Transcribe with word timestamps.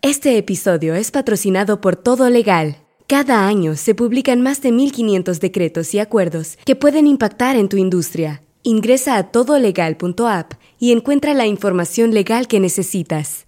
Este 0.00 0.38
episodio 0.38 0.94
es 0.94 1.10
patrocinado 1.10 1.80
por 1.80 1.96
Todo 1.96 2.30
Legal. 2.30 2.76
Cada 3.08 3.46
año 3.48 3.74
se 3.76 3.94
publican 3.94 4.42
más 4.42 4.62
de 4.62 4.70
1.500 4.70 5.40
decretos 5.40 5.92
y 5.92 5.98
acuerdos 5.98 6.56
que 6.64 6.76
pueden 6.76 7.06
impactar 7.06 7.56
en 7.56 7.68
tu 7.68 7.76
industria. 7.76 8.42
Ingresa 8.62 9.16
a 9.16 9.30
todolegal.app 9.30 10.52
y 10.78 10.92
encuentra 10.92 11.34
la 11.34 11.46
información 11.46 12.14
legal 12.14 12.46
que 12.46 12.60
necesitas. 12.60 13.47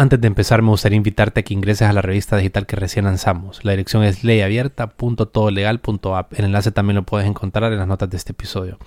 Antes 0.00 0.20
de 0.20 0.28
empezar, 0.28 0.62
me 0.62 0.70
gustaría 0.70 0.96
invitarte 0.96 1.40
a 1.40 1.42
que 1.42 1.52
ingreses 1.52 1.88
a 1.88 1.92
la 1.92 2.02
revista 2.02 2.36
digital 2.36 2.66
que 2.66 2.76
recién 2.76 3.06
lanzamos. 3.06 3.64
La 3.64 3.72
dirección 3.72 4.04
es 4.04 4.22
leyabierta.todolegal.app. 4.22 6.38
El 6.38 6.44
enlace 6.44 6.70
también 6.70 6.94
lo 6.94 7.02
puedes 7.02 7.26
encontrar 7.26 7.72
en 7.72 7.80
las 7.80 7.88
notas 7.88 8.08
de 8.08 8.16
este 8.16 8.30
episodio. 8.30 8.78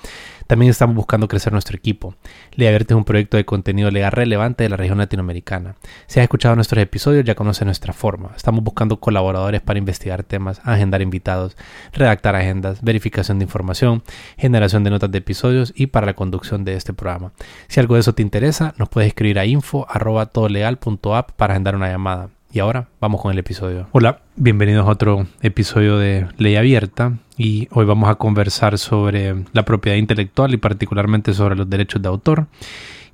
También 0.52 0.70
estamos 0.70 0.98
buscando 0.98 1.30
crecer 1.30 1.54
nuestro 1.54 1.78
equipo. 1.78 2.14
Ley 2.56 2.68
Abierta 2.68 2.94
es 2.94 2.98
un 2.98 3.06
proyecto 3.06 3.38
de 3.38 3.46
contenido 3.46 3.90
legal 3.90 4.12
relevante 4.12 4.66
de 4.66 4.70
la 4.70 4.76
región 4.76 4.98
latinoamericana. 4.98 5.78
Si 6.08 6.20
has 6.20 6.26
escuchado 6.26 6.58
nuestros 6.58 6.84
episodios, 6.84 7.24
ya 7.24 7.36
conoces 7.36 7.64
nuestra 7.64 7.94
forma. 7.94 8.34
Estamos 8.36 8.62
buscando 8.62 9.00
colaboradores 9.00 9.62
para 9.62 9.80
investigar 9.80 10.24
temas, 10.24 10.60
agendar 10.66 11.02
invitados, 11.02 11.56
redactar 11.94 12.36
agendas, 12.36 12.82
verificación 12.82 13.40
de 13.40 13.46
información, 13.46 14.04
generación 14.38 14.84
de 14.84 14.90
notas 14.90 15.10
de 15.10 15.20
episodios 15.20 15.72
y 15.74 15.88
para 15.88 16.06
la 16.06 16.16
conducción 16.16 16.66
de 16.66 16.74
este 16.74 16.92
programa. 16.92 17.32
Si 17.70 17.80
algo 17.80 17.94
de 17.94 18.02
eso 18.02 18.14
te 18.14 18.22
interesa, 18.22 18.74
nos 18.78 18.90
puedes 18.90 19.08
escribir 19.08 19.40
a 19.40 19.46
info.todolegal.app 19.46 21.32
para 21.32 21.54
agendar 21.54 21.78
una 21.78 21.88
llamada. 21.88 22.28
Y 22.54 22.60
ahora 22.60 22.90
vamos 23.00 23.22
con 23.22 23.32
el 23.32 23.40
episodio. 23.40 23.88
Hola, 23.94 24.20
bienvenidos 24.36 24.86
a 24.86 24.92
otro 24.92 25.26
episodio 25.42 25.98
de 25.98 26.28
Ley 26.38 26.58
Abierta 26.58 27.14
y 27.38 27.70
hoy 27.72 27.86
vamos 27.86 28.10
a 28.10 28.16
conversar 28.16 28.78
sobre 28.78 29.46
la 29.54 29.64
propiedad 29.64 29.98
intelectual 29.98 30.54
y 30.54 30.58
particularmente 30.58 31.34
sobre 31.34 31.56
los 31.56 31.70
derechos 31.70 32.02
de 32.02 32.10
autor. 32.10 32.48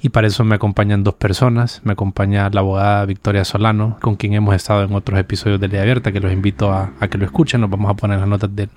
Y 0.01 0.09
para 0.09 0.25
eso 0.25 0.43
me 0.43 0.55
acompañan 0.55 1.03
dos 1.03 1.13
personas. 1.13 1.81
Me 1.83 1.93
acompaña 1.93 2.49
la 2.49 2.61
abogada 2.61 3.05
Victoria 3.05 3.45
Solano, 3.45 3.97
con 4.01 4.15
quien 4.15 4.33
hemos 4.33 4.55
estado 4.55 4.83
en 4.83 4.93
otros 4.93 5.19
episodios 5.19 5.59
de 5.59 5.67
Ley 5.67 5.81
Abierta, 5.81 6.11
que 6.11 6.19
los 6.19 6.33
invito 6.33 6.71
a, 6.71 6.93
que 7.07 7.19
lo 7.19 7.25
escuchen. 7.25 7.61
Nos 7.61 7.69
vamos 7.69 7.91
a 7.91 7.93
poner 7.93 8.19
las 8.19 8.27
notas 8.27 8.55
de, 8.55 8.69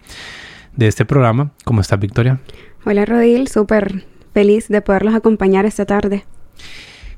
de 0.77 0.87
este 0.87 1.07
programa. 1.07 1.53
¿Cómo 1.65 1.81
estás, 1.81 1.99
Victoria? 1.99 2.39
Hola, 2.85 3.07
Rodil. 3.07 3.49
Súper 3.49 4.05
feliz 4.35 4.69
de 4.69 4.83
poderlos 4.83 5.15
acompañar 5.15 5.65
esta 5.65 5.87
tarde. 5.87 6.25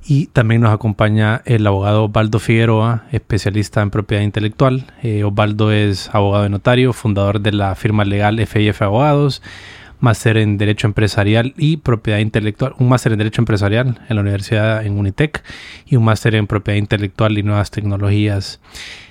Y 0.04 0.26
también 0.26 0.60
nos 0.60 0.72
acompaña 0.72 1.42
el 1.44 1.66
abogado 1.66 2.04
Osvaldo 2.04 2.40
Figueroa, 2.40 3.04
especialista 3.12 3.82
en 3.82 3.90
propiedad 3.90 4.22
intelectual. 4.22 4.86
Eh, 5.02 5.22
Osvaldo 5.22 5.70
es 5.70 6.12
abogado 6.12 6.42
de 6.42 6.50
notario, 6.50 6.92
fundador 6.92 7.40
de 7.40 7.52
la 7.52 7.74
firma 7.76 8.04
legal 8.04 8.44
FIF 8.44 8.82
Abogados, 8.82 9.42
máster 10.00 10.38
en 10.38 10.58
Derecho 10.58 10.88
Empresarial 10.88 11.54
y 11.56 11.76
Propiedad 11.76 12.18
Intelectual, 12.18 12.74
un 12.78 12.88
máster 12.88 13.12
en 13.12 13.18
Derecho 13.18 13.40
Empresarial 13.40 14.00
en 14.08 14.16
la 14.16 14.22
Universidad 14.22 14.84
en 14.84 14.98
Unitec 14.98 15.44
y 15.86 15.94
un 15.94 16.04
máster 16.04 16.34
en 16.34 16.48
Propiedad 16.48 16.78
Intelectual 16.78 17.38
y 17.38 17.44
Nuevas 17.44 17.70
Tecnologías. 17.70 18.60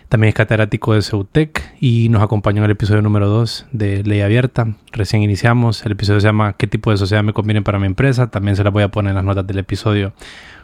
También 0.09 0.28
es 0.28 0.36
catedrático 0.36 0.94
de 0.94 1.03
CEUTEC 1.03 1.75
y 1.80 2.09
nos 2.09 2.22
acompañó 2.22 2.58
en 2.58 2.66
el 2.66 2.72
episodio 2.72 3.02
número 3.02 3.30
2 3.30 3.67
de 3.72 4.03
Ley 4.03 4.19
Abierta. 4.19 4.67
Recién 4.92 5.23
iniciamos. 5.23 5.86
El 5.86 5.94
episodio 5.94 6.19
se 6.19 6.28
llama 6.28 6.52
¿Qué 6.58 6.67
tipo 6.67 6.92
de 6.92 6.97
sociedad 6.97 7.23
me 7.23 7.31
conviene 7.31 7.62
para 7.62 7.80
mi 7.80 7.86
empresa? 7.86 8.30
También 8.30 8.58
se 8.58 8.64
la 8.66 8.72
voy 8.72 8.84
a 8.84 8.89
poner 8.89 9.12
en 9.12 9.16
las 9.16 9.23
notas 9.23 9.47
del 9.47 9.59
episodio 9.59 10.12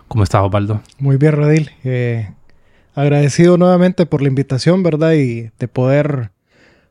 ¿Cómo 0.07 0.23
estás, 0.23 0.41
Osvaldo? 0.41 0.81
Muy 0.99 1.17
bien, 1.17 1.33
Rodil. 1.33 1.71
Eh, 1.83 2.29
agradecido 2.95 3.57
nuevamente 3.57 4.05
por 4.05 4.21
la 4.21 4.29
invitación, 4.29 4.81
¿verdad? 4.81 5.13
Y 5.13 5.51
de 5.59 5.67
poder 5.67 6.31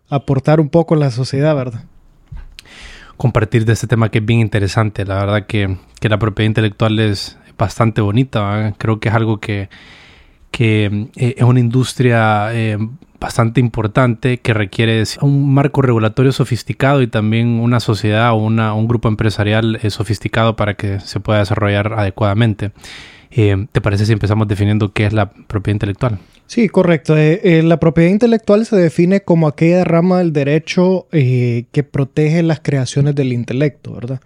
aportar 0.09 0.61
un 0.61 0.69
poco 0.69 0.95
en 0.95 1.01
la 1.01 1.11
sociedad, 1.11 1.57
¿verdad? 1.57 1.85
Compartir 3.17 3.65
de 3.65 3.73
este 3.73 3.87
tema 3.87 4.11
que 4.11 4.19
es 4.19 4.25
bien 4.25 4.41
interesante. 4.41 5.05
La 5.07 5.17
verdad 5.17 5.47
que, 5.47 5.77
la 6.03 6.19
propiedad 6.19 6.49
intelectual 6.49 6.99
es 6.99 7.39
bastante 7.57 8.03
bonita. 8.03 8.75
Creo 8.77 9.01
que 9.01 9.09
es 9.09 9.15
algo 9.15 9.41
que, 9.41 9.71
que 10.51 11.09
eh, 11.17 11.35
es 11.39 11.45
una 11.45 11.61
industria 11.61 12.53
eh, 12.53 12.79
bastante 13.21 13.61
importante 13.61 14.39
que 14.39 14.55
requiere 14.55 15.03
un 15.21 15.53
marco 15.53 15.83
regulatorio 15.83 16.33
sofisticado 16.33 17.03
y 17.03 17.07
también 17.07 17.61
una 17.61 17.81
sociedad 17.81 18.33
o 18.33 18.37
una, 18.37 18.75
un 18.75 18.89
grupo 18.89 19.09
empresarial 19.09 19.79
eh, 19.83 19.91
sofisticado 19.91 20.57
para 20.57 20.75
que 20.75 21.01
se 21.01 21.21
pueda 21.21 21.41
desarrollar 21.41 21.95
adecuadamente. 21.95 22.73
Eh, 23.31 23.67
¿Te 23.73 23.81
parece 23.81 24.07
si 24.07 24.13
empezamos 24.13 24.49
definiendo 24.49 24.93
qué 24.93 25.07
es 25.07 25.13
la 25.13 25.31
propiedad 25.31 25.75
intelectual? 25.75 26.19
Sí, 26.47 26.69
correcto. 26.69 27.17
Eh, 27.17 27.63
la 27.65 27.81
propiedad 27.81 28.11
intelectual 28.11 28.65
se 28.67 28.77
define 28.77 29.23
como 29.23 29.49
aquella 29.49 29.83
rama 29.85 30.19
del 30.19 30.33
derecho 30.33 31.09
que 31.11 31.89
protege 31.91 32.43
las 32.43 32.61
creaciones 32.61 33.15
del 33.15 33.33
intelecto, 33.33 33.93
¿verdad? 33.93 34.21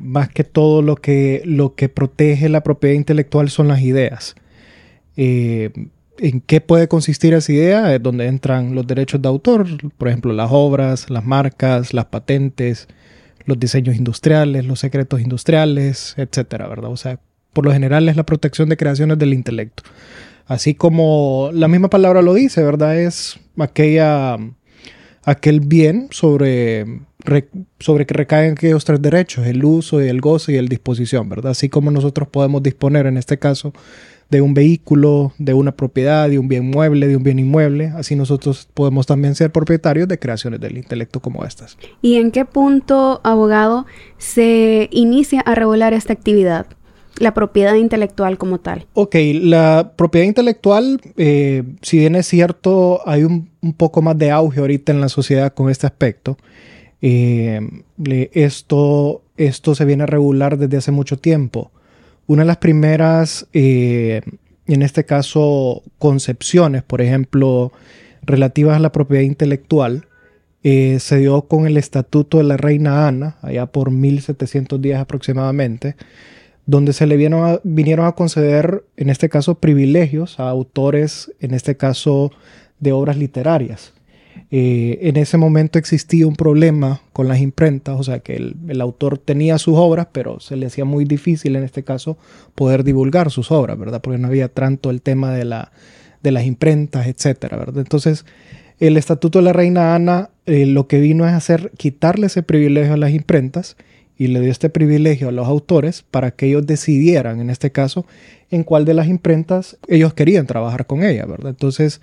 más 0.00 0.28
que 0.30 0.42
todo 0.42 0.82
lo 0.82 0.96
que, 0.96 1.42
lo 1.44 1.76
que 1.76 1.88
protege 1.88 2.48
la 2.48 2.64
propiedad 2.64 2.96
intelectual 2.96 3.48
son 3.50 3.68
las 3.68 3.80
ideas 3.82 4.34
en 6.18 6.40
qué 6.40 6.60
puede 6.60 6.88
consistir 6.88 7.34
esa 7.34 7.52
idea, 7.52 7.94
es 7.94 8.02
donde 8.02 8.26
entran 8.26 8.74
los 8.74 8.86
derechos 8.86 9.22
de 9.22 9.28
autor, 9.28 9.66
por 9.96 10.08
ejemplo, 10.08 10.32
las 10.32 10.50
obras, 10.52 11.10
las 11.10 11.24
marcas, 11.24 11.94
las 11.94 12.06
patentes, 12.06 12.88
los 13.44 13.58
diseños 13.58 13.96
industriales, 13.96 14.66
los 14.66 14.80
secretos 14.80 15.20
industriales, 15.20 16.14
etcétera, 16.16 16.68
¿verdad? 16.68 16.90
O 16.90 16.96
sea, 16.96 17.18
por 17.52 17.64
lo 17.64 17.72
general 17.72 18.08
es 18.08 18.16
la 18.16 18.26
protección 18.26 18.68
de 18.68 18.76
creaciones 18.76 19.18
del 19.18 19.32
intelecto. 19.32 19.84
Así 20.46 20.74
como 20.74 21.50
la 21.52 21.68
misma 21.68 21.88
palabra 21.88 22.22
lo 22.22 22.34
dice, 22.34 22.62
¿verdad? 22.62 22.98
Es 22.98 23.38
aquella, 23.58 24.36
aquel 25.24 25.60
bien 25.60 26.08
sobre, 26.10 27.00
sobre 27.78 28.06
que 28.06 28.14
recaen 28.14 28.52
aquellos 28.52 28.84
tres 28.84 29.00
derechos, 29.00 29.46
el 29.46 29.64
uso, 29.64 30.00
el 30.00 30.20
goce 30.20 30.52
y 30.52 30.56
el 30.56 30.68
disposición, 30.68 31.28
¿verdad? 31.28 31.52
Así 31.52 31.68
como 31.68 31.90
nosotros 31.90 32.28
podemos 32.28 32.62
disponer 32.62 33.06
en 33.06 33.18
este 33.18 33.38
caso 33.38 33.72
de 34.30 34.42
un 34.42 34.52
vehículo, 34.52 35.32
de 35.38 35.54
una 35.54 35.72
propiedad, 35.72 36.28
de 36.28 36.38
un 36.38 36.48
bien 36.48 36.68
mueble, 36.68 37.08
de 37.08 37.16
un 37.16 37.22
bien 37.22 37.38
inmueble. 37.38 37.86
Así 37.96 38.14
nosotros 38.14 38.68
podemos 38.74 39.06
también 39.06 39.34
ser 39.34 39.50
propietarios 39.50 40.06
de 40.06 40.18
creaciones 40.18 40.60
del 40.60 40.76
intelecto 40.76 41.20
como 41.20 41.44
estas. 41.44 41.78
¿Y 42.02 42.16
en 42.16 42.30
qué 42.30 42.44
punto, 42.44 43.20
abogado, 43.24 43.86
se 44.18 44.88
inicia 44.92 45.40
a 45.40 45.54
regular 45.54 45.94
esta 45.94 46.12
actividad? 46.12 46.66
La 47.18 47.34
propiedad 47.34 47.74
intelectual 47.74 48.38
como 48.38 48.60
tal. 48.60 48.86
Ok, 48.92 49.16
la 49.34 49.92
propiedad 49.96 50.26
intelectual, 50.26 51.00
eh, 51.16 51.64
si 51.82 51.98
bien 51.98 52.14
es 52.14 52.26
cierto, 52.26 53.00
hay 53.08 53.24
un, 53.24 53.48
poco 53.76 54.02
más 54.02 54.16
de 54.16 54.30
auge 54.30 54.60
ahorita 54.60 54.92
en 54.92 55.00
la 55.00 55.08
sociedad 55.08 55.52
con 55.52 55.68
este 55.68 55.86
aspecto. 55.86 56.36
Eh, 57.00 57.60
esto, 58.32 59.22
esto 59.36 59.74
se 59.74 59.84
viene 59.84 60.04
a 60.04 60.06
regular 60.06 60.58
desde 60.58 60.76
hace 60.76 60.92
mucho 60.92 61.16
tiempo. 61.16 61.72
Una 62.28 62.42
de 62.42 62.46
las 62.46 62.58
primeras, 62.58 63.46
eh, 63.54 64.20
en 64.66 64.82
este 64.82 65.04
caso, 65.04 65.82
concepciones, 65.98 66.82
por 66.82 67.00
ejemplo, 67.00 67.72
relativas 68.20 68.76
a 68.76 68.80
la 68.80 68.92
propiedad 68.92 69.22
intelectual, 69.22 70.08
eh, 70.62 70.98
se 71.00 71.16
dio 71.16 71.48
con 71.48 71.66
el 71.66 71.78
Estatuto 71.78 72.36
de 72.36 72.44
la 72.44 72.58
Reina 72.58 73.08
Ana, 73.08 73.38
allá 73.40 73.64
por 73.64 73.90
1710 73.90 74.98
aproximadamente, 74.98 75.96
donde 76.66 76.92
se 76.92 77.06
le 77.06 77.16
vinieron 77.16 78.04
a 78.04 78.12
conceder, 78.12 78.84
en 78.98 79.08
este 79.08 79.30
caso, 79.30 79.54
privilegios 79.54 80.38
a 80.38 80.50
autores, 80.50 81.32
en 81.40 81.54
este 81.54 81.78
caso, 81.78 82.30
de 82.78 82.92
obras 82.92 83.16
literarias. 83.16 83.94
Eh, 84.50 84.98
en 85.02 85.18
ese 85.18 85.36
momento 85.36 85.78
existía 85.78 86.26
un 86.26 86.34
problema 86.34 87.02
con 87.12 87.28
las 87.28 87.40
imprentas, 87.40 88.00
o 88.00 88.02
sea 88.02 88.20
que 88.20 88.36
el, 88.36 88.80
autor 88.80 89.18
tenía 89.18 89.58
sus 89.58 89.74
obras, 89.76 90.08
pero 90.10 90.40
se 90.40 90.56
le 90.56 90.66
hacía 90.66 90.86
muy 90.86 91.04
difícil 91.04 91.54
en 91.56 91.64
este 91.64 91.82
caso 91.82 92.16
poder 92.54 92.82
divulgar 92.82 93.30
sus 93.30 93.52
obras, 93.52 93.78
¿verdad? 93.78 94.00
Porque 94.00 94.18
no 94.18 94.28
había 94.28 94.48
tanto 94.48 94.88
el 94.88 95.02
tema 95.02 95.32
de, 95.32 95.44
la, 95.44 95.70
de 96.22 96.32
las 96.32 96.46
imprentas, 96.46 97.06
etcétera, 97.06 97.58
¿verdad? 97.58 97.78
Entonces, 97.78 98.24
el 98.80 98.96
Estatuto 98.96 99.40
de 99.40 99.44
la 99.44 99.52
Reina 99.52 99.94
Ana 99.94 100.30
eh, 100.46 100.64
lo 100.64 100.86
que 100.88 100.98
vino 100.98 101.26
es 101.26 101.34
hacer 101.34 101.72
quitarle 101.76 102.28
ese 102.28 102.42
privilegio 102.42 102.94
a 102.94 102.96
las 102.96 103.10
imprentas 103.10 103.76
y 104.16 104.28
le 104.28 104.40
dio 104.40 104.50
este 104.50 104.70
privilegio 104.70 105.28
a 105.28 105.32
los 105.32 105.46
autores 105.46 106.04
para 106.10 106.30
que 106.30 106.46
ellos 106.46 106.66
decidieran, 106.66 107.40
en 107.40 107.50
este 107.50 107.70
caso, 107.70 108.06
en 108.50 108.64
cuál 108.64 108.84
de 108.84 108.94
las 108.94 109.08
imprentas 109.08 109.76
ellos 109.88 110.14
querían 110.14 110.46
trabajar 110.46 110.86
con 110.86 111.04
ella, 111.04 111.26
¿verdad? 111.26 111.50
Entonces, 111.50 112.00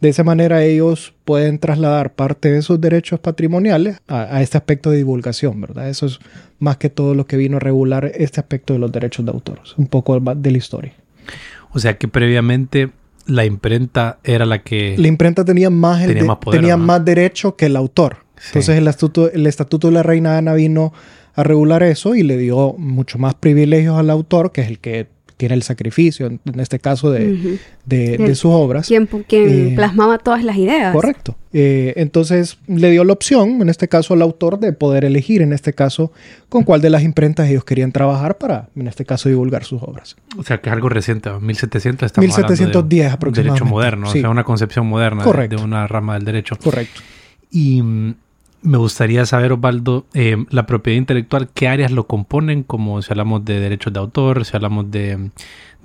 de 0.00 0.08
esa 0.08 0.22
manera 0.24 0.62
ellos 0.62 1.12
pueden 1.24 1.58
trasladar 1.58 2.12
parte 2.14 2.52
de 2.52 2.62
sus 2.62 2.80
derechos 2.80 3.18
patrimoniales 3.18 3.98
a, 4.06 4.40
este 4.42 4.56
aspecto 4.56 4.90
de 4.90 4.98
divulgación, 4.98 5.60
¿verdad? 5.60 5.88
Eso 5.88 6.06
es 6.06 6.20
más 6.60 6.76
que 6.76 6.88
todo 6.88 7.14
lo 7.14 7.26
que 7.26 7.36
vino 7.36 7.56
a 7.56 7.60
regular 7.60 8.12
este 8.14 8.40
aspecto 8.40 8.74
de 8.74 8.78
los 8.78 8.92
derechos 8.92 9.24
de 9.24 9.32
autor, 9.32 9.60
un 9.76 9.86
poco 9.86 10.18
de 10.20 10.50
la 10.50 10.58
historia. 10.58 10.92
O 11.70 11.78
sea 11.78 11.98
que 11.98 12.08
previamente 12.08 12.90
la 13.26 13.44
imprenta 13.44 14.18
era 14.24 14.46
la 14.46 14.62
que... 14.62 14.94
La 14.98 15.08
imprenta 15.08 15.44
tenía 15.44 15.68
más, 15.68 16.06
tenía, 16.06 16.76
más, 16.76 16.86
más 16.86 17.04
derecho 17.04 17.56
que 17.56 17.66
el 17.66 17.76
autor. 17.76 18.18
Entonces 18.46 18.78
el 18.78 18.86
estatuto, 18.86 19.30
el 19.30 19.46
estatuto 19.46 19.88
de 19.88 19.94
la 19.94 20.02
Reina 20.02 20.38
Ana 20.38 20.54
vino 20.54 20.92
a 21.34 21.42
regular 21.42 21.82
eso 21.82 22.14
y 22.14 22.22
le 22.22 22.36
dio 22.36 22.74
mucho 22.78 23.18
más 23.18 23.34
privilegios 23.34 23.98
al 23.98 24.10
autor, 24.10 24.52
que 24.52 24.62
es 24.62 24.68
el 24.68 24.78
que 24.78 25.08
tiene 25.38 25.54
el 25.54 25.62
sacrificio, 25.62 26.26
en, 26.26 26.40
este 26.60 26.80
caso, 26.80 27.12
de, 27.12 27.58
de, 27.86 28.34
sus 28.34 28.50
obras. 28.52 28.88
Quien, 28.88 29.06
quien 29.06 29.68
eh, 29.68 29.72
plasmaba 29.76 30.18
todas 30.18 30.42
las 30.42 30.56
ideas. 30.56 30.92
Correcto. 30.92 31.36
Eh, 31.52 31.94
entonces 31.96 32.58
le 32.66 32.90
dio 32.90 33.04
la 33.04 33.12
opción, 33.12 33.62
en 33.62 33.68
este 33.68 33.86
caso 33.86 34.14
al 34.14 34.22
autor, 34.22 34.58
de 34.58 34.72
poder 34.72 35.04
elegir, 35.04 35.40
en 35.40 35.52
este 35.52 35.72
caso, 35.72 36.12
con 36.48 36.64
cuál 36.64 36.80
de 36.82 36.90
las 36.90 37.04
imprentas 37.04 37.48
ellos 37.48 37.64
querían 37.64 37.92
trabajar 37.92 38.36
para, 38.36 38.68
en 38.74 38.88
este 38.88 39.04
caso, 39.04 39.28
divulgar 39.28 39.62
sus 39.62 39.80
obras. 39.80 40.16
O 40.36 40.42
sea, 40.42 40.60
que 40.60 40.70
es 40.70 40.72
algo 40.72 40.88
reciente, 40.88 41.30
1700 41.30 42.06
estamos 42.06 42.26
1710 42.26 42.88
de 42.88 43.06
aproximadamente. 43.14 43.60
Derecho 43.60 43.64
moderno, 43.64 44.08
o 44.08 44.12
sea, 44.12 44.28
una 44.28 44.44
concepción 44.44 44.86
moderna 44.86 45.24
de, 45.24 45.56
una 45.56 45.86
rama 45.86 46.14
del 46.14 46.24
derecho. 46.24 46.56
Correcto. 46.60 47.00
Y 47.52 47.80
mm, 47.80 48.14
me 48.62 48.78
gustaría 48.78 49.24
saber, 49.26 49.52
Osvaldo, 49.52 50.06
eh, 50.14 50.36
la 50.50 50.66
propiedad 50.66 50.98
intelectual, 50.98 51.48
¿qué 51.52 51.68
áreas 51.68 51.92
lo 51.92 52.06
componen? 52.06 52.62
Como 52.62 53.00
si 53.02 53.12
hablamos 53.12 53.44
de 53.44 53.60
derechos 53.60 53.92
de 53.92 54.00
autor, 54.00 54.44
si 54.44 54.56
hablamos 54.56 54.90
de, 54.90 55.30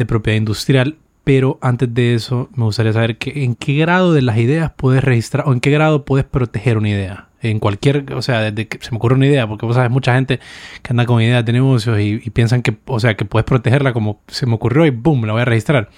propiedad 0.07 0.37
industrial. 0.37 0.97
Pero 1.23 1.57
antes 1.61 1.93
de 1.93 2.15
eso, 2.15 2.49
me 2.53 2.65
gustaría 2.65 2.91
saber 2.91 3.17
en 3.21 3.55
qué 3.55 3.75
grado 3.75 4.11
de 4.11 4.21
las 4.21 4.37
ideas 4.37 4.73
puedes 4.75 5.01
registrar 5.01 5.47
o 5.47 5.53
en 5.53 5.61
qué 5.61 5.71
grado 5.71 6.03
puedes 6.03 6.25
proteger 6.25 6.77
una 6.77 6.89
idea. 6.89 7.29
En 7.41 7.59
cualquier, 7.59 8.13
o 8.13 8.21
sea, 8.21 8.41
desde 8.41 8.67
que 8.67 8.77
se 8.83 8.91
me 8.91 8.97
ocurre 8.97 9.15
una 9.15 9.27
idea, 9.27 9.47
porque 9.47 9.65
vos 9.65 9.75
sabes, 9.75 9.89
mucha 9.89 10.15
gente 10.15 10.39
que 10.81 10.91
anda 10.91 11.05
con 11.05 11.21
ideas 11.21 11.45
de 11.45 11.53
negocios 11.53 11.97
y, 11.99 12.17
piensan 12.31 12.61
que, 12.61 12.75
o 12.85 12.99
sea, 12.99 13.15
que 13.15 13.23
puedes 13.23 13.45
protegerla 13.45 13.93
como 13.93 14.21
se 14.27 14.45
me 14.45 14.55
ocurrió 14.55 14.85
y 14.85 14.89
boom, 14.89 15.25
la 15.25 15.33
voy 15.33 15.41
a 15.43 15.45
registrar. 15.45 15.89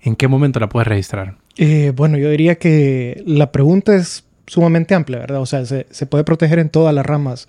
¿En 0.00 0.16
qué 0.16 0.26
momento 0.26 0.58
la 0.58 0.68
puedes 0.68 0.88
registrar? 0.88 1.36
Eh, 1.56 1.92
bueno, 1.94 2.18
yo 2.18 2.30
diría 2.30 2.56
que 2.56 3.22
la 3.24 3.52
pregunta 3.52 3.94
es 3.94 4.24
sumamente 4.52 4.94
amplia, 4.94 5.18
¿verdad? 5.18 5.40
O 5.40 5.46
sea, 5.46 5.64
se, 5.64 6.06
puede 6.06 6.24
proteger 6.24 6.58
en 6.58 6.68
todas 6.68 6.94
las 6.94 7.06
ramas 7.06 7.46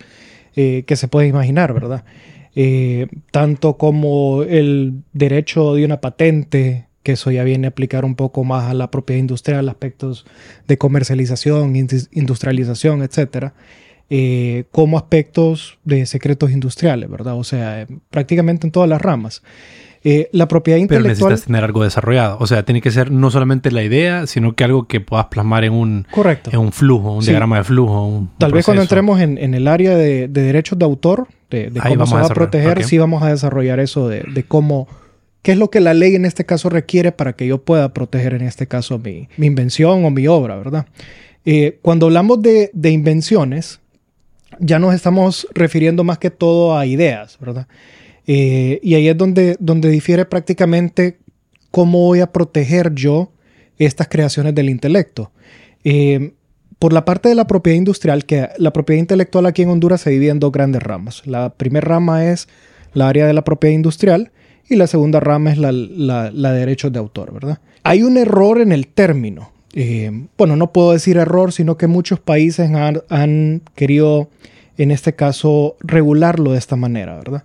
eh, 0.56 0.84
que 0.86 0.96
se 0.96 1.06
puede 1.06 1.28
imaginar, 1.28 1.74
¿verdad? 1.74 2.02
Eh, 2.56 3.08
tanto 3.30 3.76
como 3.76 4.42
el 4.42 5.02
derecho 5.12 5.74
de 5.74 5.84
una 5.84 6.00
patente, 6.00 6.86
que 7.02 7.12
eso 7.12 7.30
ya 7.30 7.44
viene 7.44 7.66
a 7.66 7.70
aplicar 7.70 8.06
un 8.06 8.14
poco 8.14 8.42
más 8.42 8.70
a 8.70 8.72
la 8.72 8.90
propiedad 8.90 9.20
industrial, 9.20 9.68
aspectos 9.68 10.24
de 10.66 10.78
comercialización, 10.78 11.76
industrialización, 11.76 13.02
etcétera, 13.02 13.52
eh, 14.08 14.64
como 14.70 14.96
aspectos 14.96 15.78
de 15.84 16.06
secretos 16.06 16.52
industriales, 16.52 17.10
¿verdad? 17.10 17.34
O 17.36 17.44
sea, 17.44 17.86
prácticamente 18.08 18.66
en 18.66 18.70
todas 18.70 18.88
las 18.88 19.02
ramas. 19.02 19.42
Eh, 20.06 20.28
la 20.32 20.46
propiedad 20.48 20.78
intelectual... 20.78 21.14
Pero 21.14 21.28
necesitas 21.28 21.46
tener 21.46 21.64
algo 21.64 21.82
desarrollado. 21.82 22.36
O 22.38 22.46
sea, 22.46 22.62
tiene 22.62 22.82
que 22.82 22.90
ser 22.90 23.10
no 23.10 23.30
solamente 23.30 23.70
la 23.70 23.82
idea, 23.82 24.26
sino 24.26 24.54
que 24.54 24.62
algo 24.62 24.86
que 24.86 25.00
puedas 25.00 25.26
plasmar 25.26 25.64
en 25.64 25.72
un, 25.72 26.06
Correcto. 26.10 26.50
En 26.52 26.58
un 26.58 26.72
flujo, 26.72 27.12
un 27.14 27.24
diagrama 27.24 27.56
de 27.56 27.64
flujo. 27.64 28.28
Tal 28.36 28.52
vez 28.52 28.66
cuando 28.66 28.82
entremos 28.82 29.18
en, 29.20 29.38
el 29.38 29.66
área 29.66 29.96
de, 29.96 30.28
derechos 30.28 30.78
de 30.78 30.84
autor, 30.84 31.26
de, 31.48 31.72
cómo 31.88 32.06
se 32.06 32.14
va 32.16 32.26
a, 32.26 32.28
proteger, 32.28 32.84
sí 32.84 32.98
vamos 32.98 33.22
a 33.22 33.30
desarrollar 33.30 33.80
eso 33.80 34.08
de, 34.08 34.44
cómo... 34.46 34.86
¿Qué 35.40 35.52
es 35.52 35.58
lo 35.58 35.68
que 35.70 35.80
la 35.80 35.92
ley 35.92 36.14
en 36.14 36.24
este 36.24 36.46
caso 36.46 36.70
requiere 36.70 37.12
para 37.12 37.34
que 37.34 37.46
yo 37.46 37.62
pueda 37.62 37.92
proteger 37.92 38.32
en 38.32 38.42
este 38.42 38.66
caso 38.66 38.98
mi, 38.98 39.28
invención 39.38 40.04
o 40.04 40.10
mi 40.10 40.26
obra, 40.26 40.56
verdad? 40.56 40.86
Eh, 41.46 41.78
cuando 41.82 42.06
hablamos 42.06 42.40
de, 42.40 42.70
de 42.72 42.90
invenciones, 42.90 43.80
ya 44.58 44.78
nos 44.78 44.94
estamos 44.94 45.46
refiriendo 45.54 46.04
más 46.04 46.18
que 46.18 46.30
todo 46.30 46.78
a 46.78 46.86
ideas, 46.86 47.38
¿verdad? 47.40 47.66
Eh, 48.26 48.80
y 48.82 48.94
ahí 48.94 49.08
es 49.08 49.16
donde, 49.16 49.56
donde 49.60 49.88
difiere 49.90 50.24
prácticamente 50.24 51.18
cómo 51.70 51.98
voy 51.98 52.20
a 52.20 52.32
proteger 52.32 52.94
yo 52.94 53.32
estas 53.78 54.08
creaciones 54.08 54.54
del 54.54 54.70
intelecto. 54.70 55.32
Eh, 55.82 56.32
por 56.78 56.92
la 56.92 57.04
parte 57.04 57.28
de 57.28 57.34
la 57.34 57.46
propiedad 57.46 57.78
industrial, 57.78 58.24
que 58.24 58.48
la 58.58 58.72
propiedad 58.72 59.00
intelectual 59.00 59.46
aquí 59.46 59.62
en 59.62 59.70
Honduras 59.70 60.02
se 60.02 60.10
divide 60.10 60.30
en 60.30 60.40
dos 60.40 60.52
grandes 60.52 60.82
ramas. 60.82 61.26
La 61.26 61.50
primera 61.50 61.86
rama 61.86 62.26
es 62.26 62.48
la 62.92 63.08
área 63.08 63.26
de 63.26 63.32
la 63.32 63.42
propiedad 63.42 63.74
industrial 63.74 64.32
y 64.68 64.76
la 64.76 64.86
segunda 64.86 65.20
rama 65.20 65.52
es 65.52 65.58
la, 65.58 65.72
la, 65.72 66.30
de 66.30 66.58
derechos 66.58 66.92
de 66.92 66.98
autor, 66.98 67.32
¿verdad? 67.32 67.58
Hay 67.82 68.02
un 68.02 68.16
error 68.16 68.60
en 68.60 68.72
el 68.72 68.86
término. 68.86 69.50
Eh, 69.74 70.26
bueno, 70.38 70.56
no 70.56 70.72
puedo 70.72 70.92
decir 70.92 71.16
error, 71.16 71.52
sino 71.52 71.76
que 71.76 71.86
muchos 71.86 72.20
países 72.20 72.70
han, 72.70 73.02
han 73.08 73.62
querido, 73.74 74.28
en 74.78 74.90
este 74.90 75.14
caso, 75.14 75.76
regularlo 75.80 76.52
de 76.52 76.58
esta 76.58 76.76
manera, 76.76 77.16
¿verdad? 77.16 77.44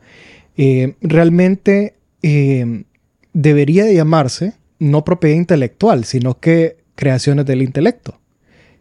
Eh, 0.61 0.95
realmente 0.99 1.93
eh, 2.21 2.83
debería 3.31 3.85
de 3.85 3.95
llamarse 3.95 4.55
no 4.77 5.05
propiedad 5.05 5.37
intelectual, 5.37 6.03
sino 6.03 6.41
que 6.41 6.75
creaciones 6.95 7.45
del 7.45 7.61
intelecto. 7.61 8.19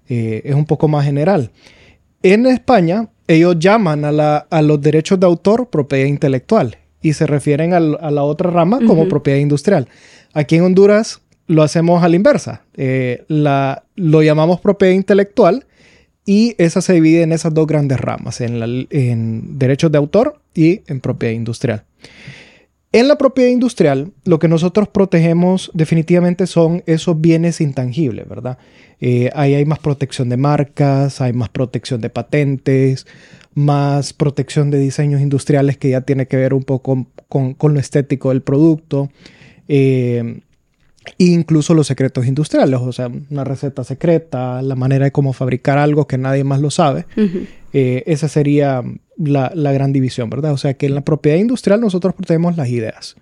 Eh, 0.09 0.43
es 0.45 0.57
un 0.57 0.65
poco 0.65 0.89
más 0.89 1.05
general. 1.05 1.53
En 2.25 2.47
España, 2.47 3.11
ellos 3.29 3.61
llaman 3.61 4.05
a, 4.05 4.63
los 4.63 4.81
derechos 4.81 5.21
de 5.21 5.27
autor 5.27 5.71
propiedad 5.71 6.07
intelectual 6.07 6.79
y 7.01 7.13
se 7.13 7.29
refieren 7.29 7.73
a, 7.73 7.79
la 7.79 8.25
otra 8.25 8.51
rama 8.51 8.81
como 8.85 9.07
propiedad 9.07 9.39
industrial. 9.39 9.87
Aquí 10.33 10.57
en 10.57 10.65
Honduras 10.65 11.21
lo 11.47 11.63
hacemos 11.63 12.03
a 12.03 12.09
la 12.09 12.17
inversa. 12.17 12.65
la, 13.29 13.85
lo 13.95 14.23
llamamos 14.25 14.59
propiedad 14.61 14.95
intelectual 14.95 15.65
y 16.29 16.55
esa 16.59 16.83
se 16.83 16.93
divide 16.93 17.23
en 17.23 17.33
esas 17.33 17.55
dos 17.55 17.67
grandes 17.67 17.99
ramas, 17.99 18.43
en, 18.43 19.59
derechos 19.59 19.91
de 19.91 19.97
autor 19.97 20.39
y 20.55 20.83
en 20.87 21.01
propiedad 21.01 21.33
industrial. 21.33 21.85
En 22.93 23.09
la 23.09 23.17
propiedad 23.17 23.49
industrial, 23.49 24.13
lo 24.27 24.39
que 24.39 24.47
nosotros 24.47 24.89
protegemos 24.89 25.71
definitivamente 25.73 26.47
son 26.47 26.83
esos 26.85 27.19
bienes 27.19 27.63
intangibles, 27.63 28.29
¿verdad? 28.29 28.59
Eh, 29.01 29.31
ahí 29.35 29.55
hay 29.55 29.65
más 29.65 29.79
protección 29.79 30.29
de 30.29 30.37
marcas, 30.37 31.23
hay 31.23 31.33
más 31.33 31.49
protección 31.49 32.03
de 32.03 32.11
patentes, 32.11 33.07
más 33.55 34.13
protección 34.13 34.71
de 34.71 34.81
diseños 34.81 35.23
industriales 35.23 35.79
que 35.79 35.89
ya 35.89 36.03
tiene 36.03 36.27
que 36.27 36.37
ver 36.37 36.53
un 36.53 36.63
poco 36.63 37.07
con, 37.27 37.57
lo 37.59 37.81
estético 37.81 38.29
del 38.29 38.43
producto. 38.43 39.09
Eh, 39.67 40.41
incluso 41.17 41.75
los 41.75 41.87
secretos 41.87 42.27
industriales, 42.27 42.81
o 42.81 42.93
sea, 42.93 43.11
una 43.31 43.45
receta 43.45 43.85
secreta, 43.85 44.61
la 44.63 44.75
manera 44.75 45.07
de 45.07 45.13
cómo 45.13 45.33
fabricar 45.33 45.79
algo 45.79 46.07
que 46.07 46.19
nadie 46.19 46.45
más 46.45 46.61
lo 46.61 46.71
sabe. 46.71 47.07
Eh, 47.73 48.03
esa 48.07 48.29
sería 48.29 48.83
la, 49.17 49.73
gran 49.73 49.93
división, 49.93 50.31
¿verdad? 50.31 50.53
O 50.53 50.57
sea, 50.57 50.75
que 50.75 50.87
en 50.87 50.95
la 50.95 51.03
propiedad 51.03 51.39
industrial 51.39 51.81
nosotros 51.81 52.15
protegemos 52.15 52.57
las 52.57 52.69
ideas. 52.69 53.17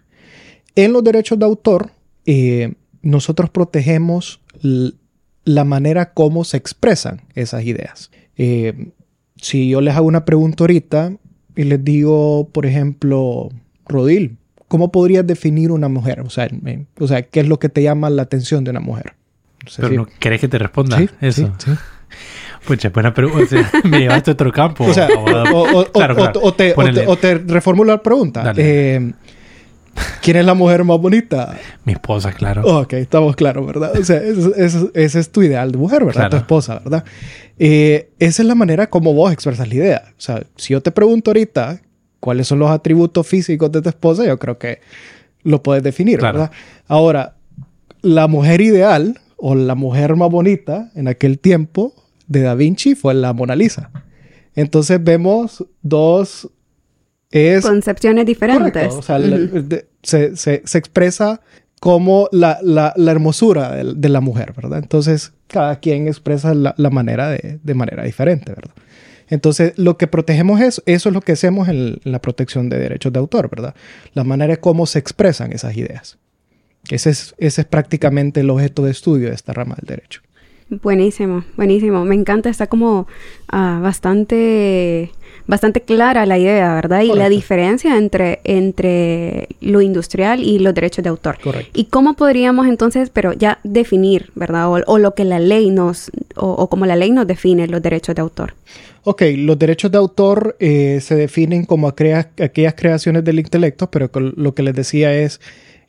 En 0.74 0.92
los 0.92 1.02
derechos 1.04 1.38
de 1.38 1.44
autor, 1.44 1.90
eh, 2.26 2.74
nosotros 3.02 3.50
protegemos 3.50 4.40
la 5.44 5.64
manera 5.64 6.12
como 6.12 6.44
se 6.44 6.56
expresan 6.56 7.22
esas 7.34 7.64
ideas. 7.64 8.10
Eh, 8.36 8.90
si 9.36 9.68
yo 9.68 9.80
les 9.80 9.94
hago 9.94 10.06
una 10.06 10.24
pregunta 10.24 10.64
ahorita 10.64 11.12
y 11.54 11.64
les 11.64 11.82
digo, 11.84 12.48
por 12.52 12.66
ejemplo, 12.66 13.50
Rodil, 13.86 14.36
¿cómo 14.68 14.90
podrías 14.92 15.26
definir 15.26 15.70
una 15.70 15.88
mujer? 15.88 16.20
O 16.20 16.30
sea, 16.30 16.48
o 16.98 17.06
sea, 17.06 17.22
¿qué 17.22 17.40
es 17.40 17.48
lo 17.48 17.58
que 17.58 17.68
te 17.68 17.82
llama 17.82 18.10
la 18.10 18.22
atención 18.22 18.64
de 18.64 18.70
una 18.70 18.80
mujer? 18.80 19.14
Pero 19.76 19.90
no 19.90 20.06
querés 20.18 20.40
que 20.40 20.48
te 20.48 20.58
responda 20.58 20.98
eso. 21.20 21.52
Sí, 21.58 21.70
Pucha, 22.66 22.88
buena 22.90 23.14
pregunta. 23.14 23.70
me 23.84 24.00
llevaste 24.00 24.32
a 24.32 24.34
otro 24.34 24.50
campo. 24.52 24.84
O 24.84 24.92
sea, 24.92 25.08
o, 25.52 26.52
te, 26.52 27.34
reformulo 27.46 27.92
la 27.92 28.02
pregunta. 28.02 28.52
Eh, 28.56 29.12
¿Quién 30.20 30.36
es 30.36 30.44
la 30.44 30.54
mujer 30.54 30.84
más 30.84 30.98
bonita? 30.98 31.56
Mi 31.84 31.92
esposa, 31.92 32.32
claro. 32.32 32.62
Ok, 32.80 32.94
estamos 32.94 33.36
claros, 33.36 33.66
¿verdad? 33.66 33.96
O 33.98 34.04
sea, 34.04 34.20
ese, 34.20 34.90
es 34.94 35.30
tu 35.30 35.42
ideal 35.42 35.70
de 35.72 35.78
mujer, 35.78 36.04
¿verdad? 36.04 36.28
Tu 36.28 36.36
esposa, 36.36 36.80
¿verdad? 36.80 37.04
Eh, 37.58 38.10
esa 38.18 38.42
es 38.42 38.48
la 38.48 38.54
manera 38.54 38.88
como 38.88 39.14
vos 39.14 39.32
expresas 39.32 39.68
la 39.68 39.74
idea. 39.74 40.02
O 40.10 40.20
sea, 40.20 40.42
si 40.56 40.72
yo 40.72 40.82
te 40.82 40.90
pregunto 40.90 41.30
ahorita 41.30 41.80
cuáles 42.26 42.48
son 42.48 42.58
los 42.58 42.72
atributos 42.72 43.24
físicos 43.24 43.70
de 43.70 43.80
tu 43.82 43.88
esposa, 43.88 44.26
yo 44.26 44.36
creo 44.36 44.58
que 44.58 44.80
lo 45.44 45.62
puedes 45.62 45.84
definir, 45.84 46.20
¿verdad? 46.20 46.50
Ahora, 46.88 47.36
la 48.02 48.26
mujer 48.26 48.60
ideal 48.60 49.20
o 49.36 49.54
la 49.54 49.76
mujer 49.76 50.16
más 50.16 50.28
bonita 50.28 50.90
en 50.96 51.06
aquel 51.06 51.38
tiempo 51.38 51.94
de 52.26 52.40
Da 52.40 52.56
Vinci 52.56 52.96
fue 52.96 53.14
la 53.14 53.32
Mona 53.32 53.54
Lisa. 53.54 53.92
Entonces 54.56 54.98
vemos 55.04 55.64
dos 55.82 56.50
concepciones 57.62 58.26
diferentes. 58.26 58.92
O 58.92 59.02
sea, 59.02 59.20
se, 60.02 60.54
expresa 60.54 61.40
como 61.78 62.28
la, 62.32 62.58
hermosura 62.96 63.84
de, 63.84 64.08
la 64.08 64.20
mujer, 64.20 64.52
¿verdad? 64.52 64.80
Entonces, 64.82 65.32
cada 65.46 65.78
quien 65.78 66.08
expresa 66.08 66.54
la, 66.54 66.90
manera 66.90 67.30
de, 67.30 67.60
de, 67.62 67.74
manera 67.74 68.02
diferente, 68.02 68.52
¿verdad? 68.52 68.74
Entonces, 69.28 69.72
lo 69.76 69.96
que 69.96 70.06
protegemos 70.06 70.60
es, 70.60 70.82
eso 70.86 71.08
es 71.08 71.14
lo 71.14 71.20
que 71.20 71.32
hacemos 71.32 71.68
en, 71.68 72.00
la 72.04 72.20
protección 72.20 72.68
de 72.68 72.78
derechos 72.78 73.12
de 73.12 73.18
autor, 73.18 73.50
¿verdad? 73.50 73.74
La 74.14 74.24
manera 74.24 74.54
de 74.54 74.60
cómo 74.60 74.86
se 74.86 74.98
expresan 74.98 75.52
esas 75.52 75.76
ideas. 75.76 76.18
Ese 76.90 77.10
es, 77.10 77.34
ese 77.38 77.62
es 77.62 77.66
prácticamente 77.66 78.40
el 78.40 78.50
objeto 78.50 78.84
de 78.84 78.92
estudio 78.92 79.28
de 79.28 79.34
esta 79.34 79.52
rama 79.52 79.74
del 79.76 79.96
derecho. 79.96 80.20
Buenísimo, 80.68 81.44
buenísimo. 81.56 82.04
Me 82.04 82.16
encanta, 82.16 82.48
está 82.48 82.66
como 82.66 83.06
ah, 83.48 83.78
bastante, 83.80 85.12
bastante 85.46 85.80
clara 85.80 86.26
la 86.26 86.38
idea, 86.38 86.74
¿verdad? 86.74 87.02
Y 87.02 87.12
la 87.12 87.28
diferencia 87.28 87.96
entre, 87.96 88.40
entre 88.42 89.48
lo 89.60 89.80
industrial 89.80 90.42
y 90.42 90.58
los 90.58 90.74
derechos 90.74 91.04
de 91.04 91.10
autor. 91.10 91.38
Correcto. 91.40 91.70
Y 91.72 91.84
cómo 91.84 92.14
podríamos 92.14 92.66
entonces, 92.66 93.10
pero 93.10 93.32
ya 93.32 93.60
definir, 93.62 94.32
¿verdad? 94.34 94.68
O, 94.86 94.98
lo 94.98 95.14
que 95.14 95.24
la 95.24 95.38
ley 95.38 95.70
nos, 95.70 96.10
o, 96.34 96.50
o 96.50 96.68
como 96.68 96.84
la 96.84 96.96
ley 96.96 97.12
nos 97.12 97.28
define 97.28 97.68
los 97.68 97.80
derechos 97.80 98.16
de 98.16 98.22
autor. 98.22 98.54
Ok, 99.08 99.22
los 99.36 99.56
derechos 99.56 99.92
de 99.92 99.98
autor 99.98 100.56
eh, 100.58 100.98
se 101.00 101.14
definen 101.14 101.64
como 101.64 101.86
aquellas 101.86 102.74
creaciones 102.74 103.22
del 103.22 103.38
intelecto, 103.38 103.88
pero 103.88 104.10
lo 104.18 104.52
que 104.52 104.64
les 104.64 104.74
decía 104.74 105.14
es 105.14 105.40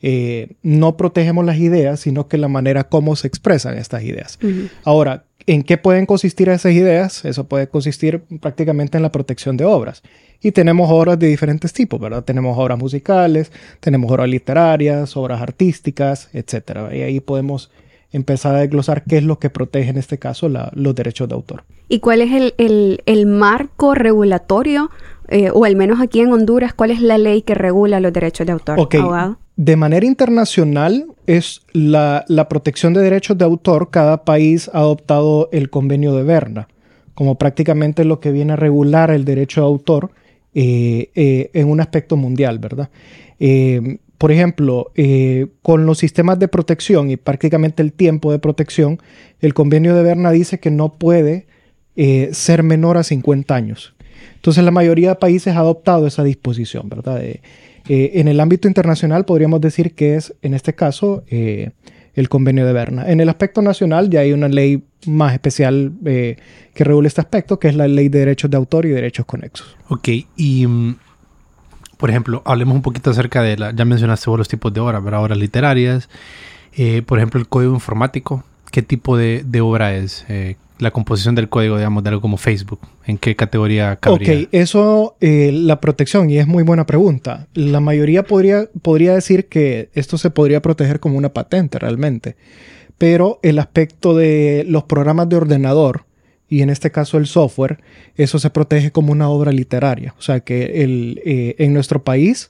eh, 0.02 0.52
no 0.62 0.96
protegemos 0.96 1.44
las 1.44 1.56
ideas, 1.58 1.98
sino 1.98 2.28
que 2.28 2.38
la 2.38 2.46
manera 2.46 2.84
como 2.84 3.16
se 3.16 3.26
expresan 3.26 3.76
estas 3.76 4.04
ideas. 4.04 4.38
Ahora, 4.84 5.24
¿en 5.46 5.64
qué 5.64 5.78
pueden 5.78 6.06
consistir 6.06 6.48
esas 6.48 6.70
ideas? 6.74 7.24
Eso 7.24 7.48
puede 7.48 7.66
consistir 7.66 8.22
prácticamente 8.40 8.98
en 8.98 9.02
la 9.02 9.10
protección 9.10 9.56
de 9.56 9.64
obras. 9.64 10.04
Y 10.40 10.52
tenemos 10.52 10.88
obras 10.88 11.18
de 11.18 11.26
diferentes 11.26 11.72
tipos, 11.72 11.98
¿verdad? 11.98 12.22
Tenemos 12.22 12.56
obras 12.56 12.78
musicales, 12.78 13.50
tenemos 13.80 14.12
obras 14.12 14.28
literarias, 14.28 15.16
obras 15.16 15.42
artísticas, 15.42 16.28
etc. 16.34 16.92
Y 16.92 17.00
ahí 17.00 17.18
podemos 17.18 17.68
empezar 18.12 18.54
a 18.54 18.60
desglosar 18.60 19.04
qué 19.04 19.18
es 19.18 19.24
lo 19.24 19.38
que 19.38 19.50
protege 19.50 19.90
en 19.90 19.96
este 19.96 20.18
caso 20.18 20.48
los 20.48 20.94
derechos 20.94 21.28
de 21.28 21.34
autor. 21.34 21.64
¿Y 21.88 22.00
cuál 22.00 22.20
es 22.20 22.52
el, 22.58 23.26
marco 23.26 23.94
regulatorio, 23.94 24.90
eh, 25.28 25.50
o 25.52 25.64
al 25.64 25.76
menos 25.76 26.00
aquí 26.00 26.20
en 26.20 26.32
Honduras, 26.32 26.74
cuál 26.74 26.90
es 26.90 27.00
la 27.00 27.18
ley 27.18 27.42
que 27.42 27.54
regula 27.54 28.00
los 28.00 28.12
derechos 28.12 28.46
de 28.46 28.52
autor, 28.52 28.78
abogado? 28.80 29.38
De 29.56 29.74
manera 29.76 30.06
internacional 30.06 31.06
es 31.26 31.62
la, 31.72 32.24
protección 32.48 32.94
de 32.94 33.00
derechos 33.00 33.36
de 33.36 33.44
autor. 33.44 33.90
Cada 33.90 34.24
país 34.24 34.70
ha 34.72 34.78
adoptado 34.78 35.48
el 35.52 35.68
convenio 35.68 36.14
de 36.14 36.22
Berna 36.22 36.68
como 37.18 37.34
prácticamente 37.34 38.04
lo 38.04 38.20
que 38.20 38.30
viene 38.30 38.52
a 38.52 38.56
regular 38.56 39.10
el 39.10 39.24
derecho 39.24 39.62
de 39.62 39.66
autor 39.66 40.12
eh, 40.54 41.10
eh, 41.16 41.50
en 41.52 41.68
un 41.68 41.80
aspecto 41.80 42.16
mundial, 42.16 42.60
¿verdad? 42.60 42.90
Eh, 43.40 43.98
por 44.18 44.32
ejemplo, 44.32 44.92
con 45.62 45.86
los 45.86 45.98
sistemas 45.98 46.38
de 46.38 46.48
protección 46.48 47.10
y 47.10 47.16
prácticamente 47.16 47.82
el 47.82 47.92
tiempo 47.92 48.32
de 48.32 48.38
protección, 48.38 48.98
el 49.40 49.54
convenio 49.54 49.94
de 49.94 50.02
Berna 50.02 50.32
dice 50.32 50.58
que 50.58 50.70
no 50.70 50.94
puede 50.94 51.46
ser 52.32 52.62
menor 52.62 52.98
a 52.98 53.04
50 53.04 53.54
años. 53.54 53.94
Entonces 54.34 54.64
la 54.64 54.70
mayoría 54.70 55.10
de 55.10 55.14
países 55.16 55.54
ha 55.54 55.60
adoptado 55.60 56.06
esa 56.06 56.24
disposición, 56.24 56.88
¿verdad? 56.88 57.20
Eh, 57.22 57.40
en 57.88 58.28
el 58.28 58.38
ámbito 58.40 58.68
internacional 58.68 59.24
podríamos 59.24 59.60
decir 59.60 59.94
que 59.94 60.16
es, 60.16 60.34
en 60.42 60.54
este 60.54 60.74
caso, 60.74 61.24
eh, 61.28 61.70
el 62.14 62.28
convenio 62.28 62.66
de 62.66 62.72
Berna. 62.72 63.10
En 63.10 63.20
el 63.20 63.28
aspecto 63.28 63.62
nacional 63.62 64.10
ya 64.10 64.20
hay 64.20 64.32
una 64.32 64.48
ley 64.48 64.84
más 65.06 65.32
especial 65.32 65.92
eh, 66.04 66.36
que 66.74 66.84
regula 66.84 67.08
este 67.08 67.20
aspecto, 67.20 67.58
que 67.58 67.68
es 67.68 67.74
la 67.74 67.88
ley 67.88 68.08
de 68.08 68.20
derechos 68.20 68.50
de 68.50 68.56
autor 68.56 68.86
y 68.86 68.90
derechos 68.90 69.24
conexos. 69.24 69.76
Ok, 69.88 70.08
y 70.36 70.66
mm, 70.66 70.96
por 71.98 72.10
ejemplo, 72.10 72.42
hablemos 72.46 72.74
un 72.74 72.82
poquito 72.82 73.10
acerca 73.10 73.42
de 73.42 73.58
la, 73.58 73.72
ya 73.72 73.84
mencionaste 73.84 74.30
vos 74.30 74.38
los 74.38 74.48
tipos 74.48 74.72
de 74.72 74.80
obras, 74.80 75.04
¿verdad? 75.04 75.22
obras 75.22 75.38
literarias, 75.38 76.08
por 77.06 77.18
ejemplo, 77.18 77.38
el 77.40 77.48
código 77.48 77.74
informático, 77.74 78.44
¿qué 78.70 78.82
tipo 78.82 79.16
de, 79.16 79.44
obra 79.60 79.94
es? 79.94 80.24
la 80.78 80.90
composición 80.90 81.34
del 81.34 81.48
código, 81.48 81.76
digamos, 81.76 82.02
de 82.02 82.10
algo 82.10 82.20
como 82.20 82.36
Facebook? 82.36 82.80
¿En 83.04 83.18
qué 83.18 83.36
categoría 83.36 83.96
cabría? 83.96 84.42
Ok, 84.42 84.48
eso, 84.52 85.16
eh, 85.20 85.50
la 85.52 85.80
protección, 85.80 86.30
y 86.30 86.38
es 86.38 86.46
muy 86.46 86.62
buena 86.62 86.86
pregunta. 86.86 87.46
La 87.54 87.80
mayoría 87.80 88.22
podría, 88.22 88.68
podría 88.82 89.14
decir 89.14 89.46
que 89.46 89.90
esto 89.94 90.18
se 90.18 90.30
podría 90.30 90.62
proteger 90.62 91.00
como 91.00 91.18
una 91.18 91.30
patente 91.30 91.78
realmente, 91.78 92.36
pero 92.96 93.38
el 93.42 93.58
aspecto 93.58 94.14
de 94.14 94.64
los 94.68 94.84
programas 94.84 95.28
de 95.28 95.36
ordenador, 95.36 96.04
y 96.48 96.62
en 96.62 96.70
este 96.70 96.90
caso 96.90 97.18
el 97.18 97.26
software, 97.26 97.78
eso 98.16 98.38
se 98.38 98.50
protege 98.50 98.90
como 98.90 99.12
una 99.12 99.28
obra 99.28 99.52
literaria. 99.52 100.14
O 100.18 100.22
sea 100.22 100.40
que 100.40 100.82
el, 100.82 101.20
eh, 101.24 101.56
en 101.58 101.74
nuestro 101.74 102.02
país, 102.02 102.48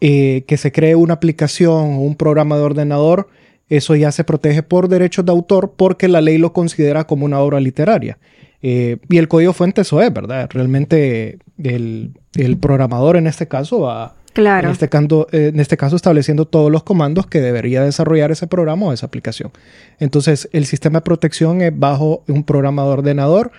eh, 0.00 0.44
que 0.46 0.56
se 0.56 0.72
cree 0.72 0.94
una 0.94 1.14
aplicación 1.14 1.94
o 1.94 2.00
un 2.00 2.16
programa 2.16 2.56
de 2.56 2.62
ordenador, 2.62 3.28
eso 3.68 3.94
ya 3.96 4.12
se 4.12 4.24
protege 4.24 4.62
por 4.62 4.88
derechos 4.88 5.26
de 5.26 5.32
autor 5.32 5.74
porque 5.76 6.08
la 6.08 6.20
ley 6.20 6.38
lo 6.38 6.52
considera 6.52 7.04
como 7.04 7.26
una 7.26 7.40
obra 7.40 7.60
literaria. 7.60 8.18
Eh, 8.62 8.96
y 9.08 9.18
el 9.18 9.28
código 9.28 9.52
fuente 9.52 9.82
eso 9.82 10.00
es, 10.00 10.12
¿verdad? 10.12 10.48
Realmente 10.50 11.38
el, 11.62 12.14
programador 12.60 13.16
en 13.16 13.26
este 13.26 13.46
caso 13.46 13.80
va, 13.80 14.14
claro. 14.38 14.68
en, 14.68 14.72
este 14.72 14.88
caso, 14.88 15.26
en 15.32 15.60
este 15.60 15.76
caso 15.76 15.96
estableciendo 15.96 16.44
todos 16.46 16.70
los 16.70 16.82
comandos 16.84 17.26
que 17.26 17.40
debería 17.40 17.82
desarrollar 17.82 18.30
ese 18.30 18.46
programa 18.46 18.86
o 18.86 18.92
esa 18.92 19.06
aplicación. 19.06 19.50
Entonces 19.98 20.48
el 20.52 20.66
sistema 20.66 21.00
de 21.00 21.04
protección 21.04 21.60
es 21.60 21.76
bajo 21.76 22.22
un 22.28 22.44
programa 22.44 22.84
de 22.84 22.88
ordenador 22.88 23.50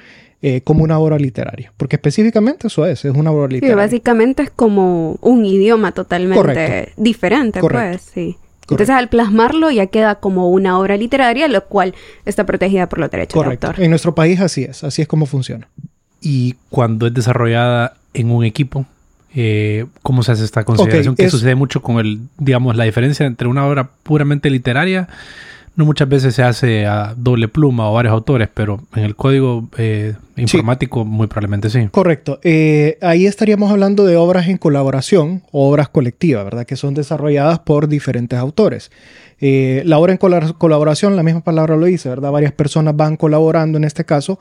eh, 0.42 0.62
como 0.62 0.84
una 0.86 1.00
obra 1.00 1.20
literaria, 1.20 1.74
porque 1.76 1.98
específicamente 1.98 2.68
eso 2.68 2.86
es, 2.86 3.04
es 3.04 3.14
una 3.14 3.32
obra 3.32 3.48
literaria. 3.48 3.76
Sí, 3.76 3.76
básicamente 3.76 4.44
es 4.44 4.50
como 4.50 5.18
un 5.22 5.46
idioma 5.46 5.92
totalmente 5.92 6.94
diferente, 6.96 7.60
pues, 7.60 8.02
sí. 8.02 8.38
Entonces, 8.62 8.96
al 8.96 9.10
plasmarlo 9.10 9.72
ya 9.72 9.88
queda 9.88 10.16
como 10.16 10.50
una 10.50 10.80
obra 10.80 10.96
literaria, 10.96 11.48
lo 11.48 11.66
cual 11.66 11.96
está 12.26 12.46
protegida 12.46 12.88
por 12.88 13.00
los 13.00 13.10
derechos 13.10 13.44
de 13.44 13.52
autor. 13.52 13.82
En 13.82 13.90
nuestro 13.90 14.14
país 14.14 14.40
así 14.40 14.64
es, 14.64 14.84
así 14.84 15.02
es 15.02 15.08
como 15.08 15.26
funciona. 15.26 15.68
Y 16.22 16.56
cuando 16.70 17.08
es 17.08 17.14
desarrollada 17.14 17.96
en 18.14 18.32
un 18.32 18.46
equipo, 18.46 18.86
eh, 19.36 19.86
¿cómo 20.02 20.24
se 20.24 20.32
hace 20.32 20.46
esta 20.46 20.64
consideración? 20.64 21.16
que 21.16 21.30
sucede 21.30 21.56
mucho 21.56 21.82
con 21.82 22.00
el, 22.00 22.20
digamos, 22.38 22.76
la 22.76 22.84
diferencia 22.84 23.26
entre 23.26 23.48
una 23.48 23.66
obra 23.66 23.90
puramente 24.04 24.50
literaria 24.50 25.08
no 25.80 25.86
muchas 25.86 26.10
veces 26.10 26.36
se 26.36 26.44
hace 26.44 26.86
a 26.86 27.14
doble 27.16 27.48
pluma 27.48 27.90
o 27.90 27.94
varios 27.94 28.12
autores, 28.12 28.50
pero 28.54 28.82
en 28.96 29.06
el 29.06 29.16
código 29.16 29.70
eh, 29.78 30.14
informático 30.36 31.06
muy 31.06 31.28
probablemente 31.28 31.70
sí. 31.70 31.88
Correcto. 31.90 32.38
Eh, 32.44 32.98
ahí 33.02 33.26
estaríamos 33.26 33.72
hablando 33.72 34.06
de 34.06 34.18
obras 34.18 34.50
en 34.50 34.58
colaboración 34.58 35.42
o 35.54 35.70
obras 35.70 35.88
colectivas, 35.88 36.44
¿verdad? 36.44 36.66
Que 36.66 36.76
son 36.76 36.96
desarrolladas 36.96 37.60
por 37.60 37.88
diferentes 37.88 38.38
autores. 38.38 38.92
Eh, 39.40 39.82
la 39.86 40.00
obra 40.00 40.12
en 40.12 40.18
colaboración, 40.18 41.16
la 41.16 41.24
misma 41.24 41.46
palabra 41.46 41.78
lo 41.78 41.86
dice, 41.86 42.10
¿verdad? 42.10 42.32
Varias 42.32 42.52
personas 42.52 42.98
van 42.98 43.16
colaborando 43.16 43.78
en 43.78 43.86
este 43.86 44.04
caso 44.04 44.38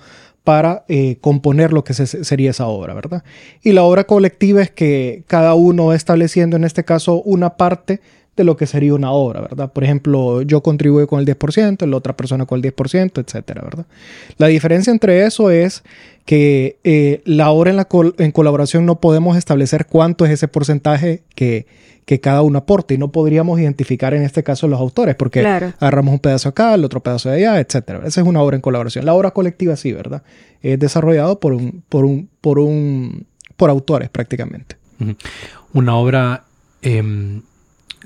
para 0.48 0.86
componer 1.20 1.74
lo 1.74 1.84
que 1.84 1.92
sería 1.92 2.52
esa 2.52 2.68
obra, 2.68 2.94
¿verdad? 2.94 3.22
Y 3.62 3.72
la 3.72 3.82
obra 3.82 4.04
colectiva 4.04 4.62
es 4.62 4.70
que 4.70 5.22
cada 5.26 5.52
uno 5.52 5.88
va 5.88 5.94
estableciendo 5.94 6.56
en 6.56 6.64
este 6.64 6.84
caso 6.84 7.20
una 7.20 7.58
parte 7.58 8.00
de 8.34 8.44
lo 8.44 8.56
que 8.56 8.66
sería 8.66 8.94
una 8.94 9.12
obra, 9.12 9.42
¿verdad? 9.42 9.70
Por 9.70 9.84
ejemplo, 9.84 10.40
yo 10.40 10.62
contribuyo 10.62 11.06
con 11.06 11.20
el 11.20 11.26
10%, 11.26 11.86
la 11.86 11.96
otra 11.98 12.16
persona 12.16 12.46
con 12.46 12.64
el 12.64 12.74
10%, 12.74 13.22
etcétera, 13.22 13.60
¿verdad? 13.60 13.84
La 14.38 14.46
diferencia 14.46 14.90
entre 14.90 15.26
eso 15.26 15.50
es 15.50 15.82
que 16.24 16.78
eh, 16.82 17.20
la 17.26 17.50
obra 17.50 17.86
en 18.16 18.32
colaboración 18.32 18.86
no 18.86 19.00
podemos 19.00 19.36
establecer 19.36 19.84
cuánto 19.84 20.24
es 20.24 20.30
ese 20.30 20.48
porcentaje 20.48 21.24
que, 21.34 21.66
que 22.08 22.20
cada 22.20 22.40
uno 22.40 22.56
aporta 22.56 22.94
y 22.94 22.96
no 22.96 23.12
podríamos 23.12 23.60
identificar 23.60 24.14
en 24.14 24.22
este 24.22 24.42
caso 24.42 24.66
los 24.66 24.80
autores 24.80 25.14
porque 25.14 25.40
agarramos 25.46 26.14
un 26.14 26.18
pedazo 26.20 26.48
acá, 26.48 26.72
el 26.72 26.82
otro 26.82 27.02
pedazo 27.02 27.28
de 27.28 27.36
allá, 27.36 27.60
etcétera. 27.60 28.00
Esa 28.06 28.22
es 28.22 28.26
una 28.26 28.40
obra 28.40 28.56
en 28.56 28.62
colaboración. 28.62 29.04
La 29.04 29.12
obra 29.12 29.32
colectiva 29.32 29.76
sí, 29.76 29.92
¿verdad? 29.92 30.22
Es 30.62 30.78
desarrollado 30.78 31.38
por 31.38 31.52
un, 31.52 31.82
por 31.86 32.06
un, 32.06 32.30
por 32.40 32.60
un, 32.60 33.26
por 33.58 33.68
autores 33.68 34.08
prácticamente. 34.08 34.78
Una 35.74 35.96
obra 35.96 36.44
em, 36.80 37.42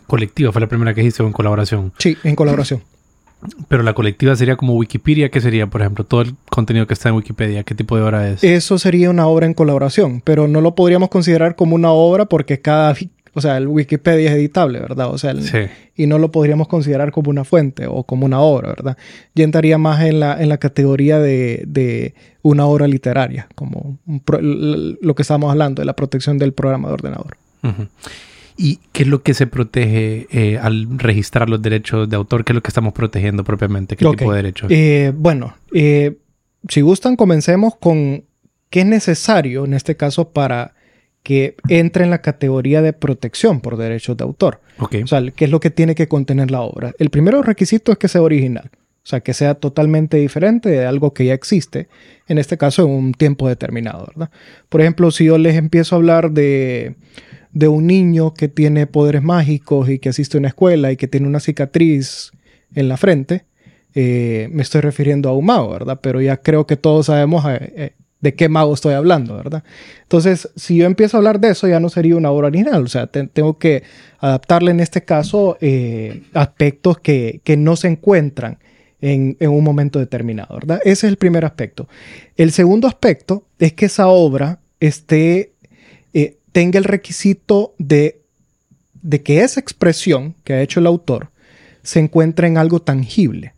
colectiva 0.09 0.50
fue 0.50 0.61
la 0.61 0.66
primera 0.66 0.92
que 0.94 1.02
hiciste 1.02 1.23
o 1.23 1.28
en 1.28 1.32
colaboración. 1.32 1.92
Sí, 1.99 2.18
en 2.25 2.35
colaboración. 2.35 2.82
Pero 3.68 3.85
la 3.85 3.94
colectiva 3.94 4.35
sería 4.35 4.56
como 4.56 4.75
Wikipedia, 4.75 5.30
¿qué 5.30 5.40
sería, 5.40 5.68
por 5.68 5.80
ejemplo? 5.80 6.02
Todo 6.02 6.23
el 6.23 6.35
contenido 6.50 6.88
que 6.88 6.94
está 6.94 7.09
en 7.11 7.14
Wikipedia, 7.14 7.62
¿qué 7.62 7.76
tipo 7.76 7.97
de 7.97 8.02
obra 8.02 8.28
es? 8.28 8.42
Eso 8.42 8.78
sería 8.78 9.11
una 9.11 9.28
obra 9.28 9.47
en 9.47 9.54
colaboración, 9.54 10.21
pero 10.25 10.49
no 10.49 10.61
lo 10.61 10.75
podríamos 10.75 11.09
considerar 11.09 11.54
como 11.54 11.76
una 11.76 11.92
obra 11.92 12.26
porque 12.26 12.61
cada, 12.61 12.97
o 13.34 13.40
sea, 13.40 13.56
el 13.56 13.68
Wikipedia 13.68 14.30
es 14.30 14.36
editable, 14.36 14.80
¿verdad? 14.80 15.10
O 15.10 15.18
sea, 15.18 15.34
sí. 15.34 15.58
y 15.96 16.06
no 16.06 16.18
lo 16.18 16.30
podríamos 16.30 16.68
considerar 16.68 17.12
como 17.12 17.30
una 17.30 17.44
fuente 17.44 17.86
o 17.86 18.04
como 18.04 18.26
una 18.26 18.40
obra, 18.40 18.68
¿verdad? 18.68 18.96
Ya 19.34 19.44
entraría 19.44 19.78
más 19.78 20.02
en 20.02 20.20
la, 20.20 20.40
en 20.42 20.48
la 20.48 20.58
categoría 20.58 21.18
de, 21.18 21.64
de 21.66 22.14
una 22.42 22.66
obra 22.66 22.86
literaria, 22.86 23.48
como 23.54 23.98
lo 24.26 25.14
que 25.14 25.22
estamos 25.22 25.50
hablando, 25.50 25.80
de 25.80 25.86
la 25.86 25.96
protección 25.96 26.38
del 26.38 26.52
programa 26.52 26.88
de 26.88 26.94
ordenador. 26.94 27.36
¿Y 28.56 28.80
qué 28.92 29.04
es 29.04 29.08
lo 29.08 29.22
que 29.22 29.32
se 29.32 29.46
protege 29.46 30.26
eh, 30.30 30.58
al 30.58 30.98
registrar 30.98 31.48
los 31.48 31.62
derechos 31.62 32.08
de 32.08 32.16
autor? 32.16 32.44
¿Qué 32.44 32.52
es 32.52 32.54
lo 32.54 32.62
que 32.62 32.68
estamos 32.68 32.92
protegiendo 32.92 33.44
propiamente? 33.44 33.96
¿Qué 33.96 34.04
tipo 34.04 34.30
de 34.30 34.36
derechos? 34.36 34.70
Eh, 34.70 35.12
bueno, 35.14 35.56
eh, 35.72 36.18
si 36.68 36.82
gustan, 36.82 37.16
comencemos 37.16 37.76
con 37.76 38.24
qué 38.68 38.80
es 38.80 38.86
necesario 38.86 39.64
en 39.64 39.74
este 39.74 39.96
caso 39.96 40.30
para 40.30 40.74
que 41.23 41.57
entre 41.69 42.05
en 42.05 42.11
la 42.11 42.23
categoría 42.23 42.83
de 42.83 42.93
protección 42.93 43.61
por 43.61 43.76
derechos 43.76 44.17
de 44.17 44.25
autor. 44.25 44.61
Okay. 44.79 45.02
O 45.02 45.07
sea, 45.07 45.23
qué 45.31 45.45
es 45.45 45.50
lo 45.50 45.61
que 45.61 45.71
tiene 45.71 45.95
que 45.95 46.09
contener 46.09 46.50
la 46.50 46.62
obra. 46.62 46.93
El 46.99 47.11
primero 47.11 47.43
requisito 47.43 47.93
es 47.93 47.99
que 47.99 48.09
sea 48.09 48.23
original. 48.23 48.71
O 48.75 49.07
sea, 49.07 49.21
que 49.21 49.35
sea 49.35 49.55
totalmente 49.55 50.17
diferente 50.17 50.69
de 50.69 50.87
algo 50.87 51.12
que 51.12 51.25
ya 51.25 51.35
existe, 51.35 51.88
en 52.29 52.38
este 52.38 52.57
caso 52.57 52.85
en 52.85 52.91
un 52.91 53.12
tiempo 53.14 53.49
determinado, 53.49 54.07
¿verdad? 54.07 54.31
Por 54.69 54.81
ejemplo, 54.81 55.11
si 55.11 55.25
yo 55.25 55.38
les 55.38 55.57
empiezo 55.57 55.97
a 55.97 55.99
hablar 55.99 56.31
de 56.31 56.95
de 57.52 57.69
un 57.69 57.87
niño 57.87 58.35
que 58.35 58.49
tiene 58.49 58.87
poderes 58.87 59.23
mágicos 59.23 59.88
y 59.88 59.99
que 59.99 60.09
asiste 60.09 60.37
a 60.37 60.41
una 60.41 60.49
escuela 60.49 60.91
y 60.91 60.97
que 60.97 61.09
tiene 61.09 61.26
una 61.26 61.41
cicatriz 61.41 62.33
en 62.75 62.88
la 62.88 62.97
frente, 62.97 63.45
eh, 63.95 64.49
me 64.50 64.62
estoy 64.62 64.81
refiriendo 64.81 65.29
a 65.29 65.37
un 65.37 65.47
mago, 65.47 65.71
¿verdad? 65.71 66.00
Pero 66.02 66.21
ya 66.21 66.38
creo 66.38 66.67
que 66.67 66.76
todos 66.76 67.07
sabemos 67.07 67.45
eh, 67.47 67.73
eh, 67.76 67.93
de 68.23 68.35
qué 68.35 68.49
mago 68.49 68.73
estoy 68.73 68.95
hablando, 68.95 69.37
¿verdad? 69.37 69.64
Entonces, 70.02 70.49
si 70.57 70.76
yo 70.76 70.87
empiezo 70.87 71.17
a 71.17 71.19
hablar 71.19 71.41
de 71.41 71.50
eso, 71.50 71.69
ya 71.69 71.81
no 71.81 71.91
sería 71.91 72.17
una 72.17 72.31
obra 72.31 72.47
original, 72.47 72.85
o 72.85 72.88
sea, 72.88 73.09
tengo 73.09 73.59
que 73.59 73.83
adaptarle 74.21 74.71
en 74.71 74.81
este 74.81 75.02
caso 75.05 75.59
aspectos 76.33 76.99
que, 77.00 77.41
que, 77.45 77.57
no 77.57 77.76
se 77.76 77.88
encuentran 77.88 78.59
en, 79.00 79.37
en, 79.41 79.50
un 79.50 79.64
momento 79.64 79.99
determinado, 79.99 80.55
¿verdad? 80.55 80.81
Ese 80.85 81.07
es 81.07 81.11
el 81.11 81.17
primer 81.17 81.45
aspecto. 81.45 81.88
El 82.37 82.52
segundo 82.52 82.87
aspecto 82.87 83.45
es 83.59 83.73
que 83.73 83.87
esa 83.87 84.07
obra 84.07 84.61
esté, 84.79 85.52
tenga 86.52 86.79
el 86.79 86.85
requisito 86.85 87.75
de, 87.79 88.21
de 89.02 89.23
que 89.23 89.43
esa 89.43 89.59
expresión 89.59 90.37
que 90.45 90.52
ha 90.52 90.62
hecho 90.62 90.81
el 90.81 90.87
autor 90.87 91.31
se 91.83 91.99
encuentre 91.99 92.47
en 92.47 92.57
algo 92.57 92.81
tangible. 92.81 93.55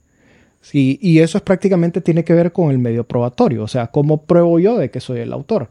Y 0.73 1.18
eso 1.18 1.38
es 1.38 1.42
prácticamente 1.42 2.00
tiene 2.00 2.25
que 2.25 2.35
ver 2.35 2.52
con 2.52 2.71
el 2.71 2.78
medio 2.78 3.04
probatorio, 3.04 3.62
o 3.62 3.68
sea, 3.68 3.88
cómo 3.88 4.25
pruebo 4.25 4.59
yo 4.59 4.76
de 4.76 4.90
que 4.90 5.00
soy 5.00 5.21
el 5.21 5.33
autor. 5.33 5.71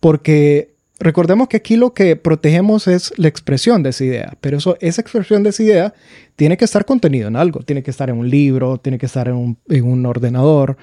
Porque 0.00 0.74
recordemos 0.98 1.48
que 1.48 1.58
aquí 1.58 1.76
lo 1.76 1.92
que 1.92 2.16
protegemos 2.16 2.86
es 2.86 3.12
la 3.16 3.28
expresión 3.28 3.82
de 3.82 3.90
esa 3.90 4.04
idea, 4.04 4.36
pero 4.40 4.58
eso, 4.58 4.76
esa 4.80 5.00
expresión 5.00 5.42
de 5.42 5.50
esa 5.50 5.62
idea 5.62 5.94
tiene 6.36 6.56
que 6.56 6.64
estar 6.64 6.84
contenido 6.84 7.28
en 7.28 7.36
algo, 7.36 7.60
tiene 7.60 7.82
que 7.82 7.90
estar 7.90 8.10
en 8.10 8.16
un 8.16 8.30
libro, 8.30 8.78
tiene 8.78 8.98
que 8.98 9.06
estar 9.06 9.28
en 9.28 9.56
un 9.84 10.06
ordenador, 10.06 10.76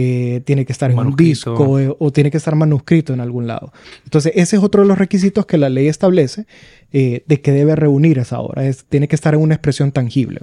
eh, 0.00 0.42
tiene 0.44 0.64
que 0.64 0.70
estar 0.70 0.92
en 0.92 0.98
un 1.00 1.16
disco 1.16 1.80
eh, 1.80 1.92
o 1.98 2.12
tiene 2.12 2.30
que 2.30 2.36
estar 2.36 2.54
manuscrito 2.54 3.12
en 3.12 3.18
algún 3.18 3.48
lado. 3.48 3.72
Entonces, 4.04 4.30
ese 4.36 4.54
es 4.54 4.62
otro 4.62 4.82
de 4.82 4.86
los 4.86 4.96
requisitos 4.96 5.44
que 5.44 5.58
la 5.58 5.68
ley 5.68 5.88
establece 5.88 6.46
eh, 6.92 7.24
de 7.26 7.40
que 7.40 7.50
debe 7.50 7.74
reunir 7.74 8.20
esa 8.20 8.38
obra. 8.38 8.64
Es, 8.64 8.84
tiene 8.84 9.08
que 9.08 9.16
estar 9.16 9.34
en 9.34 9.40
una 9.40 9.54
expresión 9.54 9.90
tangible. 9.90 10.42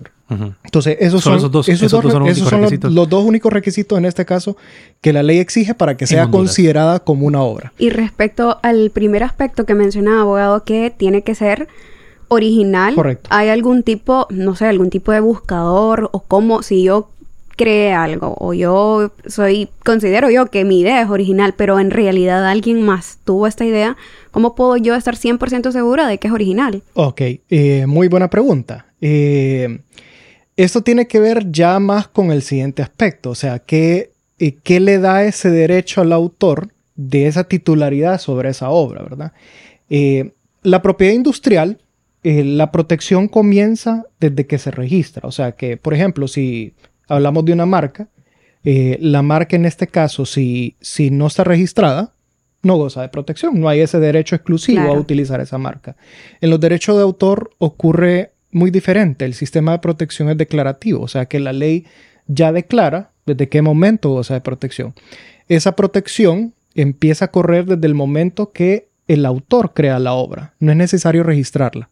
Entonces, 0.65 0.97
esos 0.99 1.23
son, 1.23 1.37
esos 1.37 1.49
dos, 1.49 1.69
esos 1.69 1.89
los, 2.83 3.09
dos 3.09 3.23
únicos 3.23 3.53
requisitos 3.53 3.97
en 3.97 4.03
este 4.03 4.25
caso 4.25 4.57
que 4.99 5.13
la 5.13 5.23
ley 5.23 5.37
exige 5.37 5.73
para 5.73 5.95
que 5.95 6.05
sea 6.05 6.27
considerada 6.27 6.99
como 6.99 7.25
una 7.25 7.41
obra. 7.41 7.71
Y 7.77 7.91
respecto 7.91 8.59
al 8.61 8.89
primer 8.89 9.23
aspecto 9.23 9.65
que 9.65 9.73
mencionaba, 9.73 10.19
abogado, 10.19 10.65
que 10.65 10.91
tiene 10.91 11.21
que 11.21 11.33
ser 11.33 11.69
original. 12.27 12.93
Correcto. 12.93 13.29
¿Hay 13.31 13.47
algún 13.47 13.83
tipo, 13.83 14.27
no 14.31 14.53
sé, 14.57 14.65
algún 14.65 14.89
tipo 14.89 15.13
de 15.13 15.21
buscador 15.21 16.09
o 16.11 16.19
cómo, 16.19 16.61
si 16.61 16.83
yo 16.83 17.09
cree 17.55 17.93
algo 17.93 18.35
o 18.39 18.53
yo 18.53 19.11
soy, 19.27 19.69
considero 19.83 20.29
yo 20.29 20.47
que 20.47 20.65
mi 20.65 20.81
idea 20.81 21.01
es 21.01 21.09
original, 21.09 21.53
pero 21.55 21.79
en 21.79 21.91
realidad 21.91 22.47
alguien 22.47 22.81
más 22.81 23.19
tuvo 23.23 23.47
esta 23.47 23.65
idea, 23.65 23.97
¿cómo 24.31 24.55
puedo 24.55 24.77
yo 24.77 24.95
estar 24.95 25.15
100% 25.15 25.71
segura 25.71 26.07
de 26.07 26.17
que 26.17 26.27
es 26.27 26.33
original? 26.33 26.83
Ok, 26.93 27.21
eh, 27.49 27.85
muy 27.87 28.07
buena 28.07 28.29
pregunta. 28.29 28.87
Eh, 29.01 29.79
esto 30.57 30.81
tiene 30.81 31.07
que 31.07 31.19
ver 31.19 31.51
ya 31.51 31.79
más 31.79 32.07
con 32.07 32.31
el 32.31 32.41
siguiente 32.41 32.81
aspecto, 32.81 33.31
o 33.31 33.35
sea, 33.35 33.59
¿qué, 33.59 34.11
eh, 34.39 34.55
¿qué 34.63 34.79
le 34.79 34.99
da 34.99 35.23
ese 35.23 35.49
derecho 35.49 36.01
al 36.01 36.13
autor 36.13 36.69
de 36.95 37.27
esa 37.27 37.45
titularidad 37.45 38.19
sobre 38.19 38.49
esa 38.49 38.69
obra, 38.69 39.03
verdad? 39.03 39.33
la 40.63 40.81
propiedad 40.81 41.13
industrial 41.13 41.77
la 42.23 42.71
protección 42.71 43.27
comienza 43.27 44.05
desde 44.19 44.47
que 44.47 44.57
se 44.57 44.71
registra. 44.71 45.27
O 45.27 45.31
sea 45.31 45.51
que, 45.51 45.77
por 45.77 45.93
ejemplo, 45.93 46.27
si 46.27 46.73
hablamos 47.07 47.45
de 47.45 47.53
una 47.53 47.65
marca, 47.65 48.09
eh, 48.63 48.97
la 48.99 49.21
marca 49.21 49.55
en 49.55 49.65
este 49.65 49.87
caso, 49.87 50.25
si, 50.25 50.75
si 50.81 51.11
no 51.11 51.27
está 51.27 51.43
registrada, 51.43 52.13
no 52.63 52.77
goza 52.77 53.01
de 53.01 53.09
protección, 53.09 53.59
no 53.59 53.69
hay 53.69 53.81
ese 53.81 53.99
derecho 53.99 54.35
exclusivo 54.35 54.81
a 54.81 54.99
utilizar 54.99 55.39
esa 55.39 55.59
marca. 55.59 55.95
En 56.41 56.49
los 56.49 56.59
derechos 56.59 56.95
de 56.95 57.03
autor 57.03 57.51
ocurre 57.59 58.31
muy 58.51 58.71
diferente, 58.71 59.25
el 59.25 59.35
sistema 59.35 59.73
de 59.73 59.79
protección 59.79 60.29
es 60.29 60.37
declarativo, 60.37 61.01
o 61.01 61.07
sea 61.07 61.27
que 61.27 61.39
la 61.39 61.53
ley 61.53 61.85
ya 62.25 62.51
declara 62.51 63.11
desde 63.25 63.49
qué 63.49 63.61
momento 63.61 64.09
goza 64.09 64.33
de 64.33 64.41
protección. 64.41 64.95
Esa 65.47 65.75
protección 65.75 66.53
empieza 66.73 67.25
a 67.25 67.31
correr 67.31 67.65
desde 67.65 67.85
el 67.85 67.93
momento 67.93 68.51
que 68.51 68.89
el 69.07 69.25
autor 69.27 69.73
crea 69.73 69.99
la 69.99 70.13
obra, 70.13 70.55
no 70.59 70.71
es 70.71 70.77
necesario 70.77 71.21
registrarla. 71.21 71.89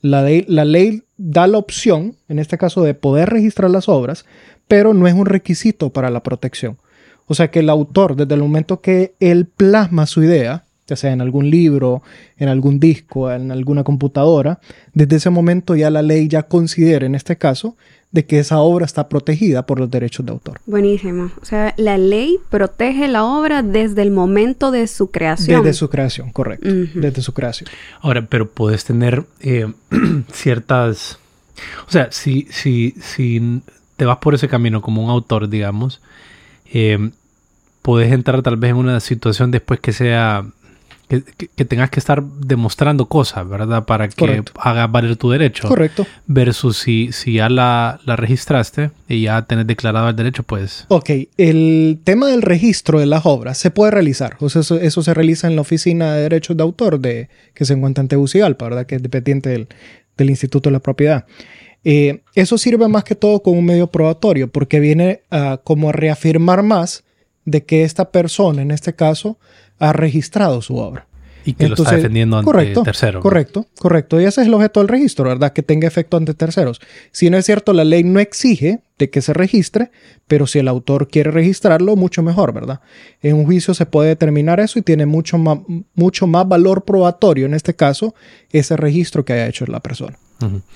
La 0.00 0.22
ley, 0.22 1.02
da 1.16 1.46
la 1.46 1.58
opción, 1.58 2.14
en 2.28 2.38
este 2.38 2.58
caso, 2.58 2.82
de 2.82 2.94
poder 2.94 3.30
registrar 3.30 3.70
las 3.70 3.88
obras, 3.88 4.24
pero 4.68 4.94
no 4.94 5.08
es 5.08 5.14
un 5.14 5.26
requisito 5.26 5.90
para 5.90 6.10
la 6.10 6.22
protección. 6.22 6.78
O 7.26 7.34
sea 7.34 7.50
que 7.50 7.60
el 7.60 7.70
autor, 7.70 8.16
desde 8.16 8.34
el 8.34 8.40
momento 8.40 8.80
que 8.80 9.14
él 9.20 9.46
plasma 9.46 10.06
su 10.06 10.22
idea, 10.22 10.64
ya 10.86 10.96
sea 10.96 11.12
en 11.12 11.20
algún 11.20 11.50
libro, 11.50 12.02
en 12.38 12.48
algún 12.48 12.80
disco, 12.80 13.30
en 13.30 13.50
alguna 13.50 13.84
computadora, 13.84 14.60
desde 14.94 15.16
ese 15.16 15.30
momento 15.30 15.76
ya 15.76 15.90
la 15.90 16.00
ley 16.02 16.28
ya 16.28 16.44
considera, 16.44 17.04
en 17.04 17.14
este 17.14 17.36
caso, 17.36 17.76
de 18.10 18.24
que 18.24 18.38
esa 18.38 18.58
obra 18.58 18.86
está 18.86 19.08
protegida 19.08 19.66
por 19.66 19.78
los 19.78 19.90
derechos 19.90 20.24
de 20.24 20.32
autor. 20.32 20.60
Buenísimo. 20.66 21.30
O 21.42 21.44
sea, 21.44 21.74
la 21.76 21.98
ley 21.98 22.38
protege 22.48 23.06
la 23.06 23.24
obra 23.24 23.62
desde 23.62 24.02
el 24.02 24.10
momento 24.10 24.70
de 24.70 24.86
su 24.86 25.10
creación. 25.10 25.62
Desde 25.62 25.74
su 25.76 25.90
creación, 25.90 26.30
correcto. 26.30 26.68
Desde 26.68 27.20
su 27.20 27.34
creación. 27.34 27.68
Ahora, 28.00 28.26
pero 28.26 28.48
puedes 28.50 28.84
tener 28.84 29.24
eh, 29.40 29.72
ciertas... 30.32 31.18
O 31.86 31.90
sea, 31.90 32.10
si, 32.12 32.46
si, 32.50 32.94
si 33.00 33.62
te 33.96 34.04
vas 34.04 34.18
por 34.18 34.34
ese 34.34 34.48
camino 34.48 34.80
como 34.80 35.04
un 35.04 35.10
autor, 35.10 35.48
digamos, 35.48 36.00
eh, 36.72 37.10
puedes 37.82 38.12
entrar 38.12 38.42
tal 38.42 38.56
vez 38.56 38.70
en 38.70 38.76
una 38.76 39.00
situación 39.00 39.50
después 39.50 39.80
que 39.80 39.92
sea 39.92 40.46
que, 41.08 41.64
tengas 41.64 41.88
que 41.90 42.00
estar 42.00 42.22
demostrando 42.22 43.06
cosas, 43.06 43.48
¿verdad? 43.48 43.86
Para 43.86 44.08
que 44.08 44.42
haga 44.56 44.86
valer 44.86 45.16
tu 45.16 45.30
derecho. 45.30 45.66
Correcto. 45.66 46.06
Versus 46.26 46.76
si, 46.76 47.12
si 47.12 47.34
ya 47.34 47.48
la, 47.48 47.98
registraste 48.04 48.90
y 49.08 49.22
ya 49.22 49.42
tenés 49.42 49.66
declarado 49.66 50.08
el 50.10 50.16
derecho, 50.16 50.42
pues... 50.42 50.84
Ok, 50.88 51.10
el 51.38 52.00
tema 52.04 52.28
del 52.28 52.42
registro 52.42 53.00
de 53.00 53.06
las 53.06 53.24
obras 53.24 53.56
se 53.56 53.70
puede 53.70 53.90
realizar. 53.90 54.36
O 54.40 54.50
sea, 54.50 54.60
eso, 54.60 55.02
se 55.02 55.14
realiza 55.14 55.46
en 55.46 55.56
la 55.56 55.62
Oficina 55.62 56.14
de 56.14 56.22
Derechos 56.22 56.56
de 56.56 56.62
Autor 56.62 57.00
de, 57.00 57.28
que 57.54 57.64
se 57.64 57.72
encuentra 57.72 58.02
en 58.02 58.08
Tegucigalpa, 58.08 58.66
¿verdad? 58.66 58.86
Que 58.86 58.96
es 58.96 59.02
dependiente 59.02 59.48
del, 59.48 59.68
Instituto 60.30 60.68
de 60.68 60.72
la 60.72 60.80
Propiedad. 60.80 61.26
Eh, 61.84 62.22
eso 62.34 62.58
sirve 62.58 62.86
más 62.88 63.04
que 63.04 63.14
todo 63.14 63.40
como 63.40 63.60
un 63.60 63.64
medio 63.64 63.86
probatorio 63.86 64.48
porque 64.48 64.80
viene 64.80 65.22
a, 65.30 65.60
como 65.62 65.88
a 65.88 65.92
reafirmar 65.92 66.62
más 66.64 67.04
de 67.50 67.64
que 67.64 67.84
esta 67.84 68.10
persona, 68.10 68.62
en 68.62 68.70
este 68.70 68.94
caso, 68.94 69.38
ha 69.78 69.92
registrado 69.92 70.60
su 70.62 70.76
obra. 70.76 71.06
Y 71.44 71.54
que 71.54 71.66
lo 71.68 71.76
está 71.76 71.96
defendiendo 71.96 72.36
ante 72.36 72.44
correcto, 72.44 72.82
terceros. 72.82 73.22
Correcto, 73.22 73.66
correcto. 73.78 74.20
Y 74.20 74.24
ese 74.24 74.42
es 74.42 74.48
el 74.48 74.54
objeto 74.54 74.80
del 74.80 74.88
registro, 74.88 75.24
¿verdad? 75.24 75.54
Que 75.54 75.62
tenga 75.62 75.88
efecto 75.88 76.18
ante 76.18 76.34
terceros. 76.34 76.78
Si 77.10 77.30
no 77.30 77.38
es 77.38 77.46
cierto, 77.46 77.72
la 77.72 77.84
ley 77.84 78.04
no 78.04 78.20
exige 78.20 78.80
de 78.98 79.08
que 79.08 79.22
se 79.22 79.32
registre, 79.32 79.90
pero 80.26 80.46
si 80.46 80.58
el 80.58 80.68
autor 80.68 81.08
quiere 81.08 81.30
registrarlo, 81.30 81.96
mucho 81.96 82.22
mejor, 82.22 82.52
¿verdad? 82.52 82.80
En 83.22 83.36
un 83.36 83.46
juicio 83.46 83.72
se 83.72 83.86
puede 83.86 84.10
determinar 84.10 84.60
eso 84.60 84.78
y 84.78 84.82
tiene 84.82 85.06
mucho 85.06 85.38
más, 85.38 85.60
mucho 85.94 86.26
más 86.26 86.46
valor 86.46 86.84
probatorio, 86.84 87.46
en 87.46 87.54
este 87.54 87.74
caso, 87.74 88.14
ese 88.50 88.76
registro 88.76 89.24
que 89.24 89.32
haya 89.32 89.46
hecho 89.46 89.64
la 89.66 89.80
persona. 89.80 90.18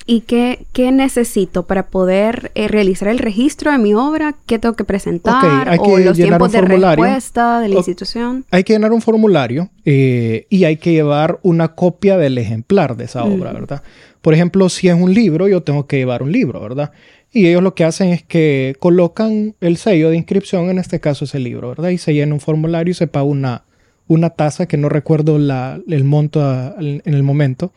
¿Y 0.07 0.22
qué, 0.22 0.66
qué, 0.72 0.90
necesito 0.90 1.66
para 1.66 1.87
poder 1.87 2.51
eh, 2.55 2.66
realizar 2.66 3.09
el 3.09 3.18
registro 3.18 3.70
de 3.70 3.79
mi 3.79 3.94
obra? 3.94 4.35
¿Qué 4.46 4.59
tengo 4.59 4.75
que 4.75 4.85
presentar? 4.85 5.68
hay 5.68 5.79
que 5.79 5.85
¿O 5.85 5.98
los 5.98 6.16
tiempos 6.16 6.51
de 6.51 6.62
respuesta 6.62 7.61
de 7.61 7.68
la 7.68 7.77
institución? 7.77 8.44
Hay 8.51 8.64
que 8.64 8.72
llenar 8.72 8.92
un 8.92 9.01
formulario 9.01 9.70
eh, 9.85 10.46
y 10.51 10.64
hay 10.64 10.79
que 10.79 10.92
llevar 10.92 11.38
una 11.42 11.75
copia 11.75 12.16
del 12.16 12.38
ejemplar 12.38 12.96
de 12.96 13.05
esa 13.05 13.25
obra, 13.25 13.53
¿verdad? 13.53 13.83
Por 14.20 14.35
ejemplo, 14.35 14.68
si 14.68 14.88
es 14.88 14.94
un 14.94 15.14
libro, 15.14 15.48
yo 15.48 15.62
tengo 15.62 15.87
que 15.87 15.98
llevar 15.98 16.22
un 16.22 16.33
libro, 16.33 16.61
¿verdad? 16.61 16.90
Y 17.33 17.46
ellos 17.46 17.62
lo 17.62 17.75
que 17.75 17.85
hacen 17.85 18.09
es 18.09 18.22
que 18.22 18.77
colocan 18.79 19.55
el 19.61 19.77
sello 19.77 20.11
de 20.11 20.16
inscripción, 20.16 20.70
en 20.70 20.79
este 20.79 21.01
caso 21.01 21.25
es 21.25 21.35
el 21.35 21.44
libro, 21.44 21.68
¿verdad? 21.68 21.90
Y 21.90 21.98
se 21.98 22.12
llena 22.12 22.35
un 22.35 22.40
formulario 22.40 22.90
y 22.90 22.94
se 22.94 23.07
paga 23.07 23.25
una, 23.25 23.62
una 24.07 24.31
tasa 24.31 24.66
que 24.66 24.77
no 24.77 24.88
recuerdo 24.88 25.38
la, 25.38 25.81
el 25.88 26.05
monto 26.05 26.40
en 26.79 27.01
el 27.05 27.22
momento. 27.22 27.72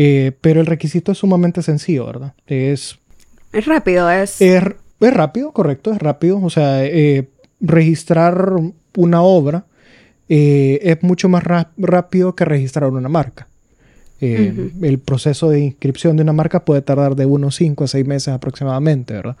Eh, 0.00 0.30
pero 0.40 0.60
el 0.60 0.66
requisito 0.66 1.10
es 1.10 1.18
sumamente 1.18 1.60
sencillo, 1.60 2.06
¿verdad? 2.06 2.32
Es... 2.46 3.00
Es 3.52 3.66
rápido, 3.66 4.08
es... 4.08 4.40
Es, 4.40 4.62
rápido, 5.00 5.50
correcto, 5.52 5.92
es 5.92 5.98
rápido. 5.98 6.40
O 6.40 6.50
sea, 6.50 6.84
eh, 6.84 7.28
registrar 7.60 8.52
una 8.96 9.22
obra 9.22 9.64
eh, 10.28 10.78
es 10.82 11.02
mucho 11.02 11.28
más 11.28 11.42
rápido 11.76 12.36
que 12.36 12.44
registrar 12.44 12.90
una 12.90 13.08
marca. 13.08 13.48
El 14.20 15.00
proceso 15.04 15.48
de 15.48 15.60
inscripción 15.60 16.16
de 16.16 16.22
una 16.24 16.32
marca 16.32 16.64
puede 16.64 16.82
tardar 16.82 17.14
de 17.14 17.24
unos 17.24 17.54
5 17.54 17.84
a 17.84 17.86
6 17.86 18.06
meses 18.06 18.28
aproximadamente, 18.34 19.14
¿verdad? 19.14 19.36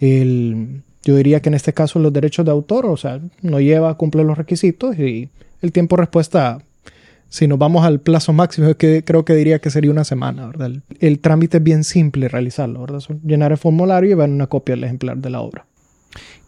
yo 0.00 1.16
diría 1.16 1.40
que 1.40 1.48
en 1.48 1.54
este 1.54 1.72
caso 1.72 1.98
los 1.98 2.12
derechos 2.12 2.44
de 2.44 2.52
autor, 2.52 2.84
o 2.86 2.96
sea, 2.98 3.20
no 3.40 3.60
lleva 3.60 3.88
a 3.88 3.94
cumplir 3.94 4.26
los 4.26 4.36
requisitos 4.36 4.98
y 4.98 5.30
el 5.62 5.72
tiempo 5.72 5.96
de 5.96 6.02
respuesta 6.02 6.58
si 7.28 7.46
nos 7.46 7.58
vamos 7.58 7.84
al 7.84 8.00
plazo 8.00 8.32
máximo, 8.32 8.74
que 8.74 9.04
creo 9.04 9.24
que 9.24 9.34
diría 9.34 9.58
que 9.58 9.70
sería 9.70 9.90
una 9.90 10.04
semana, 10.04 10.46
¿verdad? 10.46 10.70
El, 11.00 11.20
trámite 11.20 11.58
es 11.58 11.62
bien 11.62 11.84
simple 11.84 12.28
realizarlo, 12.28 12.80
¿verdad? 12.80 13.00
llenar 13.24 13.52
el 13.52 13.58
formulario 13.58 14.08
y 14.08 14.10
llevar 14.10 14.30
una 14.30 14.46
copia 14.46 14.74
del 14.74 14.84
ejemplar 14.84 15.18
de 15.18 15.30
la 15.30 15.40
obra. 15.40 15.66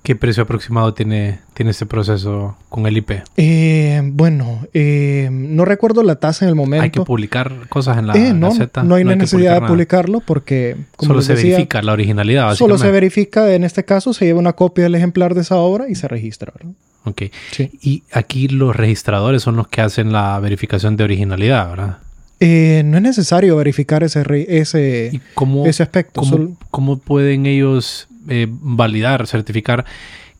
¿Qué 0.03 0.17
precio 0.17 0.45
aproximado 0.45 0.95
tiene, 0.95 1.41
tiene 1.53 1.73
este 1.73 1.85
proceso 1.85 2.57
con 2.71 2.87
el 2.87 2.97
IP? 2.97 3.11
Eh, 3.37 4.01
bueno, 4.03 4.61
eh, 4.73 5.29
no 5.31 5.67
recuerdo 5.67 6.03
la 6.03 6.17
tasa 6.17 6.47
en 6.47 6.49
el 6.49 6.55
momento. 6.55 6.85
¿Hay 6.85 6.91
que 6.91 7.03
publicar 7.03 7.69
cosas 7.69 7.99
en 7.99 8.07
la 8.07 8.15
Eh, 8.15 8.33
no, 8.33 8.49
Gaceta? 8.49 8.83
no 8.83 8.95
hay 8.95 9.05
que 9.05 9.17
necesidad 9.17 9.31
publicar 9.37 9.55
de 9.55 9.61
nada. 9.61 9.73
publicarlo 9.73 10.21
porque, 10.21 10.77
como 10.97 11.09
Solo 11.09 11.19
les 11.19 11.27
se 11.27 11.35
decía, 11.35 11.51
verifica 11.51 11.83
la 11.83 11.93
originalidad, 11.93 12.55
Solo 12.55 12.79
se 12.79 12.91
verifica, 12.91 13.53
en 13.55 13.63
este 13.63 13.85
caso, 13.85 14.15
se 14.15 14.25
lleva 14.25 14.39
una 14.39 14.55
copia 14.55 14.85
del 14.85 14.95
ejemplar 14.95 15.35
de 15.35 15.43
esa 15.43 15.57
obra 15.57 15.91
y 15.91 15.95
se 15.95 16.09
registra. 16.09 16.55
¿verdad? 16.57 16.73
Ok. 17.05 17.23
Sí. 17.53 17.71
Y 17.83 18.03
aquí 18.13 18.49
los 18.49 18.77
registradores 18.77 19.43
son 19.43 19.57
los 19.57 19.69
que 19.69 19.81
hacen 19.81 20.13
la 20.13 20.39
verificación 20.41 20.97
de 20.97 21.05
originalidad, 21.05 21.71
¿verdad? 21.71 21.99
Eh, 22.41 22.83
no 22.85 22.97
es 22.97 23.03
necesario 23.03 23.57
verificar 23.57 24.03
ese, 24.03 24.23
ese, 24.49 25.11
¿Y 25.13 25.21
cómo, 25.35 25.67
ese 25.67 25.83
aspecto. 25.83 26.21
cómo, 26.21 26.57
cómo 26.71 26.99
pueden 26.99 27.47
ellos 27.47 28.09
eh, 28.29 28.47
validar, 28.51 29.27
certificar 29.27 29.85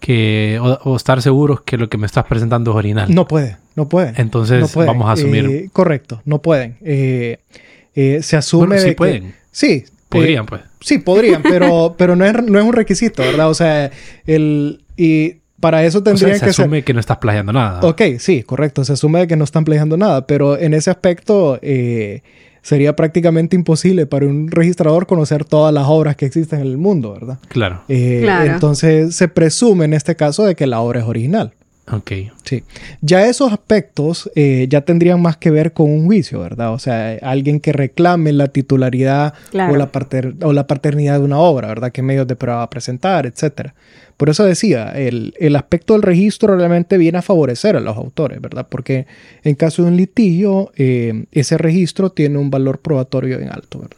que 0.01 0.59
o, 0.63 0.79
o 0.85 0.97
estar 0.97 1.21
seguros 1.21 1.61
que 1.61 1.77
lo 1.77 1.89
que 1.91 1.99
me 1.99 2.07
estás 2.07 2.25
presentando 2.25 2.71
es 2.71 2.77
original? 2.79 3.15
No 3.15 3.29
puede, 3.29 3.59
no 3.77 3.89
puede. 3.89 4.15
Entonces 4.17 4.61
no 4.61 4.69
pueden. 4.69 4.87
vamos 4.93 5.09
a 5.09 5.13
asumir. 5.13 5.45
Eh, 5.47 5.69
correcto, 5.73 6.23
no 6.25 6.41
pueden. 6.41 6.77
Se 6.83 8.37
asume 8.37 8.67
Bueno, 8.67 8.81
sí 8.81 8.85
de 8.89 8.91
que- 8.93 8.97
pueden. 8.97 9.35
Sí. 9.53 9.85
Podrían, 10.09 10.47
pues. 10.47 10.63
Sí, 10.81 10.99
podrían, 10.99 11.43
pero, 11.43 11.95
pero 11.99 12.17
no, 12.17 12.25
es, 12.25 12.33
no 12.43 12.59
es 12.59 12.65
un 12.65 12.73
requisito, 12.73 13.23
¿verdad? 13.23 13.49
O 13.51 13.55
sea, 13.55 13.91
el, 14.27 14.83
y 14.97 15.37
para 15.61 15.85
eso 15.85 15.99
O 15.99 16.03
sea, 16.03 16.13
tendrían 16.15 16.39
se 16.39 16.47
que 16.47 16.53
ser... 16.53 16.65
asume 16.65 16.83
que 16.83 16.95
no 16.95 17.01
estás 17.01 17.19
plagiando 17.19 17.53
nada. 17.53 17.81
Ok, 17.87 18.03
sí, 18.19 18.43
correcto. 18.43 18.85
Se 18.85 18.95
asume 18.95 19.21
de 19.21 19.27
que 19.27 19.37
no 19.37 19.45
están 19.45 19.65
plagiando 19.65 19.97
nada, 19.97 20.27
pero 20.27 20.59
en 20.59 20.75
ese 20.75 20.91
aspecto 20.91 21.59
eh, 21.63 22.23
sería 22.63 22.97
prácticamente 22.97 23.57
imposible 23.57 24.07
para 24.07 24.27
un 24.27 24.51
registrador 24.51 25.07
conocer 25.07 25.45
todas 25.45 25.73
las 25.73 25.85
obras 25.87 26.17
que 26.17 26.27
existen 26.27 26.61
en 26.61 26.67
el 26.67 26.77
mundo, 26.79 27.13
¿verdad? 27.13 27.39
Claro. 27.49 27.83
Eh, 27.89 28.21
Claro. 28.23 28.53
Entonces 28.53 29.15
se 29.15 29.29
presume 29.29 29.85
en 29.85 29.95
este 29.95 30.17
caso 30.17 30.45
de 30.45 30.55
que 30.55 30.67
la 30.67 30.81
obra 30.81 31.01
es 31.01 31.07
original. 31.07 31.53
Ok. 31.93 32.13
Sí. 32.45 32.63
Ya 33.01 33.27
esos 33.27 33.53
aspectos 33.53 34.31
eh, 34.37 34.67
ya 34.71 34.83
tendrían 34.83 35.21
más 35.21 35.37
que 35.39 35.51
ver 35.51 35.73
con 35.73 35.91
un 35.91 36.05
juicio, 36.07 36.39
¿verdad? 36.39 36.73
O 36.73 36.79
sea, 36.79 37.19
alguien 37.23 37.59
que 37.59 37.73
reclame 37.73 38.33
la 38.33 38.47
titularidad 38.47 39.35
Claro. 39.51 39.73
o, 39.73 39.77
la 39.77 39.91
pater- 39.91 40.37
o 40.43 40.53
la 40.53 40.69
paternidad 40.69 41.19
de 41.19 41.25
una 41.25 41.39
obra, 41.39 41.67
¿verdad? 41.67 41.91
¿Qué 41.91 42.03
medios 42.03 42.29
de 42.29 42.37
prueba 42.37 42.59
va 42.59 42.63
a 42.65 42.71
presentar, 42.71 43.27
etcétera? 43.27 43.75
Por 44.21 44.29
eso 44.29 44.45
decía, 44.45 44.91
el, 44.91 45.33
el 45.39 45.57
aspecto 45.57 45.95
del 45.95 46.03
registro 46.03 46.55
realmente 46.55 46.99
viene 46.99 47.17
a 47.17 47.23
favorecer 47.23 47.75
a 47.75 47.81
los 47.81 47.97
autores, 47.97 48.39
¿verdad? 48.39 48.67
Porque 48.69 49.07
en 49.45 49.55
caso 49.55 49.81
de 49.83 49.89
un 49.89 49.97
litigio, 49.97 50.73
eh, 50.77 51.25
ese 51.33 51.57
registro 51.57 52.11
tiene 52.11 52.37
un 52.37 52.51
valor 52.51 52.81
probatorio 52.81 53.39
en 53.39 53.49
alto, 53.49 53.79
¿verdad? 53.79 53.97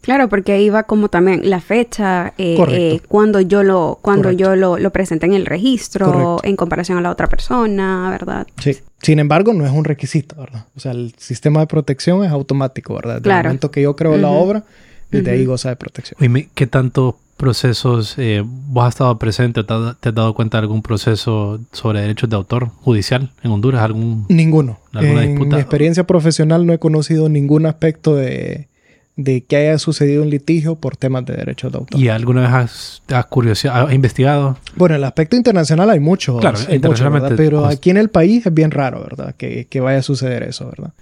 Claro, 0.00 0.28
porque 0.28 0.50
ahí 0.50 0.70
va 0.70 0.82
como 0.82 1.08
también 1.08 1.48
la 1.48 1.60
fecha, 1.60 2.34
eh, 2.36 2.56
eh, 2.68 3.00
cuando 3.06 3.40
yo 3.40 3.62
lo, 3.62 4.00
cuando 4.02 4.24
Correcto. 4.24 4.42
yo 4.44 4.56
lo, 4.56 4.76
lo 4.76 4.90
presenté 4.90 5.26
en 5.26 5.34
el 5.34 5.46
registro, 5.46 6.06
Correcto. 6.06 6.40
en 6.42 6.56
comparación 6.56 6.98
a 6.98 7.00
la 7.02 7.10
otra 7.12 7.28
persona, 7.28 8.10
¿verdad? 8.10 8.48
Sí. 8.60 8.76
Sin 9.00 9.20
embargo, 9.20 9.52
no 9.54 9.64
es 9.64 9.70
un 9.72 9.84
requisito, 9.84 10.34
¿verdad? 10.34 10.64
O 10.76 10.80
sea, 10.80 10.90
el 10.90 11.14
sistema 11.16 11.60
de 11.60 11.68
protección 11.68 12.24
es 12.24 12.32
automático, 12.32 12.94
¿verdad? 12.94 13.14
Desde 13.18 13.28
el 13.28 13.34
Claro. 13.34 13.48
momento 13.50 13.70
que 13.70 13.82
yo 13.82 13.94
creo 13.94 14.16
la 14.16 14.30
obra, 14.30 14.64
desde 15.10 15.30
ahí 15.30 15.42
Ujú. 15.42 15.52
goza 15.52 15.68
de 15.70 15.76
protección. 15.76 16.18
¿qué 16.54 16.66
tantos 16.66 17.14
procesos 17.36 18.14
eh, 18.18 18.42
vos 18.44 18.84
has 18.84 18.90
estado 18.94 19.18
presente 19.18 19.64
te, 19.64 19.72
has- 19.72 19.96
te 19.98 20.10
has 20.10 20.14
dado 20.14 20.34
cuenta 20.34 20.58
de 20.58 20.62
algún 20.62 20.82
proceso 20.82 21.58
sobre 21.72 22.00
derechos 22.02 22.28
de 22.28 22.36
autor 22.36 22.68
judicial 22.68 23.30
en 23.42 23.50
Honduras? 23.50 23.82
¿Algún 23.82 24.26
Ninguno. 24.28 24.78
¿Alguna 24.92 25.22
en 25.24 25.30
disputa? 25.30 25.56
mi 25.56 25.60
experiencia 25.62 26.04
profesional 26.04 26.66
no 26.66 26.72
he 26.74 26.78
conocido 26.78 27.28
ningún 27.30 27.64
aspecto 27.64 28.14
de, 28.14 28.68
de 29.16 29.40
que 29.42 29.56
haya 29.56 29.78
sucedido 29.78 30.22
un 30.22 30.28
litigio 30.30 30.74
por 30.76 30.96
temas 30.98 31.24
de 31.24 31.34
derechos 31.34 31.72
de 31.72 31.78
autor. 31.78 31.98
¿Y 31.98 32.08
alguna 32.08 32.42
vez 32.42 32.50
has, 32.50 33.02
has 33.08 33.24
curiosidad, 33.26 33.86
has 33.88 33.94
investigado? 33.94 34.58
Bueno, 34.76 34.96
el 34.96 35.04
aspecto 35.04 35.34
internacional 35.36 35.88
hay 35.88 36.00
muchos, 36.00 36.40
Claro, 36.40 36.58
hay 36.68 36.74
internacionalmente, 36.76 37.30
¿verdad? 37.30 37.36
pero 37.44 37.64
aquí 37.66 37.88
en 37.88 37.96
el 37.96 38.10
país 38.10 38.44
es 38.46 38.52
bien 38.52 38.70
raro, 38.70 39.00
¿verdad? 39.02 39.34
Que, 39.36 39.66
que 39.66 39.80
vaya 39.80 40.00
a 40.00 40.02
suceder 40.02 40.42
eso, 40.42 40.66
¿verdad? 40.68 40.92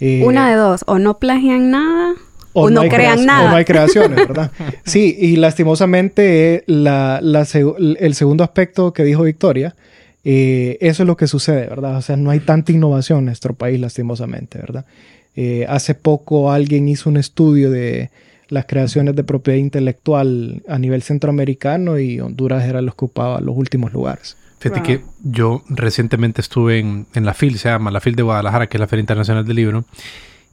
Eh, 0.00 0.22
Una 0.26 0.50
de 0.50 0.56
dos, 0.56 0.82
o 0.88 0.98
no 0.98 1.18
plagian 1.18 1.70
nada, 1.70 2.12
o, 2.60 2.70
no, 2.70 2.80
hay 2.82 2.88
crean 2.88 3.24
nada. 3.26 3.46
O 3.46 3.50
no 3.50 3.56
hay 3.56 3.64
creaciones, 3.64 4.16
¿verdad? 4.28 4.50
sí, 4.84 5.16
y 5.18 5.36
lastimosamente 5.36 6.64
la, 6.66 7.20
la 7.22 7.42
seg- 7.42 7.96
el 7.98 8.14
segundo 8.14 8.44
aspecto 8.44 8.92
que 8.92 9.04
dijo 9.04 9.22
Victoria, 9.22 9.76
eh, 10.24 10.78
eso 10.80 11.02
es 11.02 11.06
lo 11.06 11.16
que 11.16 11.26
sucede, 11.26 11.66
¿verdad? 11.68 11.96
O 11.98 12.02
sea, 12.02 12.16
no 12.16 12.30
hay 12.30 12.40
tanta 12.40 12.72
innovación 12.72 13.20
en 13.20 13.24
nuestro 13.26 13.54
país, 13.54 13.78
lastimosamente, 13.80 14.58
¿verdad? 14.58 14.84
Eh, 15.36 15.66
hace 15.68 15.94
poco 15.94 16.50
alguien 16.50 16.88
hizo 16.88 17.10
un 17.10 17.16
estudio 17.18 17.70
de 17.70 18.10
las 18.48 18.64
creaciones 18.66 19.14
de 19.16 19.22
propiedad 19.24 19.58
intelectual 19.58 20.62
a 20.68 20.78
nivel 20.78 21.02
centroamericano 21.02 21.98
y 21.98 22.20
Honduras 22.20 22.64
era 22.64 22.80
los 22.80 22.94
que 22.94 23.04
ocupaba 23.04 23.40
los 23.40 23.56
últimos 23.56 23.92
lugares. 23.92 24.36
Fíjate 24.58 24.80
Wow. 24.80 24.86
que 24.86 25.00
yo 25.22 25.62
recientemente 25.68 26.40
estuve 26.40 26.78
en, 26.78 27.06
en 27.14 27.26
la 27.26 27.34
FIL, 27.34 27.58
se 27.58 27.68
llama 27.68 27.90
la 27.90 28.00
FIL 28.00 28.16
de 28.16 28.22
Guadalajara, 28.22 28.68
que 28.68 28.78
es 28.78 28.80
la 28.80 28.86
Feria 28.86 29.00
Internacional 29.02 29.44
del 29.44 29.56
Libro, 29.56 29.84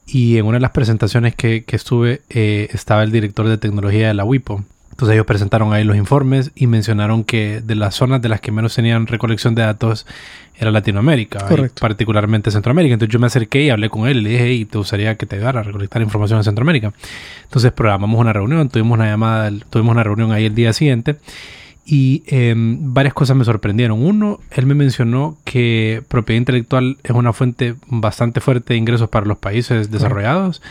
y 0.05 0.37
en 0.37 0.45
una 0.45 0.57
de 0.57 0.61
las 0.61 0.71
presentaciones 0.71 1.35
que, 1.35 1.63
que 1.63 1.75
estuve 1.75 2.21
eh, 2.29 2.69
estaba 2.71 3.03
el 3.03 3.11
director 3.11 3.47
de 3.47 3.57
tecnología 3.57 4.07
de 4.07 4.13
la 4.13 4.25
WIPO. 4.25 4.63
Entonces 4.91 5.15
ellos 5.15 5.25
presentaron 5.25 5.73
ahí 5.73 5.83
los 5.83 5.97
informes 5.97 6.51
y 6.53 6.67
mencionaron 6.67 7.23
que 7.23 7.61
de 7.61 7.73
las 7.73 7.95
zonas 7.95 8.21
de 8.21 8.29
las 8.29 8.41
que 8.41 8.51
menos 8.51 8.75
tenían 8.75 9.07
recolección 9.07 9.55
de 9.55 9.63
datos 9.63 10.05
era 10.55 10.69
Latinoamérica, 10.69 11.47
particularmente 11.79 12.51
Centroamérica. 12.51 12.93
Entonces 12.93 13.11
yo 13.11 13.19
me 13.19 13.25
acerqué 13.25 13.63
y 13.63 13.69
hablé 13.71 13.89
con 13.89 14.07
él 14.07 14.17
y 14.17 14.21
le 14.21 14.29
dije, 14.29 14.43
hey, 14.45 14.65
¿te 14.65 14.77
gustaría 14.77 15.15
que 15.15 15.25
te 15.25 15.37
ayudara 15.37 15.61
a 15.61 15.63
recolectar 15.63 15.99
información 16.03 16.37
en 16.37 16.43
Centroamérica? 16.43 16.93
Entonces 17.43 17.71
programamos 17.71 18.19
una 18.19 18.33
reunión, 18.33 18.69
tuvimos 18.69 18.95
una 18.95 19.07
llamada, 19.07 19.51
tuvimos 19.71 19.93
una 19.93 20.03
reunión 20.03 20.31
ahí 20.31 20.45
el 20.45 20.53
día 20.53 20.73
siguiente 20.73 21.15
y 21.85 22.23
em, 22.27 22.93
varias 22.93 23.13
cosas 23.13 23.35
me 23.35 23.45
sorprendieron. 23.45 24.03
Uno, 24.03 24.39
él 24.51 24.65
me 24.65 24.73
mencionó 24.73 25.37
que 25.43 26.01
propiedad 26.07 26.39
intelectual 26.39 26.97
es 27.03 27.11
una 27.11 27.33
fuente 27.33 27.75
bastante 27.87 28.39
fuerte 28.39 28.73
de 28.73 28.77
ingresos 28.77 29.09
para 29.09 29.25
los 29.25 29.37
países 29.37 29.91
desarrollados 29.91 30.61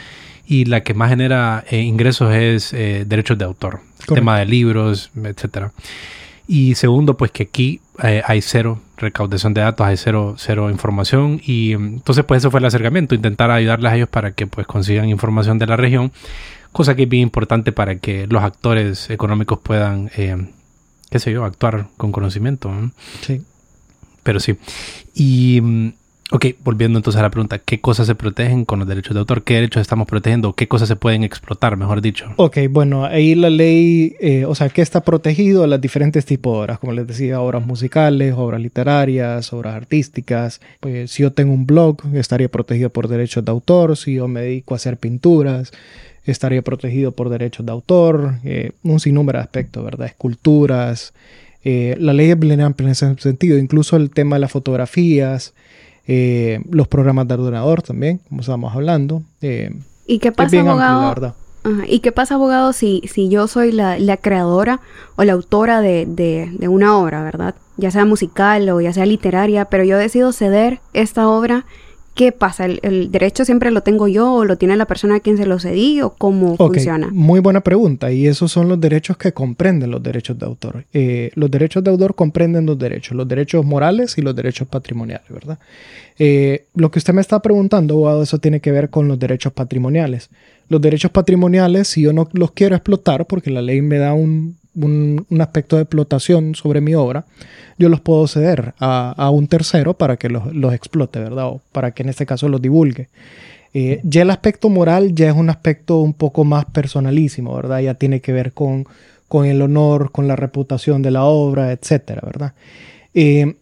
y 0.47 0.65
la 0.65 0.83
que 0.83 0.95
más 0.95 1.11
genera 1.11 1.65
eh, 1.71 1.81
ingresos 1.81 2.35
es 2.35 2.73
eh, 2.73 3.05
derechos 3.07 3.39
de 3.39 3.45
autor, 3.45 3.81
Correcto. 3.97 4.15
tema 4.15 4.39
de 4.39 4.47
libros, 4.47 5.11
etcétera. 5.23 5.73
Y 6.49 6.75
segundo, 6.75 7.17
pues 7.17 7.31
que 7.31 7.45
aquí 7.45 7.81
eh, 8.03 8.23
hay 8.27 8.43
cero 8.43 8.81
recaudación 8.97 9.55
de 9.55 9.61
datos, 9.61 9.87
hay 9.87 9.97
cero, 9.97 10.35
cero 10.39 10.71
información 10.71 11.41
y 11.45 11.73
em, 11.73 11.95
entonces 11.95 12.25
pues 12.25 12.39
eso 12.43 12.51
fue 12.51 12.61
el 12.61 12.67
acercamiento, 12.67 13.15
intentar 13.15 13.51
ayudarles 13.51 13.93
a 13.93 13.97
ellos 13.97 14.09
para 14.09 14.33
que 14.33 14.47
pues 14.47 14.67
consigan 14.67 15.09
información 15.09 15.59
de 15.59 15.67
la 15.67 15.77
región, 15.77 16.13
cosa 16.73 16.95
que 16.95 17.05
es 17.05 17.09
bien 17.09 17.23
importante 17.23 17.73
para 17.73 17.97
que 17.97 18.27
los 18.27 18.43
actores 18.43 19.11
económicos 19.11 19.61
puedan, 19.63 20.11
eh, 20.17 20.37
qué 21.13 21.19
sé 21.19 21.31
yo, 21.31 21.45
actuar 21.45 21.89
con 21.99 22.11
conocimiento. 22.11 22.73
¿no? 22.73 22.91
Sí. 23.21 23.43
Pero 24.23 24.41
sí. 24.41 24.57
Y, 25.15 25.61
mm, 25.61 25.89
ok, 26.31 26.47
volviendo 26.65 26.99
entonces 26.99 27.21
a 27.21 27.23
la 27.23 27.31
pregunta, 27.31 27.59
¿qué 27.59 27.83
cosas 27.83 28.07
se 28.07 28.15
protegen 28.15 28.65
con 28.65 28.79
los 28.79 28.89
derechos 28.89 29.13
de 29.13 29.21
autor? 29.21 29.45
¿Qué 29.45 29.55
derechos 29.55 29.83
estamos 29.83 30.07
protegiendo? 30.07 30.55
¿Qué 30.55 30.69
cosas 30.69 30.89
se 30.89 30.97
pueden 30.97 31.23
explotar, 31.23 31.77
mejor 31.77 32.01
dicho? 32.01 32.33
Ok, 32.37 32.61
bueno, 32.71 33.05
ahí 33.05 33.35
la 33.35 33.51
ley, 33.51 34.17
eh, 34.21 34.47
o 34.47 34.55
sea, 34.55 34.71
que 34.71 34.81
está 34.81 35.03
protegido 35.03 35.67
las 35.67 35.83
diferentes 35.83 36.25
tipos 36.25 36.55
de 36.55 36.61
obras, 36.61 36.79
como 36.79 36.95
les 36.95 37.07
decía, 37.07 37.43
obras 37.43 37.67
musicales, 37.67 38.33
obras 38.35 38.63
literarias, 38.63 39.53
obras 39.53 39.75
artísticas. 39.75 40.63
Pues 40.81 41.11
si 41.11 41.25
yo 41.25 41.33
tengo 41.35 41.53
un 41.53 41.67
blog, 41.67 41.99
estaría 42.15 42.49
protegido 42.49 42.89
por 42.89 43.07
derechos 43.07 43.45
de 43.45 43.51
autor. 43.51 43.99
Si 43.99 44.15
yo 44.15 44.29
me 44.29 44.41
dedico 44.41 44.73
a 44.73 44.77
hacer 44.77 44.97
pinturas, 44.97 45.73
estaría 46.25 46.63
protegido 46.63 47.13
por 47.13 47.29
derechos 47.29 47.65
de 47.67 47.73
autor. 47.73 48.35
eh, 48.45 48.73
un 48.83 49.01
sinnúmero 49.01 49.39
de 49.39 49.45
aspectos, 49.45 49.85
¿verdad? 49.85 50.07
Esculturas. 50.07 51.13
eh, 51.65 51.97
la 52.01 52.13
ley 52.13 52.31
es 52.31 52.39
bien 52.39 52.61
amplia 52.61 52.87
en 52.89 52.93
ese 52.93 53.15
sentido, 53.19 53.57
incluso 53.59 53.97
el 53.97 54.11
tema 54.11 54.37
de 54.37 54.41
las 54.41 54.51
fotografías, 54.53 55.55
eh, 56.07 56.61
los 56.71 56.89
programas 56.89 57.29
de 57.29 57.35
ordenador 57.35 57.83
también, 57.83 58.19
como 58.29 58.41
estábamos 58.41 58.75
hablando. 58.75 59.23
eh, 59.41 59.71
¿Y 60.07 60.19
qué 60.19 60.29
es 60.29 60.35
pasa, 60.35 60.51
bien 60.51 60.67
amplio, 60.69 60.77
la 60.79 60.91
abogado? 60.93 61.09
verdad. 61.15 61.35
Ajá. 61.65 61.85
¿Y 61.87 62.01
qué 62.01 62.11
pasa, 62.11 62.35
abogado, 62.35 62.73
si, 62.73 63.03
si 63.07 63.29
yo 63.29 63.47
soy 63.47 63.71
la, 63.71 63.97
la 64.01 64.17
creadora 64.17 64.81
o 65.15 65.23
la 65.23 65.33
autora 65.35 65.81
de, 65.81 66.07
de- 66.07 66.51
de 66.53 66.67
una 66.69 66.99
obra, 66.99 67.23
¿verdad? 67.23 67.55
Ya 67.77 67.93
sea 67.93 68.05
musical 68.05 68.69
o 68.71 68.81
ya 68.81 68.93
sea 68.93 69.07
literaria, 69.07 69.67
pero 69.67 69.85
yo 69.85 69.97
decido 69.97 70.33
ceder 70.33 70.81
esta 70.93 71.29
obra, 71.29 71.65
¿qué 72.15 72.33
pasa? 72.33 72.67
¿El, 72.67 72.81
el 72.83 73.11
derecho 73.11 73.45
siempre 73.45 73.71
lo 73.71 73.83
tengo 73.83 74.09
yo 74.09 74.33
o 74.33 74.45
lo 74.45 74.57
tiene 74.59 74.77
la 74.77 74.87
persona 74.87 75.17
a 75.17 75.21
quien 75.21 75.37
se 75.37 75.47
lo 75.47 75.59
cedí 75.59 76.01
o 76.01 76.11
cómo 76.11 76.57
funciona? 76.57 77.09
Muy 77.13 77.41
buena 77.41 77.63
pregunta. 77.63 78.13
Y 78.13 78.27
esos 78.27 78.53
son 78.53 78.69
los 78.69 78.81
derechos 78.81 79.17
que 79.17 79.33
comprenden 79.33 79.91
los 79.91 80.03
derechos 80.03 80.39
de 80.39 80.47
autor. 80.47 80.85
Eh, 80.93 81.31
los 81.35 81.51
derechos 81.51 81.83
de 81.83 81.91
autor 81.91 82.15
comprenden 82.15 82.67
dos 82.67 82.79
derechos, 82.79 83.17
los 83.17 83.27
derechos 83.27 83.65
morales 83.65 84.19
y 84.19 84.23
los 84.23 84.35
derechos 84.37 84.69
patrimoniales, 84.69 85.29
¿verdad? 85.29 85.59
Eh, 86.19 86.67
lo 86.75 86.91
que 86.91 86.99
usted 86.99 87.15
me 87.15 87.21
está 87.21 87.41
preguntando, 87.41 87.95
abogado, 87.95 88.23
eso 88.23 88.39
tiene 88.39 88.61
que 88.61 88.73
ver 88.73 88.91
con 88.91 89.09
los 89.09 89.19
derechos 89.19 89.53
patrimoniales. 89.53 90.31
Los 90.69 90.81
derechos 90.81 91.11
patrimoniales, 91.11 91.89
si 91.89 92.03
yo 92.03 92.13
no 92.13 92.29
los 92.33 92.53
quiero 92.53 92.77
explotar, 92.77 93.27
porque 93.27 93.51
la 93.51 93.63
ley 93.63 93.83
me 93.83 93.99
da 93.99 94.15
un, 94.15 94.57
un- 94.75 95.27
un 95.29 95.41
aspecto 95.41 95.77
de 95.77 95.83
explotación 95.83 96.55
sobre 96.55 96.81
mi 96.81 96.95
obra, 96.95 97.25
yo 97.79 97.89
los 97.89 98.01
puedo 98.01 98.27
ceder 98.27 98.75
a, 98.79 99.13
a 99.17 99.31
un 99.31 99.47
tercero 99.49 99.95
para 99.95 100.17
que 100.17 100.29
los, 100.29 100.55
los 100.55 100.73
explote, 100.75 101.19
¿verdad? 101.21 101.47
O 101.47 101.61
para 101.73 101.93
que 101.93 102.03
en 102.03 102.09
este 102.09 102.27
caso 102.27 102.49
los 102.49 102.61
divulgue. 102.63 103.09
Eh, 103.75 104.01
ya 104.05 104.23
el 104.23 104.31
aspecto 104.31 104.69
moral 104.69 105.15
ya 105.15 105.29
es 105.29 105.35
un 105.35 105.49
aspecto 105.49 105.99
un 106.01 106.13
poco 106.13 106.45
más 106.45 106.67
personalísimo, 106.67 107.57
¿verdad? 107.57 107.81
Ya 107.81 107.95
tiene 107.95 108.21
que 108.21 108.33
ver 108.33 108.53
con, 108.53 108.87
con 109.29 109.47
el 109.47 109.63
honor, 109.63 110.13
con 110.13 110.29
la 110.29 110.37
reputación 110.37 111.01
de 111.01 111.11
la 111.11 111.25
obra, 111.25 111.73
etcétera, 111.73 112.21
¿verdad? 112.25 112.53
Eh, 113.15 113.55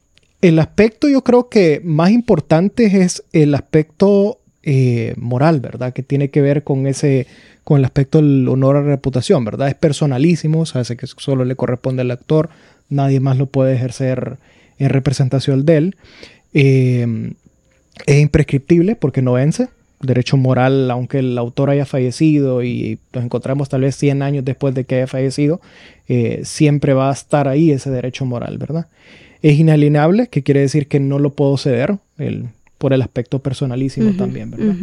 el 0.42 0.58
aspecto 0.58 1.08
yo 1.08 1.22
creo 1.22 1.48
que 1.48 1.80
más 1.84 2.10
importante 2.10 3.02
es 3.02 3.22
el 3.32 3.54
aspecto 3.54 4.39
eh, 4.62 5.14
moral, 5.16 5.60
¿verdad? 5.60 5.92
Que 5.92 6.02
tiene 6.02 6.30
que 6.30 6.42
ver 6.42 6.64
con 6.64 6.86
ese, 6.86 7.26
con 7.64 7.78
el 7.78 7.84
aspecto 7.84 8.18
del 8.18 8.46
honor 8.48 8.76
a 8.76 8.82
la 8.82 8.88
reputación, 8.88 9.44
¿verdad? 9.44 9.68
Es 9.68 9.74
personalísimo, 9.74 10.60
o 10.60 10.66
sea, 10.66 10.84
que 10.84 11.06
solo 11.06 11.44
le 11.44 11.56
corresponde 11.56 12.02
al 12.02 12.10
actor, 12.10 12.50
nadie 12.88 13.20
más 13.20 13.38
lo 13.38 13.46
puede 13.46 13.74
ejercer 13.74 14.36
en 14.78 14.90
representación 14.90 15.64
de 15.64 15.76
él. 15.76 15.96
Eh, 16.52 17.32
es 18.06 18.20
imprescriptible 18.20 18.96
porque 18.96 19.22
no 19.22 19.32
vence. 19.32 19.68
Derecho 20.00 20.38
moral, 20.38 20.90
aunque 20.90 21.18
el 21.18 21.36
autor 21.36 21.68
haya 21.68 21.84
fallecido 21.84 22.62
y 22.62 22.98
nos 23.12 23.22
encontramos 23.22 23.68
tal 23.68 23.82
vez 23.82 23.96
100 23.96 24.22
años 24.22 24.44
después 24.46 24.74
de 24.74 24.84
que 24.84 24.96
haya 24.96 25.06
fallecido, 25.06 25.60
eh, 26.08 26.40
siempre 26.44 26.94
va 26.94 27.10
a 27.10 27.12
estar 27.12 27.48
ahí 27.48 27.70
ese 27.70 27.90
derecho 27.90 28.24
moral, 28.24 28.56
¿verdad? 28.56 28.86
Es 29.42 29.58
inalienable, 29.58 30.28
que 30.28 30.42
quiere 30.42 30.60
decir 30.60 30.86
que 30.86 31.00
no 31.00 31.18
lo 31.18 31.30
puedo 31.30 31.56
ceder 31.58 31.98
el, 32.16 32.48
por 32.80 32.94
el 32.94 33.02
aspecto 33.02 33.40
personalísimo 33.40 34.12
también, 34.16 34.50
¿verdad? 34.50 34.74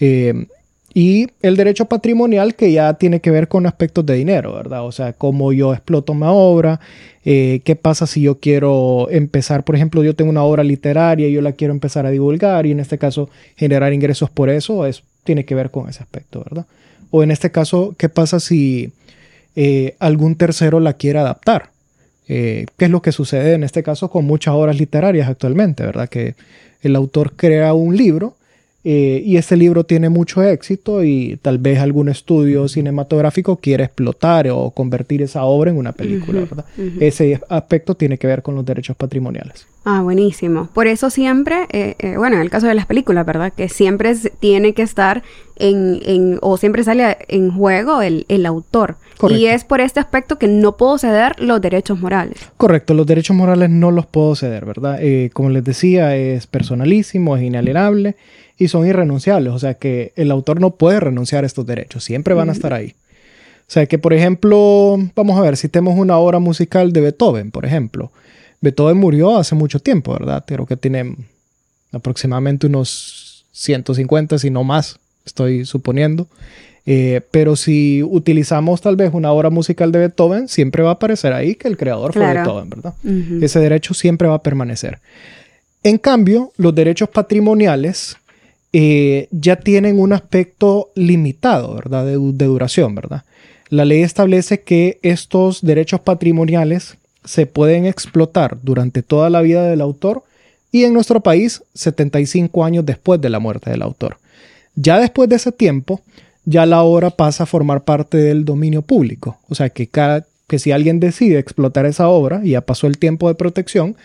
Eh, 0.00 0.46
y 0.94 1.26
el 1.42 1.54
derecho 1.54 1.84
patrimonial 1.84 2.54
que 2.54 2.72
ya 2.72 2.94
tiene 2.94 3.20
que 3.20 3.30
ver 3.30 3.46
con 3.48 3.66
aspectos 3.66 4.06
de 4.06 4.14
dinero, 4.14 4.54
¿verdad? 4.54 4.86
O 4.86 4.90
sea, 4.90 5.12
cómo 5.12 5.52
yo 5.52 5.74
exploto 5.74 6.14
mi 6.14 6.24
obra, 6.24 6.80
eh, 7.26 7.60
qué 7.62 7.76
pasa 7.76 8.06
si 8.06 8.22
yo 8.22 8.40
quiero 8.40 9.08
empezar, 9.10 9.64
por 9.64 9.76
ejemplo, 9.76 10.02
yo 10.02 10.16
tengo 10.16 10.30
una 10.30 10.44
obra 10.44 10.64
literaria 10.64 11.28
y 11.28 11.32
yo 11.32 11.42
la 11.42 11.52
quiero 11.52 11.74
empezar 11.74 12.06
a 12.06 12.10
divulgar 12.10 12.64
y 12.64 12.70
en 12.70 12.80
este 12.80 12.96
caso 12.96 13.28
generar 13.54 13.92
ingresos 13.92 14.30
por 14.30 14.48
eso, 14.48 14.86
es, 14.86 15.02
tiene 15.22 15.44
que 15.44 15.54
ver 15.54 15.70
con 15.70 15.90
ese 15.90 16.02
aspecto, 16.02 16.42
¿verdad? 16.42 16.64
O 17.10 17.22
en 17.22 17.30
este 17.32 17.50
caso, 17.50 17.94
¿qué 17.98 18.08
pasa 18.08 18.40
si 18.40 18.92
eh, 19.56 19.94
algún 19.98 20.36
tercero 20.36 20.80
la 20.80 20.94
quiere 20.94 21.18
adaptar? 21.18 21.71
Eh, 22.34 22.64
¿Qué 22.78 22.86
es 22.86 22.90
lo 22.90 23.02
que 23.02 23.12
sucede 23.12 23.52
en 23.52 23.62
este 23.62 23.82
caso 23.82 24.08
con 24.08 24.24
muchas 24.24 24.54
obras 24.54 24.78
literarias 24.78 25.28
actualmente, 25.28 25.84
¿verdad? 25.84 26.08
Que 26.08 26.34
el 26.80 26.96
autor 26.96 27.34
crea 27.36 27.74
un 27.74 27.94
libro 27.94 28.36
eh, 28.84 29.22
y 29.24 29.36
este 29.36 29.56
libro 29.56 29.84
tiene 29.84 30.08
mucho 30.08 30.42
éxito 30.42 31.04
y 31.04 31.38
tal 31.40 31.58
vez 31.58 31.78
algún 31.78 32.08
estudio 32.08 32.66
cinematográfico 32.66 33.56
quiere 33.56 33.84
explotar 33.84 34.48
o 34.50 34.70
convertir 34.70 35.22
esa 35.22 35.44
obra 35.44 35.70
en 35.70 35.76
una 35.76 35.92
película, 35.92 36.40
¿verdad? 36.40 36.64
Ese 36.98 37.40
aspecto 37.48 37.94
tiene 37.94 38.18
que 38.18 38.26
ver 38.26 38.42
con 38.42 38.56
los 38.56 38.64
derechos 38.64 38.96
patrimoniales. 38.96 39.68
Ah, 39.84 40.02
buenísimo. 40.02 40.68
Por 40.74 40.88
eso 40.88 41.10
siempre, 41.10 41.66
eh, 41.70 41.94
eh, 42.00 42.16
bueno, 42.16 42.36
en 42.36 42.42
el 42.42 42.50
caso 42.50 42.66
de 42.66 42.74
las 42.74 42.86
películas, 42.86 43.24
¿verdad? 43.24 43.52
Que 43.52 43.68
siempre 43.68 44.16
tiene 44.40 44.74
que 44.74 44.82
estar 44.82 45.22
en, 45.56 46.00
en 46.04 46.38
o 46.40 46.56
siempre 46.56 46.82
sale 46.82 47.18
en 47.28 47.52
juego 47.52 48.02
el, 48.02 48.26
el 48.28 48.46
autor. 48.46 48.96
Y 49.30 49.46
es 49.46 49.62
por 49.62 49.80
este 49.80 50.00
aspecto 50.00 50.36
que 50.36 50.48
no 50.48 50.76
puedo 50.76 50.98
ceder 50.98 51.40
los 51.40 51.60
derechos 51.60 52.00
morales. 52.00 52.38
Correcto, 52.56 52.92
los 52.92 53.06
derechos 53.06 53.36
morales 53.36 53.70
no 53.70 53.92
los 53.92 54.06
puedo 54.06 54.34
ceder, 54.34 54.64
¿verdad? 54.64 54.98
como 55.32 55.50
les 55.50 55.62
decía, 55.62 56.16
es 56.16 56.48
personalísimo, 56.48 57.36
es 57.36 57.44
inalienable 57.44 58.16
y 58.58 58.68
son 58.68 58.86
irrenunciables. 58.86 59.52
O 59.52 59.58
sea 59.58 59.74
que 59.74 60.12
el 60.16 60.30
autor 60.30 60.60
no 60.60 60.70
puede 60.70 61.00
renunciar 61.00 61.44
a 61.44 61.46
estos 61.46 61.66
derechos, 61.66 62.04
siempre 62.04 62.34
van 62.34 62.48
a 62.48 62.52
estar 62.52 62.72
ahí. 62.72 62.94
O 63.60 63.72
sea 63.72 63.86
que, 63.86 63.98
por 63.98 64.12
ejemplo, 64.12 64.98
vamos 65.14 65.38
a 65.38 65.42
ver, 65.42 65.56
si 65.56 65.68
tenemos 65.68 65.98
una 65.98 66.18
obra 66.18 66.38
musical 66.38 66.92
de 66.92 67.00
Beethoven, 67.00 67.50
por 67.50 67.64
ejemplo. 67.64 68.10
Beethoven 68.60 68.98
murió 68.98 69.38
hace 69.38 69.54
mucho 69.54 69.80
tiempo, 69.80 70.12
¿verdad? 70.12 70.44
Creo 70.46 70.66
que 70.66 70.76
tiene 70.76 71.16
aproximadamente 71.90 72.66
unos 72.66 73.44
150, 73.52 74.38
si 74.38 74.50
no 74.50 74.62
más, 74.64 74.98
estoy 75.24 75.64
suponiendo. 75.64 76.26
Eh, 76.84 77.20
pero 77.30 77.54
si 77.54 78.02
utilizamos 78.02 78.80
tal 78.80 78.96
vez 78.96 79.12
una 79.14 79.30
obra 79.32 79.50
musical 79.50 79.92
de 79.92 80.00
Beethoven, 80.00 80.48
siempre 80.48 80.82
va 80.82 80.90
a 80.90 80.94
aparecer 80.94 81.32
ahí 81.32 81.54
que 81.54 81.68
el 81.68 81.76
creador 81.76 82.12
fue 82.12 82.26
Beethoven, 82.26 82.70
¿verdad? 82.70 82.94
Ese 83.40 83.60
derecho 83.60 83.94
siempre 83.94 84.28
va 84.28 84.34
a 84.34 84.42
permanecer. 84.42 84.98
En 85.84 85.98
cambio, 85.98 86.52
los 86.56 86.74
derechos 86.74 87.08
patrimoniales 87.08 88.16
eh, 88.72 89.28
ya 89.30 89.56
tienen 89.56 90.00
un 90.00 90.12
aspecto 90.12 90.90
limitado, 90.94 91.74
¿verdad? 91.74 92.06
De, 92.06 92.14
duración, 92.16 92.94
¿verdad? 92.94 93.24
La 93.68 93.84
ley 93.84 94.02
establece 94.02 94.60
que 94.62 94.98
estos 95.02 95.62
derechos 95.62 96.00
patrimoniales 96.00 96.96
se 97.24 97.46
pueden 97.46 97.86
explotar 97.86 98.58
durante 98.62 99.02
toda 99.02 99.30
la 99.30 99.42
vida 99.42 99.68
del 99.68 99.80
autor 99.80 100.24
y 100.70 100.84
en 100.84 100.94
nuestro 100.94 101.20
país 101.20 101.62
75 101.74 102.64
años 102.64 102.86
después 102.86 103.20
de 103.20 103.30
la 103.30 103.38
muerte 103.38 103.70
del 103.70 103.82
autor. 103.82 104.16
Ya 104.74 104.98
después 104.98 105.28
de 105.28 105.36
ese 105.36 105.52
tiempo, 105.52 106.00
ya 106.44 106.64
la 106.66 106.82
obra 106.82 107.10
pasa 107.10 107.44
a 107.44 107.46
formar 107.46 107.84
parte 107.84 108.16
del 108.16 108.44
dominio 108.44 108.82
público. 108.82 109.38
O 109.48 109.54
sea 109.54 109.68
que, 109.68 109.86
cada, 109.86 110.26
que 110.46 110.58
si 110.58 110.72
alguien 110.72 110.98
decide 110.98 111.38
explotar 111.38 111.84
esa 111.84 112.08
obra 112.08 112.40
y 112.42 112.50
ya 112.50 112.62
pasó 112.62 112.86
el 112.86 112.98
tiempo 112.98 113.28
de 113.28 113.34
protección, 113.34 113.96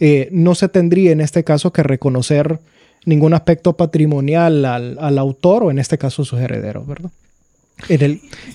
eh, 0.00 0.28
no 0.32 0.54
se 0.54 0.68
tendría 0.68 1.12
en 1.12 1.20
este 1.20 1.44
caso 1.44 1.72
que 1.72 1.82
reconocer 1.82 2.58
ningún 3.06 3.32
aspecto 3.32 3.72
patrimonial 3.72 4.64
al, 4.64 5.18
autor 5.18 5.64
o 5.64 5.70
en 5.70 5.78
este 5.78 5.96
caso 5.96 6.24
sus 6.24 6.38
herederos, 6.40 6.86
¿verdad? 6.86 7.10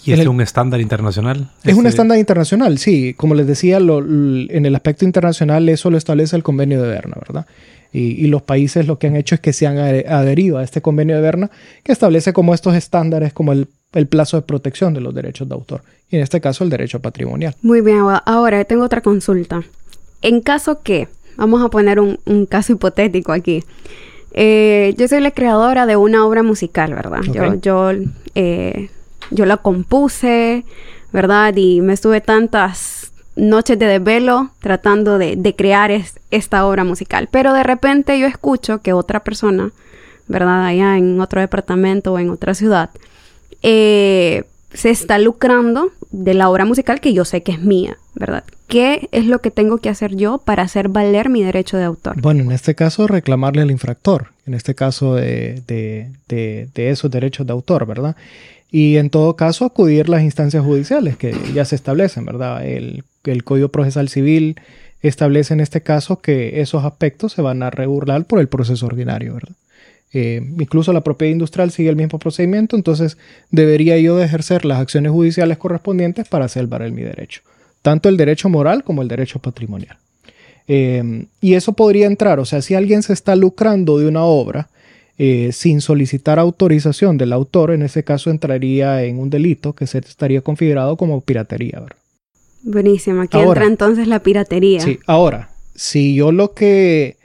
¿Y 0.04 0.12
es 0.12 0.28
un 0.28 0.42
estándar 0.42 0.82
internacional? 0.82 1.50
Es 1.64 1.76
un 1.76 1.88
estándar 1.88 2.18
internacional, 2.18 2.78
sí. 2.78 3.14
Como 3.16 3.34
les 3.34 3.48
decía, 3.48 3.78
en 3.78 4.66
el 4.66 4.76
aspecto 4.76 5.06
internacional 5.06 5.70
eso 5.70 5.90
lo 5.90 5.98
establece 5.98 6.36
el 6.36 6.44
convenio 6.44 6.82
de 6.82 6.90
Berna, 6.90 7.18
¿verdad? 7.20 7.46
Y, 7.94 8.28
los 8.28 8.42
países 8.42 8.88
lo 8.88 8.98
que 9.00 9.08
han 9.08 9.16
hecho 9.16 9.36
es 9.36 9.42
que 9.42 9.52
se 9.52 9.68
han 9.68 9.78
adherido 9.78 10.58
a 10.58 10.64
este 10.64 10.82
convenio 10.82 11.16
de 11.16 11.22
Berna 11.22 11.52
que 11.84 11.92
establece 11.92 12.32
como 12.32 12.54
estos 12.54 12.74
estándares 12.74 13.34
como 13.34 13.52
el, 13.52 13.68
plazo 14.08 14.38
de 14.38 14.44
protección 14.44 14.94
de 14.94 15.02
los 15.02 15.14
derechos 15.14 15.48
de 15.48 15.56
autor. 15.56 15.82
Y 16.10 16.16
en 16.16 16.24
este 16.24 16.42
caso 16.42 16.64
el 16.64 16.70
derecho 16.70 17.00
patrimonial. 17.00 17.56
Muy 17.62 17.82
bien, 17.82 18.00
ahora 18.26 18.64
tengo 18.66 18.84
otra 18.84 19.02
consulta. 19.02 19.64
En 20.22 20.42
caso 20.42 20.82
que, 20.82 21.10
vamos 21.36 21.64
a 21.64 21.70
poner 21.70 22.00
un 22.00 22.46
caso 22.50 22.74
hipotético 22.74 23.34
aquí. 23.34 23.64
Eh, 24.34 24.94
yo 24.98 25.08
soy 25.08 25.20
la 25.20 25.32
creadora 25.32 25.86
de 25.86 25.96
una 25.96 26.26
obra 26.26 26.44
musical, 26.44 26.94
¿verdad? 26.94 27.22
Yo, 27.24 27.56
yo, 27.56 27.92
eh, 28.36 28.90
yo 29.30 29.46
la 29.46 29.58
compuse, 29.58 30.66
¿verdad? 31.12 31.56
Y 31.56 31.82
me 31.82 31.94
estuve 31.94 32.22
tantas 32.22 33.12
noches 33.36 33.80
de 33.80 33.86
desvelo 33.86 34.52
tratando 34.60 35.18
de, 35.18 35.56
crear 35.56 35.92
esta 36.32 36.66
obra 36.66 36.84
musical. 36.84 37.28
Pero 37.32 37.54
de 37.54 37.64
repente 37.64 38.20
yo 38.20 38.28
escucho 38.28 38.82
que 38.82 38.94
otra 38.94 39.22
persona, 39.22 39.72
¿verdad? 40.28 40.66
Allá 40.66 40.98
en 40.98 41.20
otro 41.20 41.42
departamento 41.42 42.14
o 42.14 42.20
en 42.20 42.30
otra 42.30 42.54
ciudad, 42.54 42.90
eh, 43.64 44.44
se 44.74 44.90
está 44.90 45.20
lucrando 45.20 45.92
de 46.12 46.34
la 46.34 46.50
obra 46.50 46.66
musical 46.66 47.00
que 47.00 47.14
yo 47.14 47.26
sé 47.26 47.44
que 47.44 47.52
es 47.54 47.62
mía, 47.62 47.98
¿verdad? 48.16 48.44
¿Qué 48.68 49.10
es 49.12 49.26
lo 49.26 49.40
que 49.40 49.52
tengo 49.52 49.80
que 49.80 49.90
hacer 49.90 50.16
yo 50.16 50.38
para 50.38 50.64
hacer 50.64 50.88
valer 50.88 51.30
mi 51.30 51.44
derecho 51.44 51.78
de 51.78 51.84
autor? 51.84 52.22
Bueno, 52.22 52.44
en 52.44 52.52
este 52.52 52.74
caso 52.76 53.08
reclamarle 53.08 53.62
al 53.62 53.72
infractor, 53.72 54.28
en 54.46 54.54
este 54.54 54.76
caso 54.76 55.16
de, 55.16 55.62
de, 55.68 56.72
esos 56.76 57.12
derechos 57.12 57.46
de 57.46 57.54
autor, 57.54 57.86
¿verdad? 57.86 58.16
Y 58.72 58.96
en 58.96 59.10
todo 59.10 59.36
caso 59.36 59.66
acudir 59.66 60.06
a 60.06 60.12
las 60.12 60.24
instancias 60.24 60.64
judiciales 60.64 61.18
que 61.18 61.36
ya 61.54 61.66
se 61.66 61.76
establecen, 61.76 62.26
¿verdad? 62.26 62.66
El, 62.66 63.04
el 63.26 63.44
Código 63.44 63.70
Procesal 63.70 64.08
Civil 64.08 64.56
establece 65.02 65.54
en 65.54 65.60
este 65.60 65.82
caso 65.82 66.22
que 66.22 66.62
esos 66.62 66.86
aspectos 66.86 67.34
se 67.34 67.42
van 67.42 67.64
a 67.64 67.72
regular 67.72 68.24
por 68.24 68.40
el 68.40 68.48
proceso 68.48 68.86
ordinario, 68.86 69.34
¿verdad? 69.34 69.56
Eh, 70.14 70.42
incluso 70.60 70.92
la 70.92 71.02
propiedad 71.02 71.32
industrial 71.32 71.72
sigue 71.72 71.90
el 71.90 71.96
mismo 71.96 72.20
procedimiento, 72.20 72.76
entonces 72.76 73.18
debería 73.50 73.98
yo 73.98 74.18
de 74.18 74.26
ejercer 74.26 74.66
las 74.66 74.80
acciones 74.80 75.12
judiciales 75.12 75.58
correspondientes 75.58 76.28
para 76.28 76.50
salvar 76.50 76.90
mi 76.92 77.02
derecho, 77.02 77.42
tanto 77.82 78.10
el 78.10 78.18
derecho 78.18 78.50
moral 78.50 78.84
como 78.84 79.02
el 79.02 79.08
derecho 79.08 79.40
patrimonial. 79.40 79.98
Eh, 80.68 81.26
y 81.40 81.54
eso 81.54 81.74
podría 81.74 82.08
entrar, 82.08 82.40
o 82.40 82.46
sea, 82.46 82.62
si 82.62 82.76
alguien 82.76 83.04
se 83.04 83.14
está 83.14 83.36
lucrando 83.36 83.98
de 84.00 84.08
una 84.08 84.24
obra 84.24 84.70
eh, 85.18 85.52
sin 85.54 85.82
solicitar 85.82 86.40
autorización 86.40 87.18
del 87.18 87.32
autor, 87.32 87.72
en 87.72 87.84
ese 87.84 88.04
caso 88.04 88.30
entraría 88.30 89.04
en 89.04 89.20
un 89.20 89.30
delito 89.30 89.74
que 89.74 89.88
se 89.88 90.00
estaría 90.00 90.42
configurado 90.42 90.98
como 90.98 91.22
piratería. 91.22 91.80
¿verdad? 91.80 91.98
Buenísimo, 92.64 93.22
aquí 93.22 93.38
entra 93.38 93.66
entonces 93.66 94.08
la 94.08 94.24
piratería. 94.24 94.82
Sí, 94.82 95.00
ahora, 95.08 95.52
si 95.76 96.16
yo 96.16 96.32
lo 96.32 96.54
que 96.54 97.18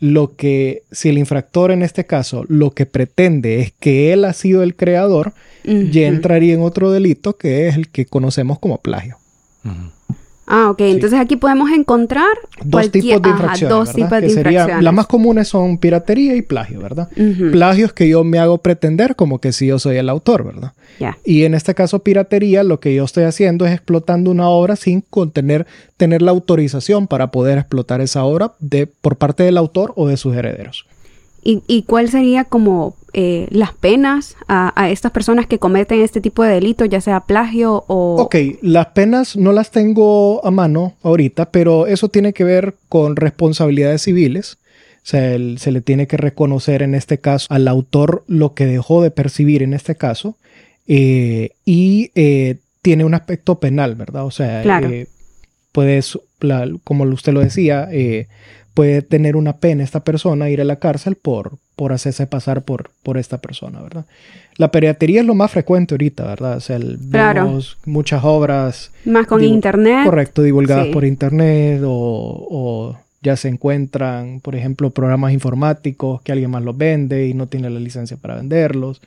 lo 0.00 0.34
que, 0.34 0.82
si 0.90 1.10
el 1.10 1.18
infractor 1.18 1.70
en 1.70 1.82
este 1.82 2.06
caso 2.06 2.44
lo 2.48 2.72
que 2.72 2.86
pretende 2.86 3.60
es 3.60 3.72
que 3.78 4.12
él 4.12 4.24
ha 4.24 4.32
sido 4.32 4.62
el 4.62 4.74
creador, 4.74 5.34
ya 5.62 6.06
entraría 6.06 6.54
en 6.54 6.62
otro 6.62 6.90
delito 6.90 7.36
que 7.36 7.68
es 7.68 7.76
el 7.76 7.88
que 7.88 8.06
conocemos 8.06 8.58
como 8.58 8.78
plagio. 8.78 9.18
Ah, 10.52 10.68
ok. 10.70 10.80
Entonces 10.80 11.20
aquí 11.20 11.36
podemos 11.36 11.70
encontrar 11.70 12.26
dos 12.64 12.90
tipos 12.90 13.22
de 13.22 13.28
infracciones. 13.30 13.76
dos 13.76 13.92
tipos 13.92 14.20
de 14.20 14.26
infracciones. 14.26 14.82
las 14.82 14.92
más 14.92 15.06
comunes 15.06 15.46
son 15.46 15.78
piratería 15.78 16.34
y 16.34 16.42
plagio, 16.42 16.80
¿verdad? 16.80 17.08
Plagios 17.52 17.92
que 17.92 18.08
yo 18.08 18.24
me 18.24 18.40
hago 18.40 18.58
pretender 18.58 19.14
como 19.14 19.38
que 19.38 19.52
si 19.52 19.68
yo 19.68 19.78
soy 19.78 19.96
el 19.96 20.08
autor, 20.08 20.44
¿verdad? 20.44 20.72
Y 21.24 21.44
en 21.44 21.54
este 21.54 21.74
caso, 21.74 22.00
piratería, 22.00 22.62
lo 22.64 22.80
que 22.80 22.94
yo 22.94 23.04
estoy 23.04 23.24
haciendo 23.24 23.64
es 23.64 23.72
explotando 23.72 24.30
una 24.30 24.48
obra 24.48 24.76
sin 24.76 25.02
contener, 25.02 25.66
tener 25.96 26.20
la 26.20 26.32
autorización 26.32 27.06
para 27.06 27.30
poder 27.30 27.58
explotar 27.58 28.00
esa 28.00 28.24
obra 28.24 28.52
de, 28.58 28.86
por 28.86 29.16
parte 29.16 29.44
del 29.44 29.56
autor 29.56 29.92
o 29.96 30.08
de 30.08 30.16
sus 30.16 30.36
herederos. 30.36 30.84
¿Y, 31.42 31.62
y 31.66 31.82
cuál 31.84 32.08
sería 32.10 32.44
como 32.44 32.94
eh, 33.12 33.48
las 33.50 33.72
penas 33.74 34.36
a, 34.46 34.72
a, 34.80 34.90
estas 34.90 35.10
personas 35.12 35.46
que 35.46 35.58
cometen 35.58 36.00
este 36.00 36.20
tipo 36.20 36.42
de 36.44 36.52
delitos, 36.54 36.88
ya 36.88 37.00
sea 37.00 37.20
plagio 37.20 37.84
o... 37.88 38.16
Ok, 38.22 38.36
las 38.62 38.86
penas 38.88 39.36
no 39.36 39.52
las 39.52 39.70
tengo 39.70 40.44
a 40.46 40.50
mano 40.50 40.94
ahorita, 41.02 41.50
pero 41.50 41.86
eso 41.86 42.08
tiene 42.08 42.32
que 42.32 42.44
ver 42.44 42.74
con 42.88 43.16
responsabilidades 43.16 44.02
civiles. 44.02 44.58
O 45.02 45.06
sea, 45.10 45.32
el, 45.34 45.58
se 45.58 45.72
le 45.72 45.80
tiene 45.80 46.06
que 46.06 46.18
reconocer 46.18 46.82
en 46.82 46.94
este 46.94 47.18
caso 47.18 47.46
al 47.50 47.66
autor 47.68 48.22
lo 48.28 48.52
que 48.54 48.66
dejó 48.66 49.02
de 49.02 49.10
percibir 49.10 49.62
en 49.62 49.72
este 49.72 49.96
caso 49.96 50.36
eh, 50.86 51.52
y 51.64 52.10
eh, 52.14 52.58
tiene 52.82 53.04
un 53.04 53.14
aspecto 53.14 53.58
penal, 53.60 53.94
¿verdad? 53.94 54.24
O 54.26 54.30
sea, 54.30 54.62
Claro. 54.62 54.88
eh, 54.90 55.06
puedes, 55.72 56.18
la- 56.40 56.68
como 56.84 57.04
usted 57.04 57.32
lo 57.32 57.40
decía, 57.40 57.88
eh, 57.90 58.28
puede 58.74 59.02
tener 59.02 59.36
una 59.36 59.56
pena 59.58 59.82
esta 59.84 60.00
persona, 60.04 60.48
ir 60.50 60.60
a 60.60 60.64
la 60.64 60.76
cárcel 60.76 61.16
por, 61.16 61.58
por 61.76 61.92
hacerse 61.92 62.26
pasar 62.26 62.62
por, 62.62 62.90
por 63.02 63.18
esta 63.18 63.38
persona, 63.38 63.80
¿verdad? 63.82 64.06
La 64.56 64.70
piratería 64.70 65.20
es 65.22 65.26
lo 65.26 65.34
más 65.34 65.50
frecuente 65.50 65.94
ahorita, 65.94 66.24
¿verdad? 66.24 66.56
O 66.58 66.60
sea, 66.60 66.76
el- 66.76 66.98
Claro. 67.10 67.44
vemos 67.46 67.78
muchas 67.86 68.22
obras 68.24 68.92
Más 69.04 69.26
con 69.26 69.42
internet. 69.42 70.04
Correcto, 70.04 70.42
divulgadas 70.42 70.86
Sí. 70.86 70.92
por 70.92 71.04
internet 71.04 71.82
o, 71.84 72.46
o 72.50 72.96
ya 73.22 73.36
se 73.36 73.48
encuentran, 73.48 74.40
por 74.40 74.54
ejemplo, 74.54 74.90
programas 74.90 75.32
informáticos 75.32 76.22
que 76.22 76.32
alguien 76.32 76.50
más 76.50 76.62
los 76.62 76.76
vende 76.76 77.26
y 77.28 77.34
no 77.34 77.46
tiene 77.48 77.68
la 77.70 77.80
licencia 77.80 78.16
para 78.16 78.36
venderlos, 78.36 79.02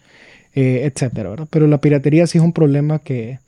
eh, 0.55 0.81
etcétera, 0.91 1.29
¿verdad? 1.31 1.47
Pero 1.49 1.67
la 1.67 1.79
piratería 1.79 2.27
sí 2.27 2.37
es 2.37 2.43
un 2.43 2.53
problema 2.53 2.99
que 2.99 3.39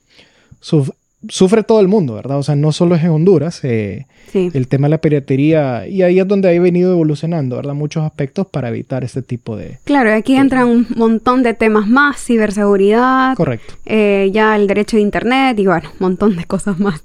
sufre 1.29 1.63
todo 1.63 1.79
el 1.79 1.87
mundo, 1.87 2.13
¿verdad? 2.15 2.37
O 2.37 2.43
sea, 2.43 2.55
no 2.55 2.71
solo 2.71 2.95
es 2.95 3.03
en 3.03 3.09
Honduras, 3.11 3.59
eh, 3.63 4.07
Sí. 4.31 4.49
el 4.53 4.67
tema 4.67 4.87
de 4.87 4.91
la 4.91 4.97
piratería, 4.97 5.87
y 5.87 6.01
ahí 6.01 6.19
es 6.19 6.27
donde 6.27 6.53
ha 6.55 6.59
venido 6.59 6.91
evolucionando, 6.91 7.55
¿verdad? 7.55 7.73
Muchos 7.73 8.03
aspectos 8.03 8.47
para 8.47 8.69
evitar 8.69 9.03
este 9.03 9.21
tipo 9.21 9.55
de... 9.55 9.77
Claro, 9.85 10.09
y 10.09 10.13
aquí 10.13 10.35
entran 10.35 10.67
un 10.67 10.87
montón 10.95 11.41
de 11.43 11.53
temas 11.53 11.87
más, 11.87 12.17
ciberseguridad, 12.23 13.35
Correcto. 13.35 13.75
eh, 13.85 14.29
ya 14.33 14.55
el 14.55 14.67
derecho 14.67 14.97
de 14.97 15.03
internet 15.03 15.57
y 15.59 15.65
bueno, 15.67 15.89
un 15.91 15.97
montón 15.99 16.35
de 16.35 16.45
cosas 16.45 16.79
más. 16.79 17.01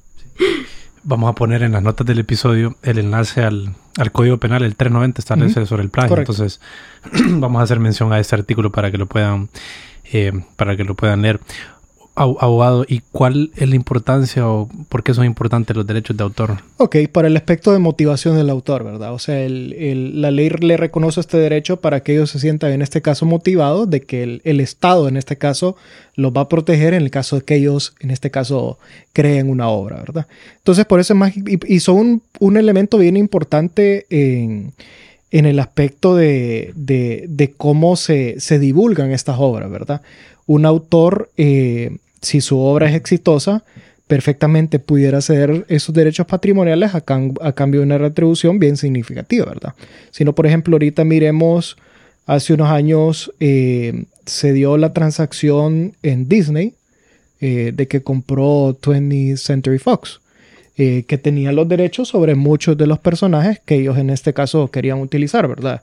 Vamos 1.02 1.30
a 1.30 1.35
poner 1.35 1.62
en 1.62 1.72
las 1.72 1.83
notas 1.83 2.06
del 2.06 2.18
episodio 2.18 2.76
el 2.83 2.98
enlace 2.98 3.42
al, 3.42 3.74
al 3.96 4.12
Código 4.12 4.37
Penal, 4.38 4.62
el 4.62 4.76
390 4.76 5.20
establece 5.20 5.64
sobre 5.66 5.83
el 5.83 5.88
plagio. 5.90 6.11
Correcto. 6.11 6.33
Entonces, 6.33 6.61
vamos 7.40 7.61
a 7.61 7.62
hacer 7.64 7.80
mención 7.80 8.12
a 8.12 8.20
este 8.20 8.35
artículo 8.35 8.70
para 8.70 8.90
que 8.90 8.98
lo 8.98 9.06
puedan, 9.06 9.48
eh, 10.12 10.33
para 10.56 10.76
que 10.76 10.85
lo 10.85 10.94
puedan 10.94 11.22
leer. 11.22 11.40
Ab- 12.16 12.36
Abogado, 12.40 12.84
¿y 12.88 13.00
cuál 13.12 13.50
es 13.56 13.68
la 13.68 13.76
importancia 13.76 14.46
o 14.46 14.68
por 14.88 15.02
qué 15.02 15.14
son 15.14 15.24
importantes 15.24 15.74
los 15.76 15.86
derechos 15.86 16.16
de 16.16 16.24
autor? 16.24 16.58
Ok, 16.76 16.96
para 17.12 17.28
el 17.28 17.36
aspecto 17.36 17.72
de 17.72 17.78
motivación 17.78 18.36
del 18.36 18.50
autor, 18.50 18.84
¿verdad? 18.84 19.14
O 19.14 19.18
sea, 19.18 19.36
la 19.48 20.30
ley 20.30 20.50
le 20.50 20.76
reconoce 20.76 21.20
este 21.20 21.38
derecho 21.38 21.78
para 21.80 22.00
que 22.02 22.12
ellos 22.12 22.30
se 22.30 22.38
sientan, 22.40 22.72
en 22.72 22.82
este 22.82 23.00
caso, 23.00 23.26
motivados 23.26 23.88
de 23.88 24.00
que 24.02 24.40
el, 24.42 24.60
Estado, 24.60 25.08
en 25.08 25.16
este 25.16 25.36
caso, 25.38 25.76
los 26.16 26.32
va 26.32 26.42
a 26.42 26.48
proteger 26.48 26.94
en 26.94 27.02
el 27.02 27.10
caso 27.10 27.36
de 27.36 27.42
que 27.42 27.54
ellos, 27.54 27.94
en 28.00 28.10
este 28.10 28.30
caso, 28.30 28.78
creen 29.12 29.48
una 29.48 29.68
obra, 29.68 29.96
¿verdad? 29.98 30.26
Entonces, 30.58 30.84
por 30.86 31.00
eso 31.00 31.14
es 31.14 31.18
más... 31.18 31.32
Y, 31.36 31.80
son 31.80 32.22
un, 32.40 32.56
elemento 32.56 32.98
bien 32.98 33.16
importante 33.16 34.06
en, 34.10 34.72
el 35.30 35.58
aspecto 35.60 36.16
de, 36.16 36.72
de- 36.74 37.26
de 37.28 37.52
cómo 37.52 37.94
se, 37.96 38.40
se 38.40 38.58
divulgan 38.58 39.12
estas 39.12 39.36
obras, 39.38 39.70
¿verdad? 39.70 40.02
Un 40.54 40.66
autor, 40.66 41.30
eh, 41.36 41.98
si 42.20 42.40
su 42.40 42.58
obra 42.58 42.88
es 42.88 42.96
exitosa, 42.96 43.62
perfectamente 44.08 44.80
pudiera 44.80 45.20
ceder 45.20 45.64
esos 45.68 45.94
derechos 45.94 46.26
patrimoniales 46.26 46.94
a, 46.96 47.04
cam- 47.06 47.38
a 47.40 47.52
cambio 47.52 47.80
de 47.80 47.86
una 47.86 47.98
retribución 47.98 48.58
bien 48.58 48.76
significativa, 48.76 49.44
¿verdad? 49.46 49.74
Si 50.10 50.24
no, 50.24 50.34
por 50.34 50.46
ejemplo, 50.48 50.74
ahorita 50.74 51.04
miremos, 51.04 51.76
hace 52.26 52.54
unos 52.54 52.68
años 52.68 53.32
eh, 53.38 54.06
se 54.26 54.52
dio 54.52 54.76
la 54.76 54.92
transacción 54.92 55.92
en 56.02 56.28
Disney 56.28 56.74
eh, 57.40 57.70
de 57.72 57.86
que 57.86 58.02
compró 58.02 58.76
20th 58.76 59.36
Century 59.36 59.78
Fox, 59.78 60.20
que 60.76 61.18
tenía 61.22 61.52
los 61.52 61.68
derechos 61.68 62.08
sobre 62.08 62.34
muchos 62.34 62.74
de 62.78 62.86
los 62.86 62.98
personajes 62.98 63.60
que 63.66 63.74
ellos 63.74 63.98
en 63.98 64.08
este 64.08 64.32
caso 64.32 64.70
querían 64.70 64.98
utilizar, 65.00 65.46
¿verdad? 65.46 65.82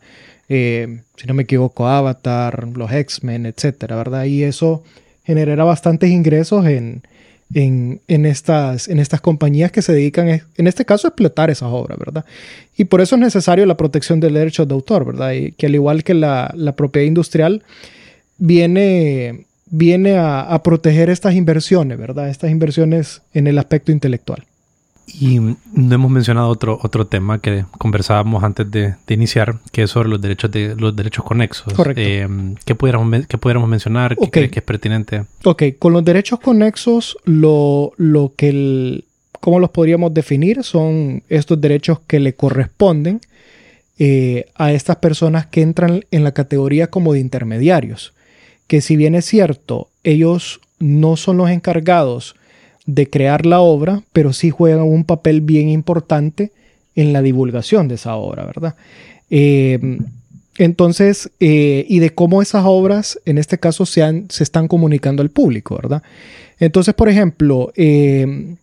Eh, 0.49 1.01
si 1.15 1.27
no 1.27 1.33
me 1.33 1.43
equivoco, 1.43 1.87
Avatar, 1.87 2.69
los 2.75 2.91
X-Men, 2.91 3.45
etcétera, 3.45 3.95
¿verdad? 3.95 4.25
Y 4.25 4.43
eso 4.43 4.83
generará 5.25 5.63
bastantes 5.65 6.09
ingresos 6.09 6.65
en, 6.65 7.03
en, 7.53 8.01
en 8.07 8.25
estas, 8.25 8.87
en 8.87 8.99
estas 8.99 9.21
compañías 9.21 9.71
que 9.71 9.81
se 9.81 9.93
dedican, 9.93 10.29
en 10.29 10.67
este 10.67 10.85
caso, 10.85 11.07
a 11.07 11.09
explotar 11.09 11.49
esas 11.49 11.69
obras, 11.71 11.99
¿verdad? 11.99 12.25
Y 12.77 12.85
por 12.85 13.01
eso 13.01 13.15
es 13.15 13.21
necesario 13.21 13.65
la 13.65 13.77
protección 13.77 14.19
del 14.19 14.35
derecho 14.35 14.65
de 14.65 14.73
autor, 14.73 15.05
¿verdad? 15.05 15.33
Y 15.33 15.51
que 15.51 15.67
al 15.67 15.75
igual 15.75 16.03
que 16.03 16.13
la, 16.13 16.53
la 16.55 16.75
propiedad 16.75 17.07
industrial, 17.07 17.63
viene, 18.37 19.45
viene 19.65 20.17
a 20.17 20.61
proteger 20.63 21.09
estas 21.09 21.35
inversiones, 21.35 21.97
¿verdad? 21.97 22.29
Estas 22.29 22.51
inversiones 22.51 23.21
en 23.33 23.47
el 23.47 23.57
aspecto 23.57 23.91
intelectual. 23.91 24.46
Y 25.07 25.39
no 25.39 25.95
hemos 25.95 26.11
mencionado 26.11 26.49
otro, 26.49 26.77
otro 26.83 27.07
tema 27.07 27.39
que 27.39 27.63
conversábamos 27.77 28.43
antes 28.43 28.69
de, 28.69 28.95
de 29.07 29.13
iniciar, 29.13 29.57
que 29.71 29.83
es 29.83 29.89
sobre 29.91 30.09
los 30.09 30.19
derechos 30.21 30.51
de 30.51 30.75
los 30.75 30.95
derechos 30.95 31.23
conexos. 31.23 31.73
Correcto. 31.73 32.01
Eh, 32.03 32.27
¿qué, 32.65 32.75
pudiéramos, 32.75 33.25
qué 33.27 33.37
pudiéramos 33.37 33.69
mencionar? 33.69 34.15
¿Qué 34.17 34.25
Ok. 34.25 34.31
cree 34.31 34.49
que 34.51 34.59
es 34.59 34.65
pertinente? 34.65 35.23
Ok, 35.45 35.63
con 35.79 35.93
los 35.93 36.03
derechos 36.03 36.39
conexos, 36.41 37.17
lo, 37.23 37.93
lo 37.95 38.33
que 38.35 38.49
el, 38.49 39.05
¿cómo 39.39 39.59
los 39.59 39.69
podríamos 39.69 40.13
definir? 40.13 40.63
Son 40.63 41.23
estos 41.29 41.59
derechos 41.61 41.99
que 42.05 42.19
le 42.19 42.33
corresponden 42.35 43.21
eh, 43.99 44.45
a 44.55 44.73
estas 44.73 44.97
personas 44.97 45.47
que 45.47 45.61
entran 45.61 46.03
en 46.11 46.23
la 46.25 46.33
categoría 46.33 46.87
como 46.87 47.13
de 47.13 47.19
intermediarios. 47.19 48.13
Que 48.67 48.81
si 48.81 48.97
bien 48.97 49.15
es 49.15 49.23
cierto, 49.25 49.87
ellos 50.03 50.59
no 50.79 51.15
son 51.15 51.37
los 51.37 51.49
encargados 51.49 52.35
de 52.87 53.07
crear 53.07 53.45
la 53.45 53.59
obra, 53.59 54.01
pero 54.13 54.33
sí 54.33 54.49
juegan 54.49 54.81
un 54.81 55.03
papel 55.03 55.41
bien 55.41 55.69
importante 55.69 56.51
en 56.95 57.13
la 57.13 57.21
divulgación 57.21 57.87
de 57.87 57.95
esa 57.95 58.15
obra, 58.15 58.45
¿verdad? 58.45 58.75
Eh, 59.29 59.99
entonces, 60.57 61.29
eh, 61.39 61.85
y 61.87 61.99
de 61.99 62.09
cómo 62.09 62.41
esas 62.41 62.63
obras, 62.65 63.19
en 63.25 63.37
este 63.37 63.59
caso, 63.59 63.85
se, 63.85 64.25
están 64.39 64.67
comunicando 64.67 65.21
al 65.21 65.29
público, 65.29 65.75
¿verdad? 65.75 66.01
Entonces, 66.59 66.95
por 66.95 67.09
ejemplo, 67.09 67.71
eh, 67.75 68.55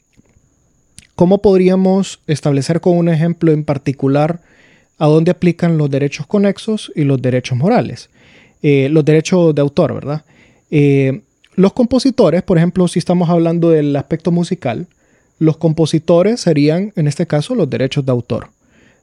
¿cómo 1.15 1.41
podríamos 1.41 2.21
establecer 2.27 2.81
con 2.81 2.97
un 2.97 3.09
ejemplo 3.09 3.53
en 3.53 3.65
particular 3.65 4.41
a 4.99 5.07
dónde 5.07 5.31
aplican 5.31 5.79
los 5.79 5.89
derechos 5.89 6.27
conexos 6.27 6.91
y 6.97 7.05
los 7.05 7.23
derechos 7.23 7.57
morales? 7.57 8.11
Eh, 8.63 8.89
los 8.91 9.05
derechos 9.05 9.55
de 9.55 9.61
autor, 9.61 9.95
¿verdad? 9.95 10.25
Los 11.57 11.73
compositores, 11.73 12.43
por 12.43 12.59
ejemplo, 12.59 12.89
si 12.89 12.99
estamos 12.99 13.31
hablando 13.31 13.71
del 13.71 13.95
aspecto 13.97 14.31
musical, 14.31 14.87
los 15.39 15.57
compositores 15.57 16.41
serían, 16.41 16.93
en 16.97 17.07
este 17.07 17.27
caso, 17.27 17.55
los 17.55 17.71
derechos 17.71 18.05
de 18.05 18.13
autor. 18.13 18.49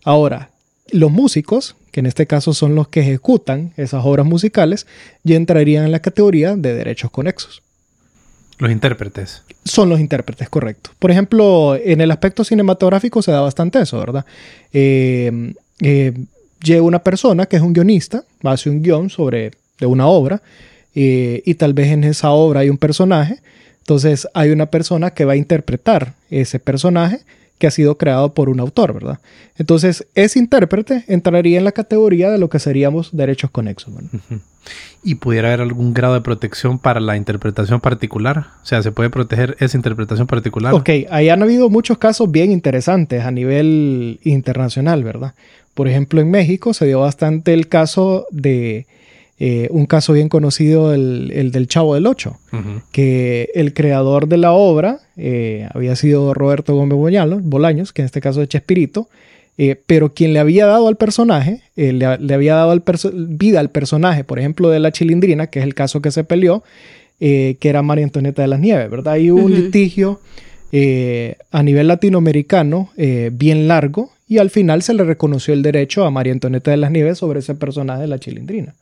Ahora, 0.04 0.50
los 0.92 1.12
músicos, 1.12 1.76
que 1.92 2.02
en 2.02 2.06
este 2.06 2.28
caso 2.28 2.54
son 2.54 2.76
los 2.76 2.88
que 2.88 3.02
ejecutan 3.02 3.74
esas 3.78 4.04
obras 4.06 4.26
musicales, 4.26 4.88
ya 5.24 5.36
entrarían 5.36 5.86
en 5.86 5.92
la 5.92 6.02
categoría 6.02 6.56
de 6.56 6.74
derechos 6.74 7.12
conexos. 7.12 7.62
Los 8.58 8.72
intérpretes. 8.72 9.44
Son 9.66 9.90
los 9.90 10.00
intérpretes, 10.00 10.50
correcto. 10.50 10.92
Por 11.00 11.10
ejemplo, 11.10 11.76
en 11.76 12.02
el 12.02 12.12
aspecto 12.12 12.44
cinematográfico 12.44 13.22
se 13.22 13.32
da 13.32 13.42
bastante 13.42 13.82
eso, 13.82 13.98
¿verdad? 13.98 14.26
Eh, 14.72 15.54
eh, 15.80 16.14
llega 16.64 16.82
una 16.82 17.04
persona 17.04 17.46
que 17.46 17.56
es 17.56 17.62
un 17.62 17.74
guionista, 17.74 18.24
hace 18.44 18.70
un 18.70 18.82
guion 18.82 19.10
sobre 19.10 19.52
de 19.80 19.86
una 19.88 20.06
obra, 20.06 20.42
eh, 20.96 21.42
y 21.46 21.56
tal 21.56 21.74
vez 21.74 21.88
en 21.90 22.04
esa 22.04 22.32
obra 22.32 22.62
hay 22.62 22.70
un 22.70 22.78
personaje, 22.78 23.40
entonces 23.80 24.28
hay 24.34 24.52
una 24.52 24.68
persona 24.68 25.12
que 25.12 25.26
va 25.26 25.34
a 25.34 25.38
interpretar 25.38 26.14
ese 26.30 26.60
personaje 26.60 27.22
que 27.62 27.68
ha 27.68 27.72
sido 27.72 27.96
creado 27.96 28.34
por 28.34 28.50
un 28.50 28.60
autor, 28.60 28.92
¿verdad? 28.92 29.20
Entonces, 29.56 30.08
ese 30.16 30.40
intérprete 30.40 31.06
entraría 31.08 31.60
en 31.60 31.64
la 31.64 31.72
categoría 31.72 32.32
de 32.32 32.40
lo 32.40 32.50
que 32.50 32.58
seríamos 32.58 33.16
derechos 33.16 33.52
conexos. 33.52 33.94
¿verdad? 33.94 34.10
¿Y 35.04 35.16
pudiera 35.16 35.50
haber 35.50 35.62
algún 35.62 35.94
grado 35.94 36.16
de 36.16 36.22
protección 36.22 36.80
para 36.80 37.00
la 37.00 37.18
interpretación 37.18 37.80
particular? 37.80 38.48
O 38.64 38.66
sea, 38.66 38.82
¿se 38.82 38.92
puede 38.92 39.12
proteger 39.12 39.58
esa 39.60 39.78
interpretación 39.78 40.26
particular? 40.26 40.74
Ok, 40.74 40.90
ahí 41.12 41.30
han 41.30 41.44
habido 41.44 41.70
muchos 41.70 42.00
casos 42.00 42.32
bien 42.32 42.52
interesantes 42.52 43.24
a 43.24 43.30
nivel 43.30 44.20
internacional, 44.24 45.04
¿verdad? 45.04 45.36
Por 45.76 45.88
ejemplo, 45.88 46.20
en 46.20 46.32
México 46.32 46.74
se 46.74 46.88
dio 46.88 47.02
bastante 47.02 47.54
el 47.54 47.68
caso 47.68 48.26
de 48.32 48.88
eh, 49.44 49.70
un 49.72 49.88
caso 49.88 50.14
bien 50.14 50.30
conocido, 50.30 50.94
el, 50.94 51.32
el 51.34 51.52
del 51.52 51.68
Chavo 51.68 51.96
del 51.96 52.06
Ocho, 52.06 52.38
que 52.92 53.50
el 53.56 53.74
creador 53.74 54.28
de 54.28 54.38
la 54.38 54.52
obra 54.52 55.00
eh, 55.18 55.68
había 55.74 55.96
sido 55.96 56.36
Roberto 56.36 56.76
Gómez 56.76 56.96
Bolaños, 56.96 57.42
Bolaños, 57.44 57.92
que 57.92 58.04
en 58.04 58.06
este 58.06 58.22
caso 58.22 58.44
es 58.44 58.50
Chespirito, 58.50 59.10
eh, 59.58 59.82
pero 59.88 60.14
quien 60.14 60.34
le 60.34 60.40
había 60.40 60.68
dado 60.68 60.88
al 60.88 60.96
personaje, 60.96 61.62
eh, 61.76 61.92
le, 61.92 62.20
le 62.20 62.34
había 62.36 62.54
dado 62.54 62.70
al 62.70 62.84
vida 63.30 63.60
al 63.60 63.72
personaje, 63.72 64.24
por 64.24 64.38
ejemplo, 64.38 64.70
de 64.70 64.80
la 64.80 64.92
Chilindrina, 64.92 65.48
que 65.48 65.58
es 65.58 65.66
el 65.66 65.74
caso 65.74 66.04
que 66.04 66.12
se 66.12 66.24
peleó, 66.24 66.64
eh, 67.20 67.58
que 67.60 67.70
era 67.70 67.82
María 67.82 68.04
Antonieta 68.04 68.44
de 68.44 68.48
las 68.48 68.60
Nieves, 68.60 68.92
¿verdad? 68.92 69.14
Hay 69.14 69.32
un 69.32 69.52
litigio 69.52 70.22
eh, 70.72 71.36
a 71.52 71.64
nivel 71.64 71.88
latinoamericano 71.88 72.89
eh, 72.96 73.32
bien 73.34 73.68
largo 73.68 74.12
y 74.28 74.38
al 74.38 74.52
final 74.52 74.82
se 74.82 74.94
le 74.94 75.04
reconoció 75.04 75.54
el 75.54 75.62
derecho 75.62 76.06
a 76.06 76.12
María 76.12 76.34
Antonieta 76.34 76.72
de 76.72 76.78
las 76.78 76.92
Nieves 76.92 77.20
sobre 77.20 77.39
ese 77.39 77.56
personaje 77.56 78.02
de 78.02 78.08
la 78.08 78.20
chilindrina. 78.20 78.74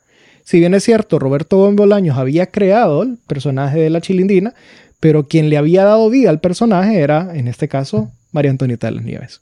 Si 0.44 0.58
bien 0.58 0.74
es 0.74 0.84
cierto, 0.84 1.18
Roberto 1.18 1.70
Bolaños 1.72 2.18
había 2.18 2.46
creado 2.46 3.02
el 3.02 3.18
personaje 3.26 3.78
de 3.78 3.90
la 3.90 4.00
chilindrina, 4.00 4.54
pero 4.98 5.28
quien 5.28 5.48
le 5.48 5.56
había 5.56 5.84
dado 5.84 6.10
vida 6.10 6.30
al 6.30 6.40
personaje 6.40 6.98
era, 7.00 7.30
en 7.34 7.48
este 7.48 7.68
caso, 7.68 8.10
María 8.32 8.50
Antonieta 8.50 8.88
de 8.88 8.92
las 8.92 9.04
Nieves. 9.04 9.40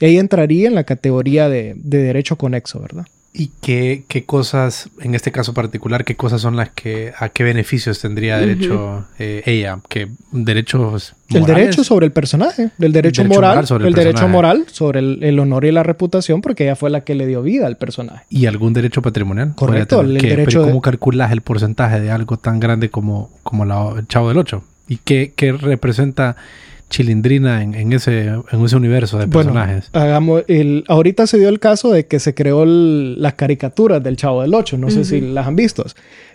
Ella 0.00 0.20
entraría 0.20 0.68
en 0.68 0.74
la 0.74 0.84
categoría 0.84 1.48
de, 1.48 1.74
de 1.76 1.98
derecho 1.98 2.36
conexo, 2.36 2.80
¿verdad? 2.80 3.04
¿Y 3.34 3.50
qué, 3.62 4.04
qué, 4.08 4.24
cosas, 4.24 4.90
en 5.00 5.14
este 5.14 5.32
caso 5.32 5.54
particular, 5.54 6.04
qué 6.04 6.16
cosas 6.16 6.42
son 6.42 6.54
las 6.54 6.68
que, 6.68 7.14
a 7.18 7.30
qué 7.30 7.44
beneficios 7.44 7.98
tendría 7.98 8.36
derecho 8.36 9.06
eh, 9.18 9.42
ella? 9.46 9.78
¿Qué 9.88 10.10
derechos 10.32 11.14
El 11.30 11.46
derecho 11.46 11.82
sobre 11.82 12.04
el 12.04 12.12
personaje, 12.12 12.72
el 12.78 12.92
derecho, 12.92 13.24
moral, 13.24 13.66
sobre 13.66 13.88
el, 13.88 13.94
derecho 13.94 14.28
moral 14.28 14.66
sobre 14.70 15.00
el, 15.00 15.38
honor 15.38 15.64
y 15.64 15.72
la 15.72 15.82
reputación, 15.82 16.42
porque 16.42 16.64
ella 16.64 16.76
fue 16.76 16.90
la 16.90 17.04
que 17.04 17.14
le 17.14 17.26
dio 17.26 17.40
vida 17.42 17.66
al 17.66 17.78
personaje. 17.78 18.26
¿Y 18.28 18.44
algún 18.44 18.74
derecho 18.74 19.00
patrimonial? 19.00 19.54
Correcto, 19.54 20.02
el 20.02 20.18
derecho 20.18 20.60
¿Cómo 20.60 20.74
de... 20.74 20.80
calculas 20.82 21.32
el 21.32 21.40
porcentaje 21.40 22.00
de 22.00 22.10
algo 22.10 22.36
tan 22.36 22.60
grande 22.60 22.90
como, 22.90 23.30
como 23.42 23.64
la, 23.64 23.94
el 23.96 24.06
Chavo 24.08 24.28
del 24.28 24.36
Ocho? 24.36 24.62
¿Y 24.88 24.98
qué, 24.98 25.32
qué 25.34 25.52
representa 25.52 26.36
chilindrina 26.92 27.62
en, 27.62 27.92
ese, 27.92 28.26
en 28.26 28.64
ese 28.64 28.76
universo 28.76 29.18
de 29.18 29.26
personajes. 29.26 29.88
hagamos 29.92 30.44
el, 30.46 30.84
ahorita 30.86 31.26
se 31.26 31.38
dio 31.38 31.48
el 31.48 31.58
caso 31.58 31.90
de 31.90 32.06
que 32.06 32.20
se 32.20 32.34
creó 32.34 32.64
las 32.64 33.34
caricaturas 33.34 34.02
del 34.02 34.16
Chavo 34.16 34.42
del 34.42 34.54
Ocho. 34.54 34.78
No 34.78 34.90
sé 34.90 35.04
si 35.04 35.20
las 35.20 35.46
han 35.46 35.56
visto. 35.56 35.84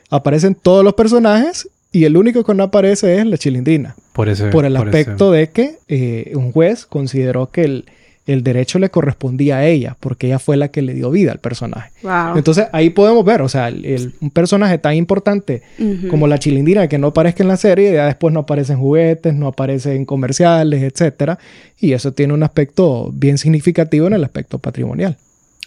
Aparecen 0.10 0.56
todos 0.56 0.84
los 0.84 0.96
personajes 0.96 1.70
y 1.92 2.04
el 2.04 2.18
único 2.18 2.44
que 2.44 2.54
no 2.54 2.64
aparece 2.64 3.20
es 3.20 3.26
la 3.26 3.38
chilindrina. 3.38 3.96
Por, 4.14 4.28
ese, 4.28 4.48
por 4.48 4.66
el 4.66 4.76
aspecto 4.76 5.32
de 5.32 5.50
que 5.52 5.78
eh, 5.88 6.32
un 6.36 6.52
juez 6.52 6.86
consideró 6.86 7.52
que 7.52 7.64
el, 7.64 7.86
el 8.28 8.44
derecho 8.44 8.78
le 8.78 8.90
correspondía 8.90 9.58
a 9.58 9.66
ella, 9.66 9.96
porque 10.00 10.28
ella 10.28 10.38
fue 10.38 10.58
la 10.58 10.68
que 10.68 10.82
le 10.82 10.94
dio 10.94 11.10
vida 11.10 11.32
al 11.32 11.40
personaje. 11.40 11.92
Entonces 12.36 12.68
ahí 12.74 12.90
podemos 12.90 13.24
ver, 13.24 13.42
o 13.42 13.50
sea, 13.50 13.72
un 14.20 14.30
personaje 14.32 14.78
tan 14.78 14.94
importante 14.96 15.64
como 16.10 16.28
la 16.28 16.38
chilindina 16.38 16.88
que 16.88 16.98
no 16.98 17.08
aparezca 17.08 17.44
en 17.44 17.50
la 17.50 17.58
serie, 17.58 17.94
ya 17.94 18.06
después 18.06 18.34
no 18.34 18.42
aparece 18.42 18.74
en 18.74 18.80
juguetes, 18.80 19.34
no 19.34 19.48
aparece 19.48 19.96
en 19.96 20.06
comerciales, 20.06 20.84
etcétera, 20.84 21.40
y 21.80 21.94
eso 21.94 22.12
tiene 22.12 22.34
un 22.34 22.44
aspecto 22.44 23.12
bien 23.14 23.38
significativo 23.38 24.08
en 24.08 24.14
el 24.14 24.24
aspecto 24.24 24.60
patrimonial. 24.60 25.18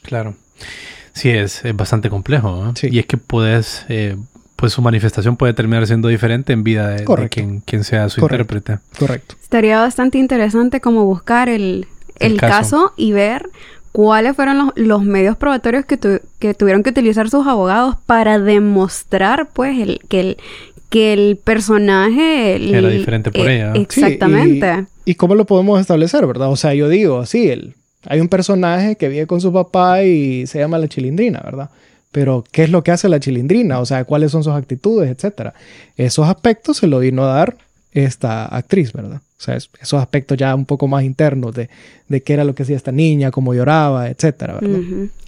Claro. 0.03 0.35
Sí, 1.15 1.31
es, 1.31 1.63
bastante 1.75 2.11
complejo. 2.11 2.73
Y 2.83 2.99
es 2.99 3.07
que 3.07 3.17
puedes, 3.17 3.85
eh, 3.89 4.17
pues 4.57 4.73
su 4.73 4.83
manifestación 4.83 5.37
puede 5.37 5.55
terminar 5.55 5.87
siendo 5.87 6.09
diferente 6.09 6.53
en 6.53 6.63
vida 6.63 6.91
de, 6.91 7.29
quien, 7.31 7.61
quien, 7.61 7.85
sea 7.85 8.09
su 8.11 8.21
intérprete. 8.21 8.79
Correcto. 8.99 9.35
Estaría 9.43 9.81
bastante 9.81 10.19
interesante 10.19 10.81
como 10.81 11.05
buscar 11.07 11.49
el, 11.49 11.87
el, 12.21 12.39
caso. 12.39 12.93
y 12.97 13.13
ver 13.13 13.51
cuáles 13.93 14.37
fueron 14.37 14.73
los, 14.77 15.03
medios 15.03 15.37
probatorios 15.37 15.85
que, 15.85 15.99
que, 16.39 16.55
tuvieron 16.55 16.83
que 16.83 16.91
utilizar 16.91 17.29
sus 17.29 17.47
abogados 17.47 17.97
para 18.07 18.39
demostrar, 18.39 19.49
pues, 19.53 19.79
el, 19.79 20.01
que, 20.09 20.21
el, 20.21 20.37
que 20.89 21.13
el 21.13 21.37
personaje... 21.37 22.57
Era 22.77 22.89
diferente 22.89 23.31
por 23.33 23.49
ella. 23.49 23.73
Exactamente. 23.75 24.87
y, 25.05 25.15
cómo 25.17 25.35
lo 25.35 25.45
podemos 25.47 25.81
establecer, 25.81 26.27
verdad? 26.27 26.51
O 26.51 26.57
sea, 26.57 26.75
yo 26.75 26.89
digo, 26.89 27.27
sí, 27.27 27.49
el, 27.51 27.75
hay 28.07 28.21
un 28.21 28.29
personaje 28.29 28.97
que 28.97 29.09
vive 29.09 29.27
con 29.27 29.41
su 29.41 29.53
papá 29.53 30.03
y 30.05 30.47
se 30.47 30.59
llama 30.59 30.79
la 30.79 30.89
chilindrina, 30.89 31.41
¿verdad? 31.45 31.71
Pero, 32.13 32.45
¿qué 32.51 32.65
es 32.65 32.71
lo 32.71 32.83
que 32.83 32.91
hace 32.91 33.09
la 33.09 33.21
chilindrina? 33.21 33.79
O 33.79 33.87
sea, 33.87 34.05
¿cuáles 34.05 34.33
son 34.33 34.43
sus 34.43 34.53
actitudes, 34.53 35.11
etcétera? 35.11 35.55
Esos 35.97 36.29
aspectos 36.29 36.79
se 36.79 36.87
lo 36.87 36.99
vino 36.99 37.25
a 37.25 37.35
dar 37.35 37.57
esta 37.93 38.47
actriz, 38.47 38.93
¿verdad? 38.93 39.21
O 39.39 39.43
sea, 39.43 39.57
esos 39.57 39.95
aspectos 40.01 40.37
ya 40.37 40.55
un 40.55 40.67
poco 40.67 40.87
más 40.87 41.03
internos 41.03 41.55
de, 41.55 41.71
de 42.09 42.23
qué 42.23 42.35
era 42.35 42.45
lo 42.45 42.55
que 42.55 42.63
hacía 42.63 42.77
esta 42.77 42.93
niña, 42.93 43.31
cómo 43.31 43.55
lloraba, 43.55 44.09
etcétera, 44.09 44.59
¿verdad? 44.61 44.81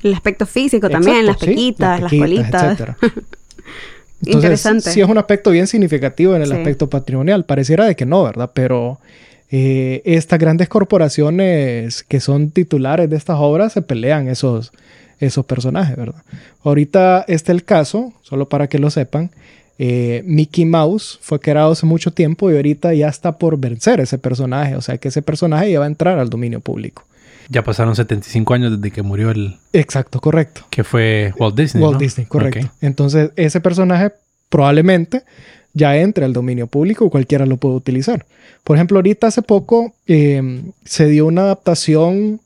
El 0.02 0.14
aspecto 0.14 0.46
físico 0.46 0.90
también, 0.90 1.26
las, 1.26 1.38
pequitas, 1.38 2.00
las, 2.00 2.12
colitas. 2.12 2.62
Etcétera. 2.62 2.96
Interesante. 4.24 4.90
Sí 4.90 5.00
es 5.00 5.08
un 5.08 5.18
aspecto 5.18 5.50
bien 5.50 5.66
significativo 5.66 6.36
en 6.36 6.42
el 6.42 6.52
aspecto 6.52 6.88
patrimonial. 6.88 7.44
Pareciera 7.44 7.84
de 7.84 7.96
que 7.96 8.06
no, 8.06 8.22
¿verdad? 8.22 8.50
Pero 8.54 9.00
eh, 9.50 10.00
estas 10.04 10.38
grandes 10.38 10.68
corporaciones 10.68 12.04
que 12.04 12.20
son 12.20 12.50
titulares 12.50 13.10
de 13.10 13.16
estas 13.16 13.36
obras 13.40 13.72
se 13.72 13.82
pelean 13.82 14.28
esos, 14.28 14.72
esos 15.18 15.44
personajes, 15.44 15.96
¿verdad? 15.96 16.22
Ahorita 16.62 17.24
este 17.26 17.52
el 17.52 17.64
caso, 17.64 18.12
solo 18.22 18.48
para 18.48 18.68
que 18.68 18.78
lo 18.78 18.90
sepan, 18.90 19.30
eh, 19.78 20.22
Mickey 20.26 20.64
Mouse 20.64 21.18
fue 21.20 21.40
creado 21.40 21.72
hace 21.72 21.86
mucho 21.86 22.10
tiempo 22.10 22.50
y 22.50 22.56
ahorita 22.56 22.94
ya 22.94 23.08
está 23.08 23.38
por 23.38 23.58
vencer 23.58 24.00
ese 24.00 24.18
personaje. 24.18 24.76
O 24.76 24.80
sea 24.80 24.98
que 24.98 25.08
ese 25.08 25.22
personaje 25.22 25.72
ya 25.72 25.78
va 25.78 25.86
a 25.86 25.88
entrar 25.88 26.18
al 26.18 26.30
dominio 26.30 26.60
público. 26.60 27.04
Ya 27.48 27.64
pasaron 27.64 27.96
75 27.96 28.54
años 28.54 28.80
desde 28.80 28.94
que 28.94 29.02
murió 29.02 29.30
el... 29.30 29.56
Exacto, 29.72 30.20
correcto. 30.20 30.62
Que 30.70 30.84
fue 30.84 31.34
Walt 31.38 31.56
Disney. 31.56 31.82
Walt 31.82 31.98
Disney, 31.98 32.26
correcto. 32.26 32.70
Entonces 32.80 33.30
ese 33.36 33.60
personaje 33.60 34.12
probablemente 34.48 35.22
ya 35.74 35.96
entre 35.96 36.24
al 36.24 36.32
dominio 36.32 36.66
público 36.66 37.06
y 37.06 37.10
cualquiera 37.10 37.46
lo 37.46 37.56
puede 37.56 37.74
utilizar. 37.74 38.26
Por 38.64 38.76
ejemplo, 38.76 38.98
ahorita 38.98 39.26
hace 39.26 39.42
poco 39.42 39.94
em, 40.06 40.72
se 40.84 41.06
dio 41.06 41.26
una 41.26 41.42
adaptación 41.42 42.40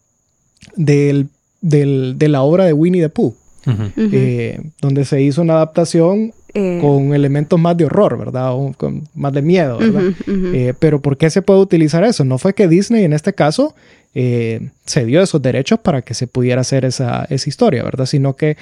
del, 0.77 1.29
de 1.61 2.29
la 2.29 2.43
obra 2.43 2.65
de 2.65 2.73
Winnie 2.73 3.03
the 3.03 3.09
Pooh. 3.09 3.35
Eh, 3.97 4.61
donde 4.81 5.05
se 5.05 5.21
hizo 5.23 5.43
una 5.43 5.55
adaptación 5.55 6.33
eh, 6.59 6.79
con 6.81 7.15
elementos 7.15 7.61
más 7.61 7.77
de 7.77 7.85
horror, 7.85 8.17
¿verdad? 8.17 8.55
O 8.55 8.73
con 8.77 9.07
más 9.15 9.33
de 9.35 9.43
miedo, 9.43 9.77
¿verdad? 9.77 10.03
Eh, 10.27 10.73
pero 10.79 11.03
¿por 11.03 11.19
qué 11.19 11.29
se 11.29 11.43
puede 11.43 11.61
utilizar 11.61 12.03
eso? 12.03 12.25
No 12.25 12.39
fue 12.39 12.55
que 12.55 12.67
Disney 12.67 13.05
en 13.05 13.13
este 13.13 13.35
caso 13.35 13.75
eh, 14.15 14.71
se 14.87 15.05
dio 15.05 15.23
esos 15.23 15.43
derechos 15.43 15.79
para 15.81 16.01
que 16.01 16.15
se 16.15 16.27
pudiera 16.27 16.63
hacer 16.63 16.87
esa, 16.87 17.27
esa 17.29 17.49
historia, 17.51 17.83
¿verdad? 17.83 18.07
Sino 18.07 18.37
que 18.37 18.57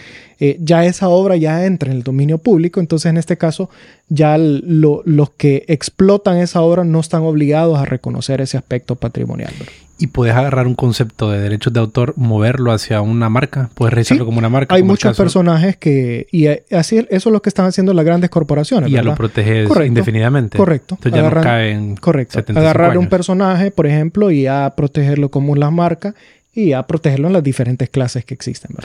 ya 0.59 0.85
esa 0.85 1.09
obra 1.09 1.37
ya 1.37 1.65
entra 1.65 1.91
en 1.91 1.99
el 1.99 2.03
dominio 2.03 2.39
público, 2.39 2.81
entonces 2.81 3.11
en 3.11 3.17
este 3.17 3.39
caso 3.39 3.71
ya 4.09 4.37
los 4.39 5.31
que 5.31 5.65
explotan 5.69 6.39
esa 6.39 6.63
obra 6.63 6.83
no 6.83 6.99
están 6.99 7.23
obligados 7.23 7.79
a 7.79 7.85
reconocer 7.85 8.41
ese 8.41 8.57
aspecto 8.57 8.97
patrimonial. 8.97 9.53
¿verdad? 9.57 9.84
Y 9.97 10.09
puedes 10.09 10.35
agarrar 10.35 10.67
un 10.67 10.75
concepto 10.75 11.31
de 11.31 11.39
derechos 11.41 11.73
de 11.73 11.79
autor, 11.79 12.15
moverlo 12.17 12.73
hacia 12.73 13.01
una 13.01 13.29
marca, 13.29 13.71
puedes 13.75 13.95
registrarlo 13.95 14.27
como 14.27 14.39
una 14.39 14.49
marca. 14.49 14.75
Hay 14.75 14.83
muchos 14.83 15.17
personajes 15.17 15.77
que, 15.77 16.27
y 16.33 16.49
así 16.75 17.07
eso 17.11 17.29
es 17.29 17.33
lo 17.33 17.41
que 17.41 17.49
están 17.49 17.67
haciendo 17.67 17.95
las 17.95 18.05
grandes 18.05 18.29
corporaciones. 18.29 18.91
Y 18.91 18.95
ya 18.95 19.03
lo 19.03 19.15
proteges 19.15 19.71
indefinidamente. 19.87 20.59
Correcto. 20.59 20.97
Entonces 20.97 21.23
ya 21.23 21.31
no 21.31 21.41
caen. 21.41 21.97
Correcto. 21.97 22.41
Agarrar 22.57 22.99
un 22.99 23.09
personaje, 23.09 23.71
por 23.71 23.87
ejemplo, 23.87 24.31
y 24.31 24.47
a 24.47 24.73
protegerlo 24.77 25.31
como 25.31 25.55
las 25.55 25.71
marcas 25.71 26.15
y 26.53 26.73
a 26.73 26.83
protegerlo 26.85 27.29
en 27.29 27.35
las 27.35 27.45
diferentes 27.45 27.89
clases 27.89 28.25
que 28.25 28.35
existen. 28.35 28.77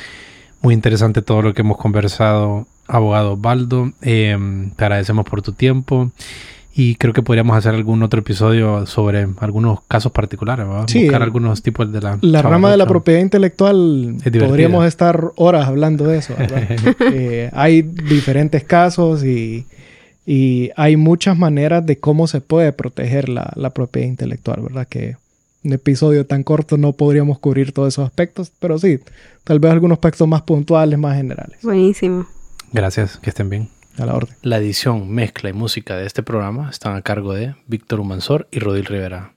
Muy 0.62 0.74
interesante 0.74 1.22
todo 1.22 1.42
lo 1.42 1.54
que 1.54 1.62
hemos 1.62 1.78
conversado, 1.78 2.68
abogado 2.88 3.38
Baldo. 3.38 3.94
Eh, 4.02 4.38
te 4.76 4.84
agradecemos 4.84 5.26
por 5.26 5.42
tu 5.42 5.54
tiempo. 5.54 6.12
Y 6.76 6.96
creo 6.96 7.14
que 7.14 7.22
podríamos 7.22 7.58
hacer 7.58 7.74
algún 7.74 8.04
otro 8.04 8.20
episodio 8.20 8.86
sobre 8.86 9.28
algunos 9.40 9.82
casos 9.88 10.12
particulares, 10.12 10.68
¿verdad? 10.68 10.86
Sí, 10.88 11.04
Buscar 11.04 11.24
algunos 11.24 11.62
tipos 11.62 11.92
de 11.92 12.00
la... 12.00 12.18
La 12.22 12.42
rama 12.42 12.72
de 12.72 12.78
la 12.78 12.86
propiedad 12.86 13.20
intelectual, 13.20 14.16
podríamos 14.24 14.86
estar 14.86 15.32
horas 15.36 15.68
hablando 15.68 16.06
de 16.06 16.20
eso, 16.20 16.36
¿verdad? 16.38 16.64
Eh, 17.12 17.50
hay 17.54 17.82
diferentes 17.82 18.64
casos 18.64 19.24
y, 19.24 19.66
y, 20.26 20.70
hay 20.76 20.96
muchas 20.96 21.38
maneras 21.38 21.86
de 21.86 21.98
cómo 21.98 22.28
se 22.28 22.40
puede 22.40 22.72
proteger 22.72 23.30
la, 23.30 23.52
la 23.56 23.72
propiedad 23.72 24.08
intelectual, 24.08 24.62
¿verdad? 24.62 24.88
Que 24.88 25.16
un 25.64 25.74
episodio 25.74 26.26
tan 26.26 26.44
corto 26.44 26.78
no 26.78 26.94
podríamos 26.94 27.40
cubrir 27.40 27.74
todos 27.74 27.94
esos 27.94 28.06
aspectos, 28.06 28.52
pero 28.60 28.78
sí, 28.78 29.00
tal 29.44 29.60
vez 29.60 29.72
algunos 29.72 29.98
aspectos 29.98 30.28
más 30.28 30.44
puntuales, 30.44 30.98
más 30.98 31.18
generales. 31.18 31.60
Buenísimo. 31.64 32.28
Gracias, 32.72 33.18
que 33.18 33.30
estén 33.30 33.50
bien. 33.50 33.70
La. 34.00 34.30
La 34.44 34.58
edición, 34.58 35.10
mezcla 35.10 35.50
y 35.50 35.54
música 35.54 35.98
de 35.98 36.06
este 36.06 36.24
programa 36.24 36.70
están 36.70 36.96
a 36.96 37.02
cargo 37.02 37.34
de 37.34 37.56
Víctor 37.68 38.00
Humansor 38.00 38.48
y 38.50 38.60
Rodil 38.60 38.86
Rivera. 38.86 39.34